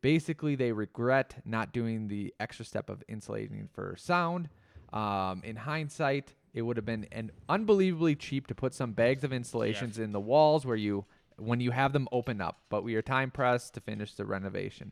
basically, 0.00 0.56
they 0.56 0.72
regret 0.72 1.36
not 1.44 1.72
doing 1.72 2.08
the 2.08 2.34
extra 2.40 2.64
step 2.64 2.90
of 2.90 3.04
insulating 3.06 3.68
for 3.72 3.94
sound. 3.96 4.48
Um, 4.92 5.42
in 5.44 5.54
hindsight, 5.54 6.34
it 6.54 6.62
would 6.62 6.76
have 6.76 6.86
been 6.86 7.06
an 7.12 7.30
unbelievably 7.48 8.16
cheap 8.16 8.48
to 8.48 8.54
put 8.56 8.74
some 8.74 8.90
bags 8.90 9.22
of 9.22 9.32
insulations 9.32 9.96
in 10.00 10.10
the 10.10 10.18
walls 10.18 10.66
where 10.66 10.74
you 10.74 11.04
when 11.38 11.60
you 11.60 11.70
have 11.70 11.92
them 11.92 12.08
open 12.10 12.40
up, 12.40 12.62
but 12.68 12.82
we 12.82 12.96
are 12.96 13.02
time 13.02 13.30
pressed 13.30 13.74
to 13.74 13.80
finish 13.80 14.14
the 14.14 14.24
renovation. 14.24 14.90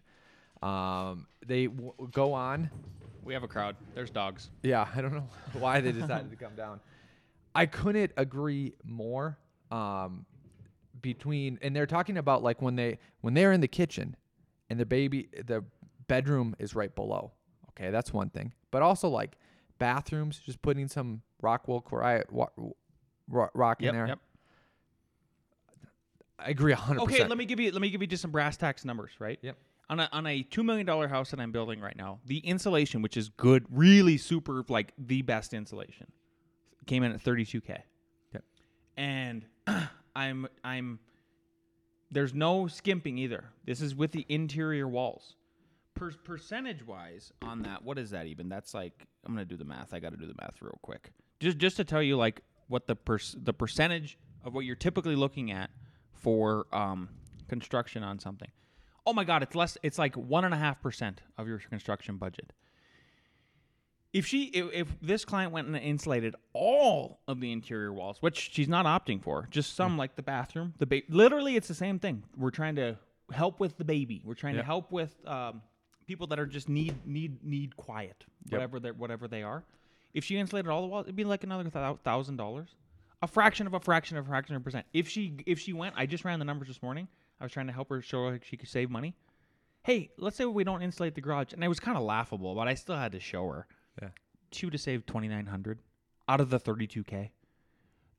Um, 0.63 1.27
they 1.47 1.67
w- 1.67 1.93
go 2.11 2.33
on 2.33 2.71
We 3.25 3.35
have 3.35 3.43
a 3.45 3.49
crowd. 3.49 3.77
There's 3.95 4.11
dogs. 4.11 4.51
yeah, 4.63 4.87
I 4.95 5.01
don't 5.01 5.13
know 5.15 5.29
why 5.59 5.81
they 5.81 5.93
decided 5.93 6.31
to 6.31 6.37
come 6.37 6.55
down. 6.57 6.81
I 7.55 7.67
couldn't 7.67 8.13
agree 8.17 8.75
more. 8.85 9.39
Um, 9.71 10.25
between 11.01 11.59
and 11.63 11.77
they're 11.77 11.87
talking 11.87 12.17
about 12.19 12.43
like 12.43 12.61
when 12.63 12.75
they 12.77 12.99
when 13.21 13.35
they're 13.35 13.53
in 13.53 13.61
the 13.61 13.69
kitchen, 13.69 14.17
and 14.71 14.81
the 14.81 14.87
baby 14.87 15.29
the 15.47 15.65
bedroom 16.09 16.57
is 16.59 16.75
right 16.75 16.95
below. 16.95 17.33
Okay, 17.71 17.91
that's 17.91 18.13
one 18.13 18.31
thing. 18.31 18.53
But 18.71 18.83
also 18.83 19.09
like 19.09 19.37
bathrooms, 19.79 20.41
just 20.45 20.61
putting 20.63 20.89
some 20.89 21.23
Rockwool 21.43 21.85
Quiet 21.85 22.27
rock 23.29 23.83
Yep. 23.83 23.89
in 23.89 23.95
there. 23.95 24.07
Yep. 24.09 24.19
I 26.41 26.51
agree 26.51 26.73
100%. 26.73 26.99
Okay, 27.01 27.25
let 27.27 27.37
me 27.37 27.45
give 27.45 27.61
you 27.61 27.71
let 27.73 27.81
me 27.81 27.91
give 27.91 28.01
you 28.01 28.07
just 28.07 28.23
some 28.23 28.31
brass 28.31 28.57
tacks 28.57 28.85
numbers, 28.85 29.11
right? 29.19 29.39
Yep. 29.43 29.57
On 29.91 30.01
a 30.01 30.09
on 30.13 30.27
a 30.27 30.43
two 30.43 30.63
million 30.63 30.87
dollar 30.87 31.09
house 31.09 31.31
that 31.31 31.41
I'm 31.41 31.51
building 31.51 31.81
right 31.81 31.97
now, 31.97 32.21
the 32.27 32.39
insulation, 32.39 33.01
which 33.01 33.17
is 33.17 33.31
good, 33.31 33.65
really 33.71 34.19
super 34.19 34.65
like 34.69 34.93
the 34.99 35.23
best 35.23 35.55
insulation, 35.55 36.07
came 36.87 37.03
in 37.03 37.13
at 37.13 37.23
thirty 37.23 37.45
two 37.45 37.61
K. 37.61 37.83
Yep. 38.35 38.45
And 38.99 39.47
I'm 40.17 40.47
I'm 40.63 40.99
there's 42.11 42.35
no 42.35 42.67
skimping 42.67 43.19
either. 43.19 43.45
This 43.65 43.81
is 43.81 43.95
with 43.95 44.13
the 44.13 44.27
interior 44.29 44.89
walls. 44.89 45.37
Per- 45.95 46.13
percentage 46.23 46.87
wise 46.87 47.33
on 47.43 47.63
that, 47.63 47.83
what 47.83 47.99
is 47.99 48.11
that 48.11 48.27
even? 48.27 48.49
That's 48.49 48.75
like 48.75 49.07
I'm 49.25 49.33
gonna 49.33 49.45
do 49.45 49.57
the 49.57 49.65
math. 49.65 49.95
I 49.95 50.01
got 50.01 50.11
to 50.11 50.17
do 50.17 50.27
the 50.27 50.35
math 50.41 50.61
real 50.61 50.79
quick. 50.83 51.13
Just 51.41 51.59
just 51.59 51.77
to 51.77 51.85
tell 51.85 52.03
you 52.03 52.17
like 52.17 52.43
what 52.69 52.87
the 52.87 52.95
per- 52.95 53.19
the 53.37 53.53
percentage 53.53 54.19
of 54.45 54.55
what 54.55 54.65
you're 54.65 54.77
typically 54.77 55.17
looking 55.17 55.51
at 55.51 55.71
for 56.13 56.67
um, 56.73 57.09
construction 57.49 58.03
on 58.03 58.19
something. 58.19 58.51
Oh 59.09 59.15
my 59.15 59.25
God, 59.25 59.43
it's 59.43 59.55
less. 59.55 59.79
It's 59.83 59.99
like 59.99 60.15
one 60.17 60.45
and 60.45 60.53
a 60.53 60.59
half 60.59 60.83
percent 60.83 61.23
of 61.39 61.49
your 61.49 61.59
construction 61.61 62.19
budget. 62.19 62.53
If 64.13 64.27
she, 64.27 64.45
if, 64.45 64.67
if 64.73 65.01
this 65.01 65.25
client 65.25 65.51
went 65.53 65.67
and 65.67 65.77
insulated 65.77 66.35
all 66.53 67.21
of 67.27 67.41
the 67.41 67.51
interior 67.53 67.91
walls, 67.93 68.19
which 68.21 68.51
she's 68.53 68.69
not 68.69 68.85
opting 68.85 69.23
for, 69.23 69.47
just 69.51 69.75
some 69.77 69.97
like 69.97 70.15
the 70.15 70.23
bathroom, 70.23 70.75
the 70.79 70.85
ba- 70.87 71.03
literally 71.09 71.57
it's 71.57 71.69
the 71.69 71.75
same 71.75 71.99
thing. 71.99 72.23
We're 72.37 72.51
trying 72.51 72.77
to 72.77 72.99
help 73.33 73.61
with 73.61 73.79
the 73.79 73.85
baby. 73.85 74.21
We're 74.25 74.35
trying 74.35 74.57
Yep. 74.57 74.63
to 74.63 74.67
help 74.67 74.93
with 74.93 75.15
um, 75.27 75.63
people 76.07 76.27
that 76.27 76.39
are 76.39 76.47
just 76.47 76.69
need 76.69 77.07
need 77.07 77.43
need 77.43 77.77
quiet, 77.79 78.25
Yep. 78.45 78.53
whatever 78.53 78.81
they 78.81 78.91
whatever 78.91 79.27
they 79.27 79.43
are. 79.43 79.65
If 80.13 80.25
she 80.25 80.37
insulated 80.37 80.71
all 80.71 80.83
the 80.83 80.89
walls, 80.89 81.07
it'd 81.07 81.17
be 81.17 81.25
like 81.25 81.45
another 81.45 81.69
thousand 82.05 82.37
dollars, 82.37 82.69
a 83.23 83.27
fraction 83.27 83.67
of 83.67 83.73
a 83.73 83.81
fraction 83.81 84.19
of 84.19 84.27
a 84.27 84.29
fraction 84.29 84.55
of 84.55 84.61
a 84.61 84.65
percent. 84.65 84.85
If 84.93 85.09
she 85.09 85.35
if 85.47 85.59
she 85.61 85.73
went, 85.73 85.95
I 85.97 86.05
just 86.05 86.25
ran 86.27 86.39
the 86.39 86.45
numbers 86.45 86.69
this 86.69 86.83
morning. 86.83 87.09
I 87.41 87.45
was 87.45 87.53
trying 87.53 87.67
to 87.69 87.73
help 87.73 87.89
her 87.91 88.01
show 88.01 88.29
her 88.29 88.41
she 88.43 88.57
could 88.57 88.69
save 88.69 88.91
money. 88.91 89.15
Hey, 89.85 90.11
let's 90.19 90.37
say 90.37 90.45
we 90.45 90.65
don't 90.65 90.83
insulate 90.83 91.15
the 91.15 91.21
garage, 91.21 91.53
and 91.53 91.63
it 91.63 91.69
was 91.69 91.81
kind 91.81 91.97
of 91.97 92.03
laughable, 92.03 92.55
but 92.55 92.69
I 92.69 92.75
still 92.75 92.97
had 92.97 93.13
to 93.13 93.21
show 93.21 93.49
her. 93.49 93.67
Yeah. 94.03 94.09
She 94.53 94.67
would 94.67 94.75
have 94.75 94.81
saved 94.81 95.07
twenty 95.07 95.29
nine 95.29 95.47
hundred 95.47 95.79
out 96.29 96.41
of 96.41 96.51
the 96.51 96.59
thirty 96.59 96.87
two 96.87 97.05
k. 97.05 97.31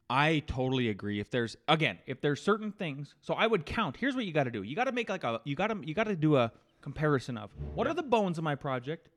I 0.09 0.39
totally 0.47 0.89
agree. 0.89 1.19
If 1.19 1.29
there's 1.29 1.55
again, 1.67 1.99
if 2.07 2.21
there's 2.21 2.41
certain 2.41 2.71
things, 2.71 3.13
so 3.21 3.33
I 3.35 3.45
would 3.45 3.65
count. 3.65 3.97
Here's 3.97 4.15
what 4.15 4.25
you 4.25 4.33
got 4.33 4.45
to 4.45 4.51
do. 4.51 4.63
You 4.63 4.75
got 4.75 4.85
to 4.85 4.91
make 4.91 5.09
like 5.09 5.23
a 5.23 5.41
you 5.43 5.55
got 5.55 5.67
to 5.67 5.79
you 5.83 5.93
got 5.93 6.05
to 6.07 6.15
do 6.15 6.35
a 6.37 6.51
comparison 6.81 7.37
of 7.37 7.51
what 7.75 7.85
are 7.87 7.93
the 7.93 8.01
bones 8.03 8.37
of 8.37 8.43
my 8.43 8.55
project, 8.55 9.09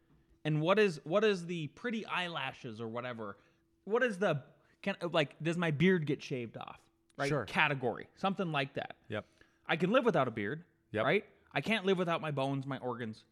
and 0.45 0.61
what 0.61 0.79
is 0.79 1.01
what 1.05 1.25
is 1.25 1.47
the 1.47 1.69
pretty 1.69 2.05
eyelashes 2.07 2.81
or 2.81 2.89
whatever. 2.89 3.39
What 3.85 4.03
is 4.03 4.19
the 4.19 4.43
can 4.83 4.97
like 5.13 5.37
does 5.43 5.57
my 5.57 5.71
beard 5.71 6.07
get 6.07 6.23
shaved 6.23 6.57
off? 6.59 6.79
Right 7.17 7.29
Sure. 7.29 7.45
category 7.45 8.09
something 8.17 8.53
like 8.53 8.75
that. 8.75 8.97
Yep. 9.09 9.25
I 9.73 9.77
can 9.77 9.91
live 9.91 10.05
without 10.05 10.29
a 10.29 10.31
beard, 10.31 10.65
Yep. 10.91 11.05
right? 11.05 11.25
I 11.51 11.63
can't 11.63 11.87
live 11.87 11.97
without 11.97 12.21
my 12.21 12.31
bones, 12.31 12.67
my 12.67 12.77
organs. 12.79 13.25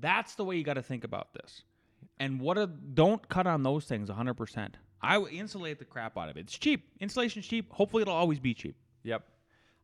That's 0.00 0.34
the 0.34 0.44
way 0.44 0.56
you 0.56 0.64
got 0.64 0.74
to 0.74 0.82
think 0.82 1.04
about 1.04 1.32
this. 1.34 1.62
And 2.18 2.40
what 2.40 2.58
a 2.58 2.66
don't 2.66 3.28
cut 3.28 3.46
on 3.46 3.62
those 3.62 3.84
things 3.84 4.10
100%. 4.10 4.74
I 5.00 5.18
would 5.18 5.32
insulate 5.32 5.78
the 5.78 5.84
crap 5.84 6.18
out 6.18 6.28
of 6.28 6.36
it. 6.36 6.40
It's 6.40 6.58
cheap. 6.58 6.88
Insulation's 6.98 7.46
cheap. 7.46 7.70
Hopefully 7.72 8.02
it'll 8.02 8.14
always 8.14 8.40
be 8.40 8.54
cheap. 8.54 8.74
Yep. 9.04 9.22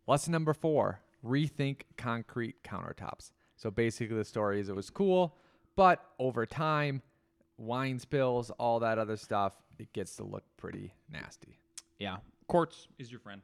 Lesson 0.09 0.33
number 0.33 0.53
four 0.53 1.01
rethink 1.25 1.83
concrete 1.96 2.61
countertops. 2.64 3.31
So 3.55 3.70
basically, 3.70 4.16
the 4.16 4.25
story 4.25 4.59
is 4.59 4.68
it 4.68 4.74
was 4.74 4.91
cool, 4.91 5.37
but 5.76 6.05
over 6.18 6.45
time, 6.45 7.03
wine 7.57 8.01
spills, 8.01 8.51
all 8.59 8.80
that 8.80 8.99
other 8.99 9.16
stuff, 9.16 9.53
it 9.78 9.93
gets 9.93 10.16
to 10.16 10.24
look 10.24 10.43
pretty 10.57 10.93
nasty. 11.09 11.61
Yeah. 12.01 12.16
Quartz 12.49 12.89
is 12.99 13.12
your 13.12 13.20
friend. 13.20 13.43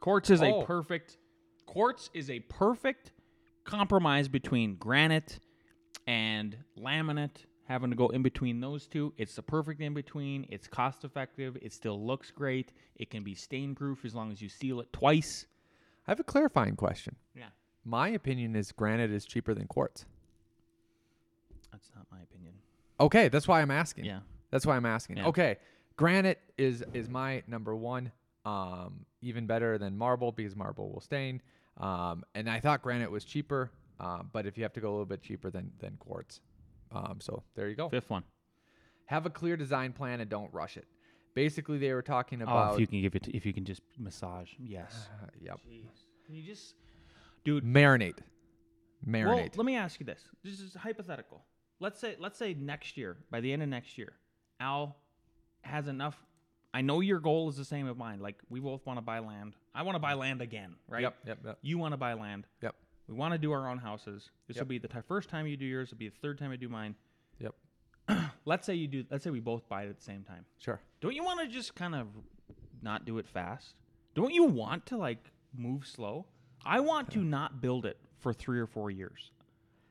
Quartz 0.00 0.30
is 0.30 0.42
Oh. 0.42 0.62
a 0.62 0.64
perfect 0.66 1.18
quartz 1.70 2.10
is 2.12 2.28
a 2.30 2.40
perfect 2.40 3.12
compromise 3.62 4.26
between 4.26 4.74
granite 4.74 5.38
and 6.08 6.56
laminate. 6.76 7.44
Having 7.68 7.90
to 7.90 7.96
go 7.96 8.08
in 8.08 8.22
between 8.22 8.60
those 8.60 8.88
two, 8.88 9.14
it's 9.16 9.36
the 9.36 9.42
perfect 9.42 9.80
in 9.80 9.94
between. 9.94 10.44
It's 10.50 10.66
cost 10.66 11.04
effective. 11.04 11.56
It 11.62 11.72
still 11.72 12.04
looks 12.04 12.32
great. 12.32 12.72
It 12.96 13.10
can 13.10 13.22
be 13.22 13.36
stain 13.36 13.76
proof 13.76 14.04
as 14.04 14.12
long 14.12 14.32
as 14.32 14.42
you 14.42 14.48
seal 14.48 14.80
it 14.80 14.92
twice. 14.92 15.46
I 16.08 16.10
have 16.10 16.18
a 16.18 16.24
clarifying 16.24 16.74
question. 16.74 17.14
Yeah. 17.36 17.50
My 17.84 18.08
opinion 18.08 18.56
is 18.56 18.72
granite 18.72 19.12
is 19.12 19.24
cheaper 19.24 19.54
than 19.54 19.68
quartz. 19.68 20.04
That's 21.70 21.88
not 21.94 22.06
my 22.10 22.18
opinion. 22.22 22.54
Okay, 22.98 23.28
that's 23.28 23.46
why 23.46 23.62
I'm 23.62 23.70
asking. 23.70 24.06
Yeah. 24.06 24.18
That's 24.50 24.66
why 24.66 24.74
I'm 24.74 24.86
asking. 24.86 25.18
Yeah. 25.18 25.28
Okay, 25.28 25.58
granite 25.94 26.40
is 26.58 26.82
is 26.92 27.08
my 27.08 27.44
number 27.46 27.76
one. 27.76 28.10
Um, 28.44 29.04
even 29.22 29.46
better 29.46 29.78
than 29.78 29.96
marble 29.96 30.32
because 30.32 30.56
marble 30.56 30.90
will 30.90 31.00
stain. 31.00 31.40
Um, 31.80 32.22
and 32.34 32.48
I 32.48 32.60
thought 32.60 32.82
granite 32.82 33.10
was 33.10 33.24
cheaper. 33.24 33.70
Um, 33.98 34.30
but 34.32 34.46
if 34.46 34.56
you 34.56 34.62
have 34.62 34.72
to 34.74 34.80
go 34.80 34.88
a 34.88 34.92
little 34.92 35.04
bit 35.06 35.22
cheaper, 35.22 35.50
than 35.50 35.70
then 35.78 35.96
quartz. 35.98 36.40
Um, 36.92 37.18
so 37.20 37.42
there 37.54 37.68
you 37.68 37.74
go. 37.74 37.88
Fifth 37.88 38.10
one. 38.10 38.22
Have 39.06 39.26
a 39.26 39.30
clear 39.30 39.56
design 39.56 39.92
plan 39.92 40.20
and 40.20 40.30
don't 40.30 40.52
rush 40.54 40.76
it. 40.76 40.86
Basically, 41.34 41.78
they 41.78 41.92
were 41.92 42.02
talking 42.02 42.40
Oh, 42.40 42.44
about. 42.44 42.74
if 42.74 42.80
you 42.80 42.86
can 42.86 43.00
give 43.02 43.14
it, 43.14 43.28
if 43.28 43.44
you 43.44 43.52
can 43.52 43.64
just 43.64 43.82
massage, 43.98 44.50
yes. 44.58 45.08
Uh, 45.22 45.26
yep. 45.40 45.60
Can 46.26 46.34
you 46.34 46.42
just, 46.42 46.74
dude? 47.44 47.64
Marinate. 47.64 48.18
Marinate. 49.06 49.24
Well, 49.26 49.36
Marinate. 49.38 49.56
let 49.56 49.66
me 49.66 49.76
ask 49.76 50.00
you 50.00 50.06
this. 50.06 50.24
This 50.42 50.60
is 50.60 50.74
hypothetical. 50.74 51.44
Let's 51.78 52.00
say, 52.00 52.16
let's 52.18 52.38
say 52.38 52.54
next 52.54 52.96
year, 52.96 53.16
by 53.30 53.40
the 53.40 53.52
end 53.52 53.62
of 53.62 53.68
next 53.68 53.96
year, 53.98 54.12
Al 54.60 54.96
has 55.62 55.88
enough. 55.88 56.16
I 56.72 56.82
know 56.82 57.00
your 57.00 57.18
goal 57.18 57.48
is 57.48 57.56
the 57.56 57.64
same 57.64 57.88
as 57.88 57.96
mine. 57.96 58.20
Like 58.20 58.36
we 58.48 58.60
both 58.60 58.86
want 58.86 58.98
to 58.98 59.02
buy 59.02 59.18
land. 59.18 59.54
I 59.74 59.82
want 59.82 59.96
to 59.96 60.00
buy 60.00 60.14
land 60.14 60.40
again, 60.40 60.74
right? 60.88 61.02
Yep. 61.02 61.16
Yep. 61.26 61.38
Yep. 61.44 61.58
You 61.62 61.78
want 61.78 61.92
to 61.92 61.96
buy 61.96 62.14
land. 62.14 62.46
Yep. 62.62 62.74
We 63.08 63.14
want 63.14 63.32
to 63.32 63.38
do 63.38 63.50
our 63.52 63.68
own 63.68 63.78
houses. 63.78 64.30
This 64.46 64.56
will 64.56 64.66
be 64.66 64.78
the 64.78 64.86
ti- 64.88 65.00
first 65.08 65.28
time 65.28 65.46
you 65.46 65.56
do 65.56 65.64
yours. 65.64 65.88
It'll 65.88 65.98
be 65.98 66.08
the 66.08 66.16
third 66.22 66.38
time 66.38 66.52
I 66.52 66.56
do 66.56 66.68
mine. 66.68 66.94
Yep. 67.40 67.54
Let's 68.44 68.66
say 68.66 68.74
you 68.74 68.86
do. 68.86 69.04
Let's 69.10 69.24
say 69.24 69.30
we 69.30 69.40
both 69.40 69.68
buy 69.68 69.82
it 69.84 69.90
at 69.90 69.96
the 69.98 70.04
same 70.04 70.22
time. 70.22 70.44
Sure. 70.58 70.80
Don't 71.00 71.14
you 71.14 71.24
want 71.24 71.40
to 71.40 71.48
just 71.48 71.74
kind 71.74 71.94
of 71.94 72.06
not 72.82 73.04
do 73.04 73.18
it 73.18 73.26
fast? 73.26 73.74
Don't 74.14 74.32
you 74.32 74.44
want 74.44 74.86
to 74.86 74.96
like 74.96 75.32
move 75.56 75.86
slow? 75.86 76.26
I 76.64 76.80
want 76.80 77.10
to 77.12 77.18
not 77.18 77.60
build 77.60 77.84
it 77.86 77.98
for 78.18 78.32
three 78.32 78.60
or 78.60 78.66
four 78.66 78.90
years 78.90 79.32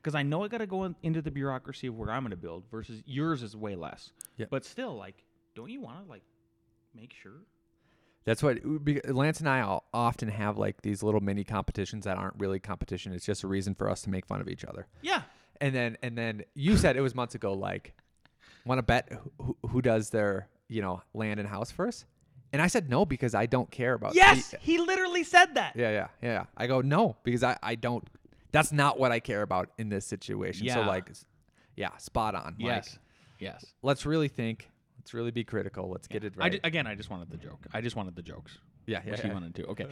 because 0.00 0.14
I 0.14 0.22
know 0.22 0.44
I 0.44 0.48
got 0.48 0.58
to 0.58 0.66
go 0.66 0.84
in, 0.84 0.94
into 1.02 1.20
the 1.20 1.30
bureaucracy 1.30 1.88
of 1.88 1.98
where 1.98 2.10
I'm 2.10 2.22
going 2.22 2.30
to 2.30 2.36
build 2.36 2.64
versus 2.70 3.02
yours 3.06 3.42
is 3.42 3.56
way 3.56 3.74
less. 3.74 4.12
Yeah. 4.36 4.46
But 4.48 4.64
still, 4.64 4.96
like, 4.96 5.24
don't 5.54 5.70
you 5.70 5.80
want 5.80 6.04
to 6.04 6.10
like 6.10 6.22
make 6.94 7.12
sure? 7.12 7.44
That's 8.24 8.42
what 8.42 8.58
Lance 9.08 9.40
and 9.40 9.48
I 9.48 9.62
all 9.62 9.88
often 9.94 10.28
have 10.28 10.58
like 10.58 10.82
these 10.82 11.02
little 11.02 11.20
mini 11.20 11.42
competitions 11.42 12.04
that 12.04 12.18
aren't 12.18 12.34
really 12.38 12.60
competition. 12.60 13.12
It's 13.12 13.24
just 13.24 13.42
a 13.42 13.46
reason 13.46 13.74
for 13.74 13.88
us 13.88 14.02
to 14.02 14.10
make 14.10 14.26
fun 14.26 14.40
of 14.40 14.48
each 14.48 14.64
other. 14.64 14.86
Yeah. 15.00 15.22
And 15.60 15.74
then 15.74 15.96
and 16.02 16.16
then 16.16 16.44
you 16.54 16.76
said 16.76 16.96
it 16.96 17.00
was 17.00 17.14
months 17.14 17.34
ago. 17.34 17.54
Like, 17.54 17.94
want 18.66 18.78
to 18.78 18.82
bet 18.82 19.10
who, 19.40 19.56
who 19.68 19.82
does 19.82 20.10
their 20.10 20.48
you 20.68 20.82
know 20.82 21.02
land 21.14 21.40
and 21.40 21.48
house 21.48 21.70
first? 21.70 22.04
And 22.52 22.60
I 22.60 22.66
said 22.66 22.90
no 22.90 23.04
because 23.06 23.34
I 23.34 23.46
don't 23.46 23.70
care 23.70 23.94
about. 23.94 24.14
Yes, 24.14 24.54
he 24.60 24.78
literally 24.78 25.22
said 25.24 25.54
that. 25.54 25.74
Yeah, 25.76 25.90
yeah, 25.90 26.08
yeah. 26.22 26.28
yeah. 26.28 26.44
I 26.56 26.66
go 26.66 26.80
no 26.80 27.16
because 27.24 27.42
I 27.42 27.56
I 27.62 27.74
don't. 27.74 28.06
That's 28.52 28.72
not 28.72 28.98
what 28.98 29.12
I 29.12 29.20
care 29.20 29.42
about 29.42 29.70
in 29.78 29.88
this 29.88 30.04
situation. 30.04 30.68
So 30.68 30.82
like, 30.82 31.10
yeah, 31.76 31.96
spot 31.98 32.34
on. 32.34 32.56
Like, 32.58 32.58
Yes. 32.58 32.98
Yes. 33.38 33.64
let's 33.82 34.04
really 34.04 34.28
think. 34.28 34.68
Let's 35.10 35.14
really 35.16 35.32
be 35.32 35.42
critical. 35.42 35.90
Let's 35.90 36.06
get 36.06 36.22
it 36.22 36.34
I 36.38 36.42
right. 36.42 36.52
ju- 36.52 36.60
again, 36.62 36.86
I 36.86 36.94
just 36.94 37.10
wanted 37.10 37.30
the 37.30 37.36
joke. 37.36 37.66
I 37.74 37.80
just 37.80 37.96
wanted 37.96 38.14
the 38.14 38.22
jokes. 38.22 38.58
yeah, 38.86 39.00
yeah, 39.04 39.10
Which 39.10 39.18
yeah. 39.18 39.26
he 39.26 39.32
wanted 39.32 39.56
to. 39.56 39.66
Okay. 39.66 39.86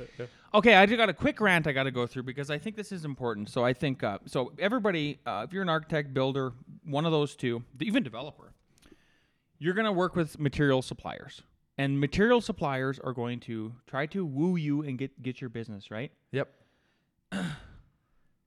Okay, 0.54 0.74
I 0.76 0.86
just 0.86 0.96
got 0.96 1.08
a 1.08 1.12
quick 1.12 1.40
rant 1.40 1.66
I 1.66 1.72
got 1.72 1.82
to 1.84 1.90
go 1.90 2.06
through 2.06 2.22
because 2.22 2.50
I 2.50 2.58
think 2.58 2.76
this 2.76 2.92
is 2.92 3.04
important. 3.04 3.48
So 3.48 3.64
I 3.64 3.72
think 3.72 4.04
uh, 4.04 4.18
so. 4.26 4.52
Everybody, 4.60 5.18
uh, 5.26 5.44
if 5.44 5.52
you're 5.52 5.62
an 5.62 5.68
architect, 5.68 6.14
builder, 6.14 6.52
one 6.84 7.04
of 7.04 7.10
those 7.10 7.34
two, 7.34 7.64
even 7.80 8.04
developer, 8.04 8.52
you're 9.58 9.74
going 9.74 9.86
to 9.86 9.92
work 9.92 10.14
with 10.14 10.38
material 10.38 10.82
suppliers, 10.82 11.42
and 11.76 11.98
material 11.98 12.40
suppliers 12.40 13.00
are 13.00 13.12
going 13.12 13.40
to 13.40 13.72
try 13.88 14.06
to 14.06 14.24
woo 14.24 14.54
you 14.54 14.82
and 14.82 14.98
get 14.98 15.20
get 15.20 15.40
your 15.40 15.50
business 15.50 15.90
right. 15.90 16.12
Yep. 16.30 16.48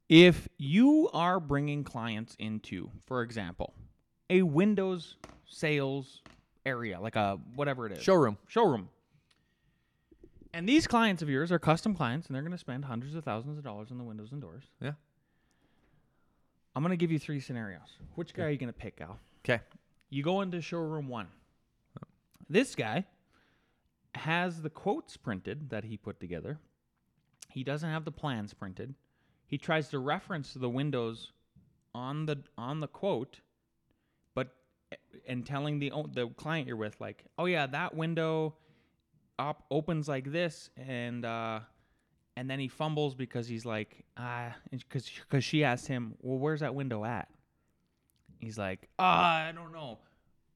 If 0.08 0.50
you 0.58 1.10
are 1.14 1.40
bringing 1.40 1.86
clients 1.86 2.36
into, 2.38 2.92
for 3.06 3.22
example, 3.22 3.74
a 4.30 4.42
Windows 4.42 5.16
sales 5.46 6.22
area, 6.66 7.00
like 7.00 7.16
a 7.16 7.40
whatever 7.56 7.86
it 7.86 7.94
is, 7.94 8.04
Showroom. 8.04 8.38
showroom. 8.48 8.90
And 10.54 10.68
these 10.68 10.86
clients 10.86 11.22
of 11.22 11.30
yours 11.30 11.52
are 11.52 11.60
custom 11.60 11.96
clients, 11.96 12.28
and 12.28 12.36
they're 12.36 12.42
going 12.42 12.52
to 12.52 12.58
spend 12.58 12.86
hundreds 12.86 13.16
of 13.16 13.24
thousands 13.24 13.58
of 13.58 13.64
dollars 13.64 13.90
on 13.92 13.98
the 13.98 14.04
windows 14.04 14.32
and 14.32 14.42
doors. 14.42 14.64
Yeah. 14.82 14.94
I'm 16.76 16.84
going 16.84 16.92
to 16.92 16.98
give 16.98 17.12
you 17.12 17.20
three 17.20 17.40
scenarios. 17.40 17.98
Which 18.16 18.34
guy 18.34 18.44
are 18.44 18.50
you 18.50 18.58
going 18.58 18.68
to 18.72 18.74
pick, 18.78 19.00
Al? 19.02 19.18
Okay. 19.46 19.62
You 20.10 20.24
go 20.24 20.42
into 20.42 20.62
showroom 20.62 21.08
one. 21.08 21.28
Oh. 21.98 22.08
This 22.50 22.76
guy 22.76 23.06
has 24.16 24.62
the 24.62 24.70
quotes 24.70 25.16
printed 25.16 25.70
that 25.70 25.86
he 25.86 25.96
put 25.98 26.20
together. 26.20 26.60
He 27.50 27.64
doesn't 27.64 27.90
have 27.90 28.06
the 28.06 28.12
plans 28.12 28.54
printed. 28.54 28.94
He 29.48 29.58
tries 29.58 29.90
to 29.90 30.00
reference 30.00 30.54
the 30.54 30.70
windows 30.70 31.32
on 31.94 32.26
the 32.26 32.38
on 32.58 32.80
the 32.80 32.88
quote, 32.88 33.40
and 35.28 35.46
telling 35.46 35.80
the 35.80 35.92
the 36.14 36.28
client 36.30 36.68
you're 36.68 36.78
with 36.78 37.00
like, 37.00 37.24
oh 37.38 37.46
yeah, 37.46 37.68
that 37.68 37.96
window 37.96 38.56
op- 39.40 39.66
opens 39.72 40.08
like 40.08 40.32
this, 40.32 40.70
and 40.78 41.26
uh, 41.26 41.60
and 42.38 42.50
then 42.50 42.60
he 42.60 42.68
fumbles 42.68 43.16
because 43.16 43.48
he's 43.48 43.66
like, 43.66 44.04
ah, 44.18 44.56
because 44.72 45.10
because 45.30 45.44
she 45.44 45.64
asked 45.64 45.88
him, 45.88 46.16
well, 46.22 46.38
where's 46.38 46.60
that 46.62 46.76
window 46.76 47.04
at? 47.06 47.28
He's 48.40 48.58
like, 48.58 48.88
ah, 49.00 49.48
I 49.48 49.52
don't 49.52 49.72
know. 49.72 50.00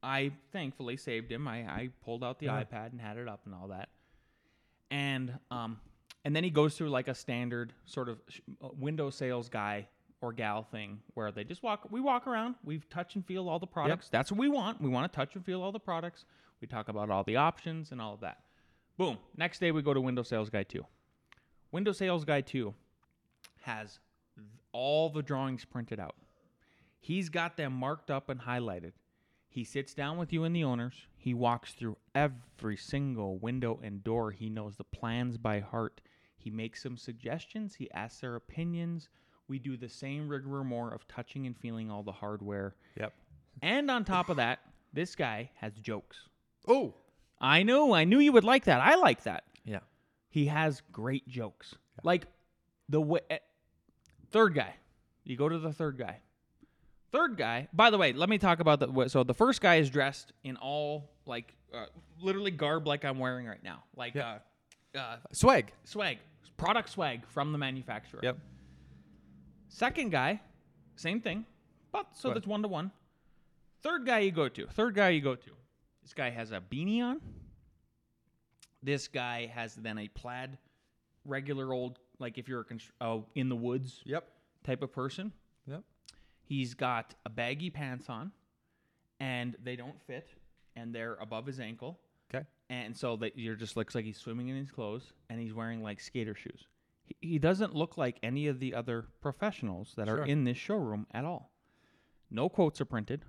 I 0.01 0.31
thankfully 0.51 0.97
saved 0.97 1.31
him. 1.31 1.47
I, 1.47 1.59
I 1.61 1.89
pulled 2.03 2.23
out 2.23 2.39
the 2.39 2.45
Yeah. 2.47 2.63
iPad 2.63 2.91
and 2.91 3.01
had 3.01 3.17
it 3.17 3.27
up 3.27 3.41
and 3.45 3.53
all 3.55 3.69
that. 3.69 3.89
And 4.91 5.37
um, 5.51 5.79
and 6.23 6.35
then 6.35 6.43
he 6.43 6.49
goes 6.49 6.77
through 6.77 6.89
like 6.89 7.07
a 7.07 7.15
standard 7.15 7.73
sort 7.85 8.09
of 8.09 8.19
sh- 8.29 8.39
uh, 8.63 8.69
window 8.77 9.09
sales 9.09 9.49
guy 9.49 9.87
or 10.25 10.33
gal 10.33 10.63
thing 10.63 10.99
where 11.13 11.31
they 11.31 11.43
just 11.43 11.61
walk. 11.61 11.87
We 11.91 12.01
walk 12.01 12.25
around. 12.25 12.55
We 12.63 12.79
touch 12.89 13.15
and 13.15 13.25
feel 13.25 13.47
all 13.47 13.59
the 13.59 13.67
products. 13.67 14.09
That's 14.09 14.31
what 14.31 14.39
we 14.39 14.49
want. 14.49 14.81
We 14.81 14.89
want 14.89 15.11
to 15.11 15.15
touch 15.15 15.35
and 15.35 15.45
feel 15.45 15.61
all 15.61 15.71
the 15.71 15.79
products. 15.79 16.25
We 16.61 16.67
talk 16.67 16.89
about 16.89 17.11
all 17.11 17.23
the 17.23 17.35
options 17.35 17.91
and 17.91 18.01
all 18.01 18.15
of 18.15 18.21
that. 18.21 18.39
Boom. 18.97 19.17
Next 19.37 19.59
day 19.59 19.71
we 19.71 19.81
go 19.81 19.93
to 19.93 20.01
window 20.01 20.23
sales 20.23 20.49
guy 20.49 20.63
two. 20.63 20.85
Window 21.71 21.91
sales 21.91 22.25
guy 22.25 22.41
two 22.41 22.73
has 23.61 23.99
all 24.71 25.09
the 25.09 25.21
drawings 25.21 25.63
printed 25.63 25.99
out. 25.99 26.15
He's 26.99 27.29
got 27.29 27.55
them 27.55 27.73
marked 27.73 28.09
up 28.09 28.29
and 28.29 28.41
highlighted. 28.41 28.93
He 29.47 29.63
sits 29.63 29.93
down 29.93 30.17
with 30.17 30.33
you 30.33 30.43
and 30.43 30.55
the 30.55 30.63
owners. 30.63 30.95
He 31.15 31.33
walks 31.33 31.73
through 31.73 31.97
every 32.13 32.77
single 32.77 33.37
window 33.37 33.79
and 33.83 34.03
door. 34.03 34.31
He 34.31 34.49
knows 34.49 34.75
the 34.75 34.83
plans 34.83 35.37
by 35.37 35.59
heart. 35.59 36.01
He 36.35 36.49
makes 36.49 36.83
some 36.83 36.97
suggestions. 36.97 37.75
He 37.75 37.91
asks 37.91 38.21
their 38.21 38.35
opinions. 38.35 39.09
We 39.47 39.59
do 39.59 39.77
the 39.77 39.89
same 39.89 40.27
rigor 40.27 40.63
more 40.63 40.93
of 40.93 41.07
touching 41.07 41.45
and 41.45 41.55
feeling 41.57 41.91
all 41.91 42.03
the 42.03 42.11
hardware. 42.11 42.75
Yep. 42.99 43.13
And 43.61 43.89
on 43.91 44.03
top 44.03 44.29
of 44.29 44.37
that, 44.37 44.59
this 44.93 45.15
guy 45.15 45.51
has 45.55 45.73
jokes. 45.73 46.17
Oh. 46.67 46.93
I 47.39 47.63
know, 47.63 47.93
I 47.93 48.05
knew 48.05 48.19
you 48.19 48.31
would 48.31 48.43
like 48.43 48.65
that. 48.65 48.81
I 48.81 48.95
like 48.95 49.23
that. 49.23 49.43
Yeah. 49.65 49.79
He 50.29 50.47
has 50.47 50.81
great 50.91 51.27
jokes. 51.27 51.75
Like 52.03 52.25
the 52.89 53.01
way, 53.01 53.19
eh, 53.29 53.37
third 54.31 54.55
guy. 54.55 54.73
You 55.23 55.35
go 55.37 55.47
to 55.49 55.59
the 55.59 55.73
third 55.73 55.97
guy. 55.97 56.19
Third 57.11 57.37
guy. 57.37 57.67
By 57.73 57.89
the 57.91 57.97
way, 57.97 58.13
let 58.13 58.29
me 58.29 58.37
talk 58.37 58.59
about 58.59 58.79
the. 58.79 59.07
So 59.09 59.23
the 59.23 59.33
first 59.33 59.61
guy 59.61 59.75
is 59.75 59.89
dressed 59.89 60.33
in 60.43 60.57
all 60.57 61.09
like 61.25 61.53
uh, 61.73 61.85
literally 62.19 62.51
garb 62.51 62.87
like 62.87 63.05
I'm 63.05 63.19
wearing 63.19 63.45
right 63.47 63.63
now, 63.63 63.83
like 63.95 64.15
Yeah. 64.15 64.39
uh, 64.95 64.97
uh, 64.97 65.17
Swag. 65.31 65.71
swag, 65.85 66.17
product 66.57 66.89
swag 66.89 67.25
from 67.27 67.51
the 67.51 67.57
manufacturer. 67.57 68.19
Yep. 68.23 68.37
Second 69.67 70.11
guy, 70.11 70.39
same 70.95 71.19
thing, 71.21 71.45
but 71.91 72.07
so 72.13 72.33
that's 72.33 72.47
one 72.47 72.61
to 72.61 72.67
one. 72.67 72.91
Third 73.81 74.05
guy 74.05 74.19
you 74.19 74.31
go 74.31 74.47
to. 74.49 74.67
Third 74.67 74.95
guy 74.95 75.09
you 75.09 75.21
go 75.21 75.35
to. 75.35 75.51
This 76.01 76.13
guy 76.13 76.29
has 76.29 76.51
a 76.51 76.61
beanie 76.61 77.01
on. 77.01 77.19
This 78.83 79.07
guy 79.07 79.47
has 79.47 79.75
then 79.75 79.97
a 79.97 80.07
plaid, 80.07 80.57
regular 81.25 81.73
old 81.73 81.99
like 82.19 82.37
if 82.37 82.47
you're 82.47 82.61
a 82.61 82.65
constr- 82.65 82.91
oh, 83.01 83.25
in 83.35 83.49
the 83.49 83.55
woods 83.55 84.01
Yep. 84.05 84.27
type 84.63 84.81
of 84.81 84.91
person. 84.93 85.33
Yep. 85.67 85.83
He's 86.43 86.73
got 86.73 87.13
a 87.25 87.29
baggy 87.29 87.69
pants 87.69 88.09
on, 88.09 88.31
and 89.19 89.55
they 89.63 89.75
don't 89.75 89.99
fit, 90.03 90.29
and 90.75 90.93
they're 90.93 91.15
above 91.15 91.45
his 91.45 91.59
ankle, 91.59 91.99
Okay. 92.33 92.45
and 92.69 92.95
so 92.95 93.15
that 93.17 93.37
you're 93.37 93.55
just 93.55 93.75
looks 93.75 93.95
like 93.95 94.05
he's 94.05 94.17
swimming 94.17 94.47
in 94.47 94.55
his 94.55 94.71
clothes, 94.71 95.11
and 95.29 95.41
he's 95.41 95.53
wearing 95.53 95.81
like 95.81 95.99
skater 95.99 96.35
shoes. 96.35 96.67
He, 97.21 97.37
doesn't 97.39 97.75
look 97.75 97.97
like 97.97 98.17
any 98.23 98.47
of 98.47 98.59
the 98.59 98.73
other 98.73 99.05
professionals 99.21 99.93
that 99.95 100.07
Sure. 100.07 100.21
are 100.21 100.25
in 100.25 100.43
this 100.43 100.57
showroom 100.57 101.05
at 101.11 101.23
all. 101.25 101.51
No 102.31 102.49
quotes 102.49 102.81
are 102.81 102.85
printed, 102.85 103.23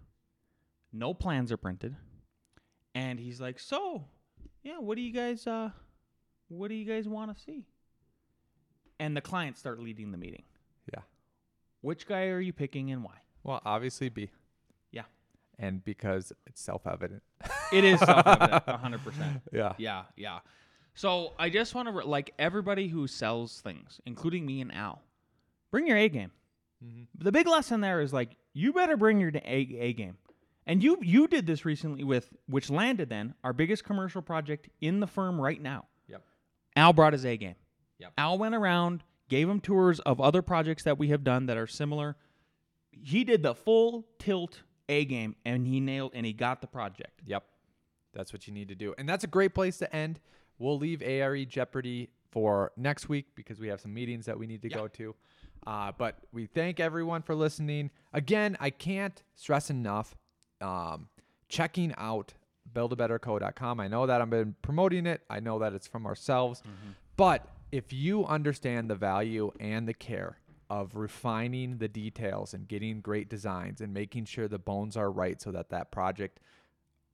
no 0.93 1.13
plans 1.15 1.53
are 1.53 1.57
printed, 1.59 1.95
and 2.95 3.21
he's 3.21 3.41
like, 3.41 3.59
"So, 3.59 4.07
yeah, 4.63 4.79
what 4.79 4.97
do 4.97 5.03
you 5.03 5.13
guys, 5.13 5.47
uh, 5.47 5.71
what 6.49 6.69
do 6.69 6.75
you 6.75 6.85
guys 6.87 7.07
want 7.07 7.37
to 7.37 7.43
see?" 7.43 7.67
And 8.99 9.15
the 9.17 9.21
clients 9.21 9.61
start 9.61 9.79
leading 9.81 10.11
the 10.11 10.19
meeting. 10.19 10.45
Yeah. 10.93 11.03
Which 11.83 12.07
guy 12.07 12.29
are 12.29 12.41
you 12.41 12.53
picking 12.55 12.91
and 12.91 13.05
why? 13.05 13.19
Well, 13.43 13.61
obviously 13.65 14.09
B. 14.09 14.31
Yeah. 14.91 15.05
And 15.59 15.85
because 15.85 16.33
it's 16.47 16.63
self-evident. 16.63 17.23
It 17.73 17.85
is 17.85 18.01
self-evident, 18.01 18.65
hundred 18.81 19.05
percent. 19.05 19.43
yeah. 19.53 19.75
Yeah, 19.77 20.05
yeah. 20.17 20.39
So 20.97 21.35
I 21.39 21.51
just 21.51 21.75
want 21.75 21.89
to 21.89 21.93
re- 21.93 22.05
like 22.05 22.33
everybody 22.39 22.89
who 22.89 23.07
sells 23.07 23.61
things, 23.61 24.01
including 24.07 24.45
me 24.47 24.61
and 24.63 24.75
Al, 24.75 25.03
bring 25.71 25.87
your 25.87 25.99
A 25.99 26.09
game. 26.09 26.33
Mhm. 26.85 27.07
The 27.19 27.31
big 27.31 27.47
lesson 27.47 27.81
there 27.83 28.01
is 28.01 28.13
like 28.13 28.37
you 28.55 28.73
better 28.73 28.97
bring 28.97 29.21
your 29.21 29.31
A, 29.35 29.57
A 29.79 29.93
game. 29.93 30.17
And 30.67 30.83
you 30.83 30.99
you 31.03 31.29
did 31.29 31.47
this 31.47 31.65
recently 31.65 32.03
with 32.03 32.35
which 32.47 32.71
landed 32.71 33.09
then 33.11 33.35
our 33.45 33.53
biggest 33.53 33.85
commercial 33.85 34.23
project 34.23 34.69
in 34.81 35.01
the 35.01 35.07
firm 35.07 35.41
right 35.41 35.61
now. 35.61 35.85
Yep. 36.09 36.23
Al 36.75 36.93
brought 36.93 37.13
his 37.13 37.25
A 37.27 37.37
game. 37.37 37.55
Yep. 37.99 38.13
Al 38.19 38.39
went 38.39 38.55
around, 38.55 39.05
gave 39.29 39.49
him 39.49 39.61
tours 39.61 40.01
of 40.01 40.21
other 40.21 40.43
projects 40.43 40.83
that 40.85 40.99
we 40.99 41.09
have 41.09 41.23
done 41.23 41.47
that 41.47 41.57
are 41.59 41.67
similar. 41.67 42.17
He 42.91 43.23
did 43.23 43.43
the 43.43 43.55
full 43.55 44.07
tilt 44.19 44.63
A 44.89 45.05
game 45.05 45.37
and 45.45 45.67
he 45.67 45.79
nailed 45.79 46.13
and 46.15 46.25
he 46.25 46.33
got 46.33 46.63
the 46.63 46.67
project. 46.67 47.21
Yep. 47.27 47.45
That's 48.15 48.33
what 48.33 48.49
you 48.49 48.55
need 48.55 48.69
to 48.69 48.75
do. 48.75 48.95
And 48.97 49.07
that's 49.07 49.25
a 49.25 49.29
great 49.29 49.55
place 49.55 49.77
to 49.79 49.95
end. 49.95 50.21
We'll 50.59 50.79
leave 50.79 51.03
ARE 51.03 51.45
Jeopardy 51.45 52.11
for 52.31 52.73
next 52.77 53.09
week 53.09 53.27
because 53.35 53.59
we 53.61 53.69
have 53.69 53.81
some 53.81 53.95
meetings 53.95 54.27
that 54.27 54.39
we 54.39 54.47
need 54.47 54.63
to 54.63 54.69
go 54.69 54.89
to. 54.89 55.15
Uh, 55.67 55.93
but 55.97 56.19
we 56.33 56.47
thank 56.47 56.79
everyone 56.81 57.23
for 57.23 57.35
listening. 57.35 57.91
Again, 58.13 58.57
I 58.61 58.71
can't 58.71 59.21
stress 59.35 59.69
enough 59.71 60.15
um, 60.61 61.09
checking 61.49 61.95
out 61.99 62.35
buildabetterco.com. 62.73 63.81
I 63.81 63.89
know 63.89 64.07
that 64.07 64.21
I've 64.21 64.31
been 64.31 64.55
promoting 64.63 65.07
it, 65.07 65.23
I 65.31 65.41
know 65.41 65.59
that 65.61 65.73
it's 65.73 65.87
from 65.87 66.07
ourselves. 66.07 66.63
But 67.17 67.49
if 67.73 67.93
you 67.93 68.25
understand 68.27 68.89
the 68.91 68.95
value 68.95 69.51
and 69.59 69.89
the 69.89 69.95
care 69.95 70.39
of 70.69 70.95
refining 70.97 71.79
the 71.79 71.89
details 71.89 72.53
and 72.55 72.67
getting 72.69 73.01
great 73.01 73.29
designs 73.29 73.81
and 73.81 73.95
making 73.95 74.25
sure 74.25 74.49
the 74.49 74.59
bones 74.59 74.97
are 74.97 75.11
right 75.11 75.41
so 75.41 75.51
that 75.53 75.71
that 75.71 75.91
project 75.91 76.41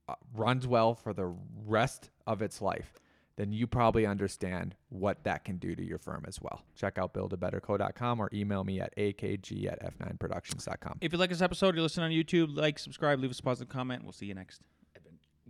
uh, 0.09 0.15
runs 0.35 0.67
well 0.67 0.95
for 0.95 1.13
the 1.13 1.33
rest 1.65 2.09
of 2.27 2.41
its 2.41 2.61
life, 2.61 2.93
then 3.35 3.51
you 3.51 3.65
probably 3.67 4.05
understand 4.05 4.75
what 4.89 5.23
that 5.23 5.43
can 5.43 5.57
do 5.57 5.75
to 5.75 5.83
your 5.83 5.97
firm 5.97 6.23
as 6.27 6.39
well. 6.41 6.63
Check 6.75 6.97
out 6.97 7.13
buildabetterco.com 7.13 8.19
or 8.19 8.29
email 8.33 8.63
me 8.63 8.79
at 8.79 8.95
akg 8.95 9.71
at 9.71 9.97
f9productions.com. 9.99 10.99
If 11.01 11.11
you 11.11 11.17
like 11.17 11.29
this 11.29 11.41
episode, 11.41 11.75
you're 11.75 11.83
listening 11.83 12.05
on 12.05 12.11
YouTube, 12.11 12.55
like, 12.55 12.77
subscribe, 12.77 13.19
leave 13.19 13.31
us 13.31 13.39
a 13.39 13.43
positive 13.43 13.69
comment. 13.69 14.03
We'll 14.03 14.11
see 14.11 14.27
you 14.27 14.35
next 14.35 14.61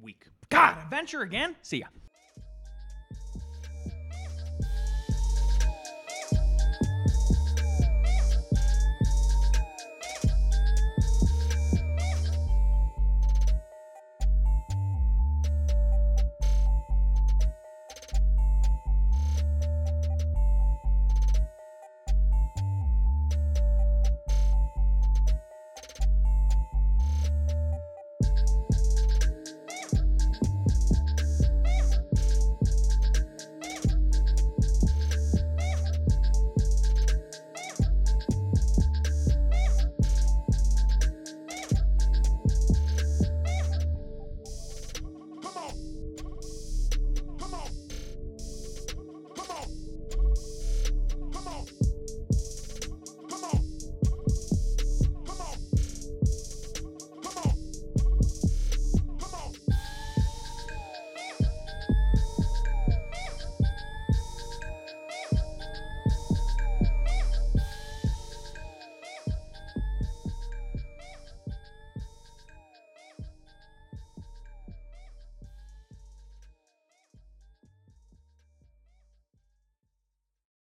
week. 0.01 0.27
God, 0.49 0.77
adventure 0.77 1.21
again? 1.21 1.55
See 1.61 1.79
ya. 1.79 1.88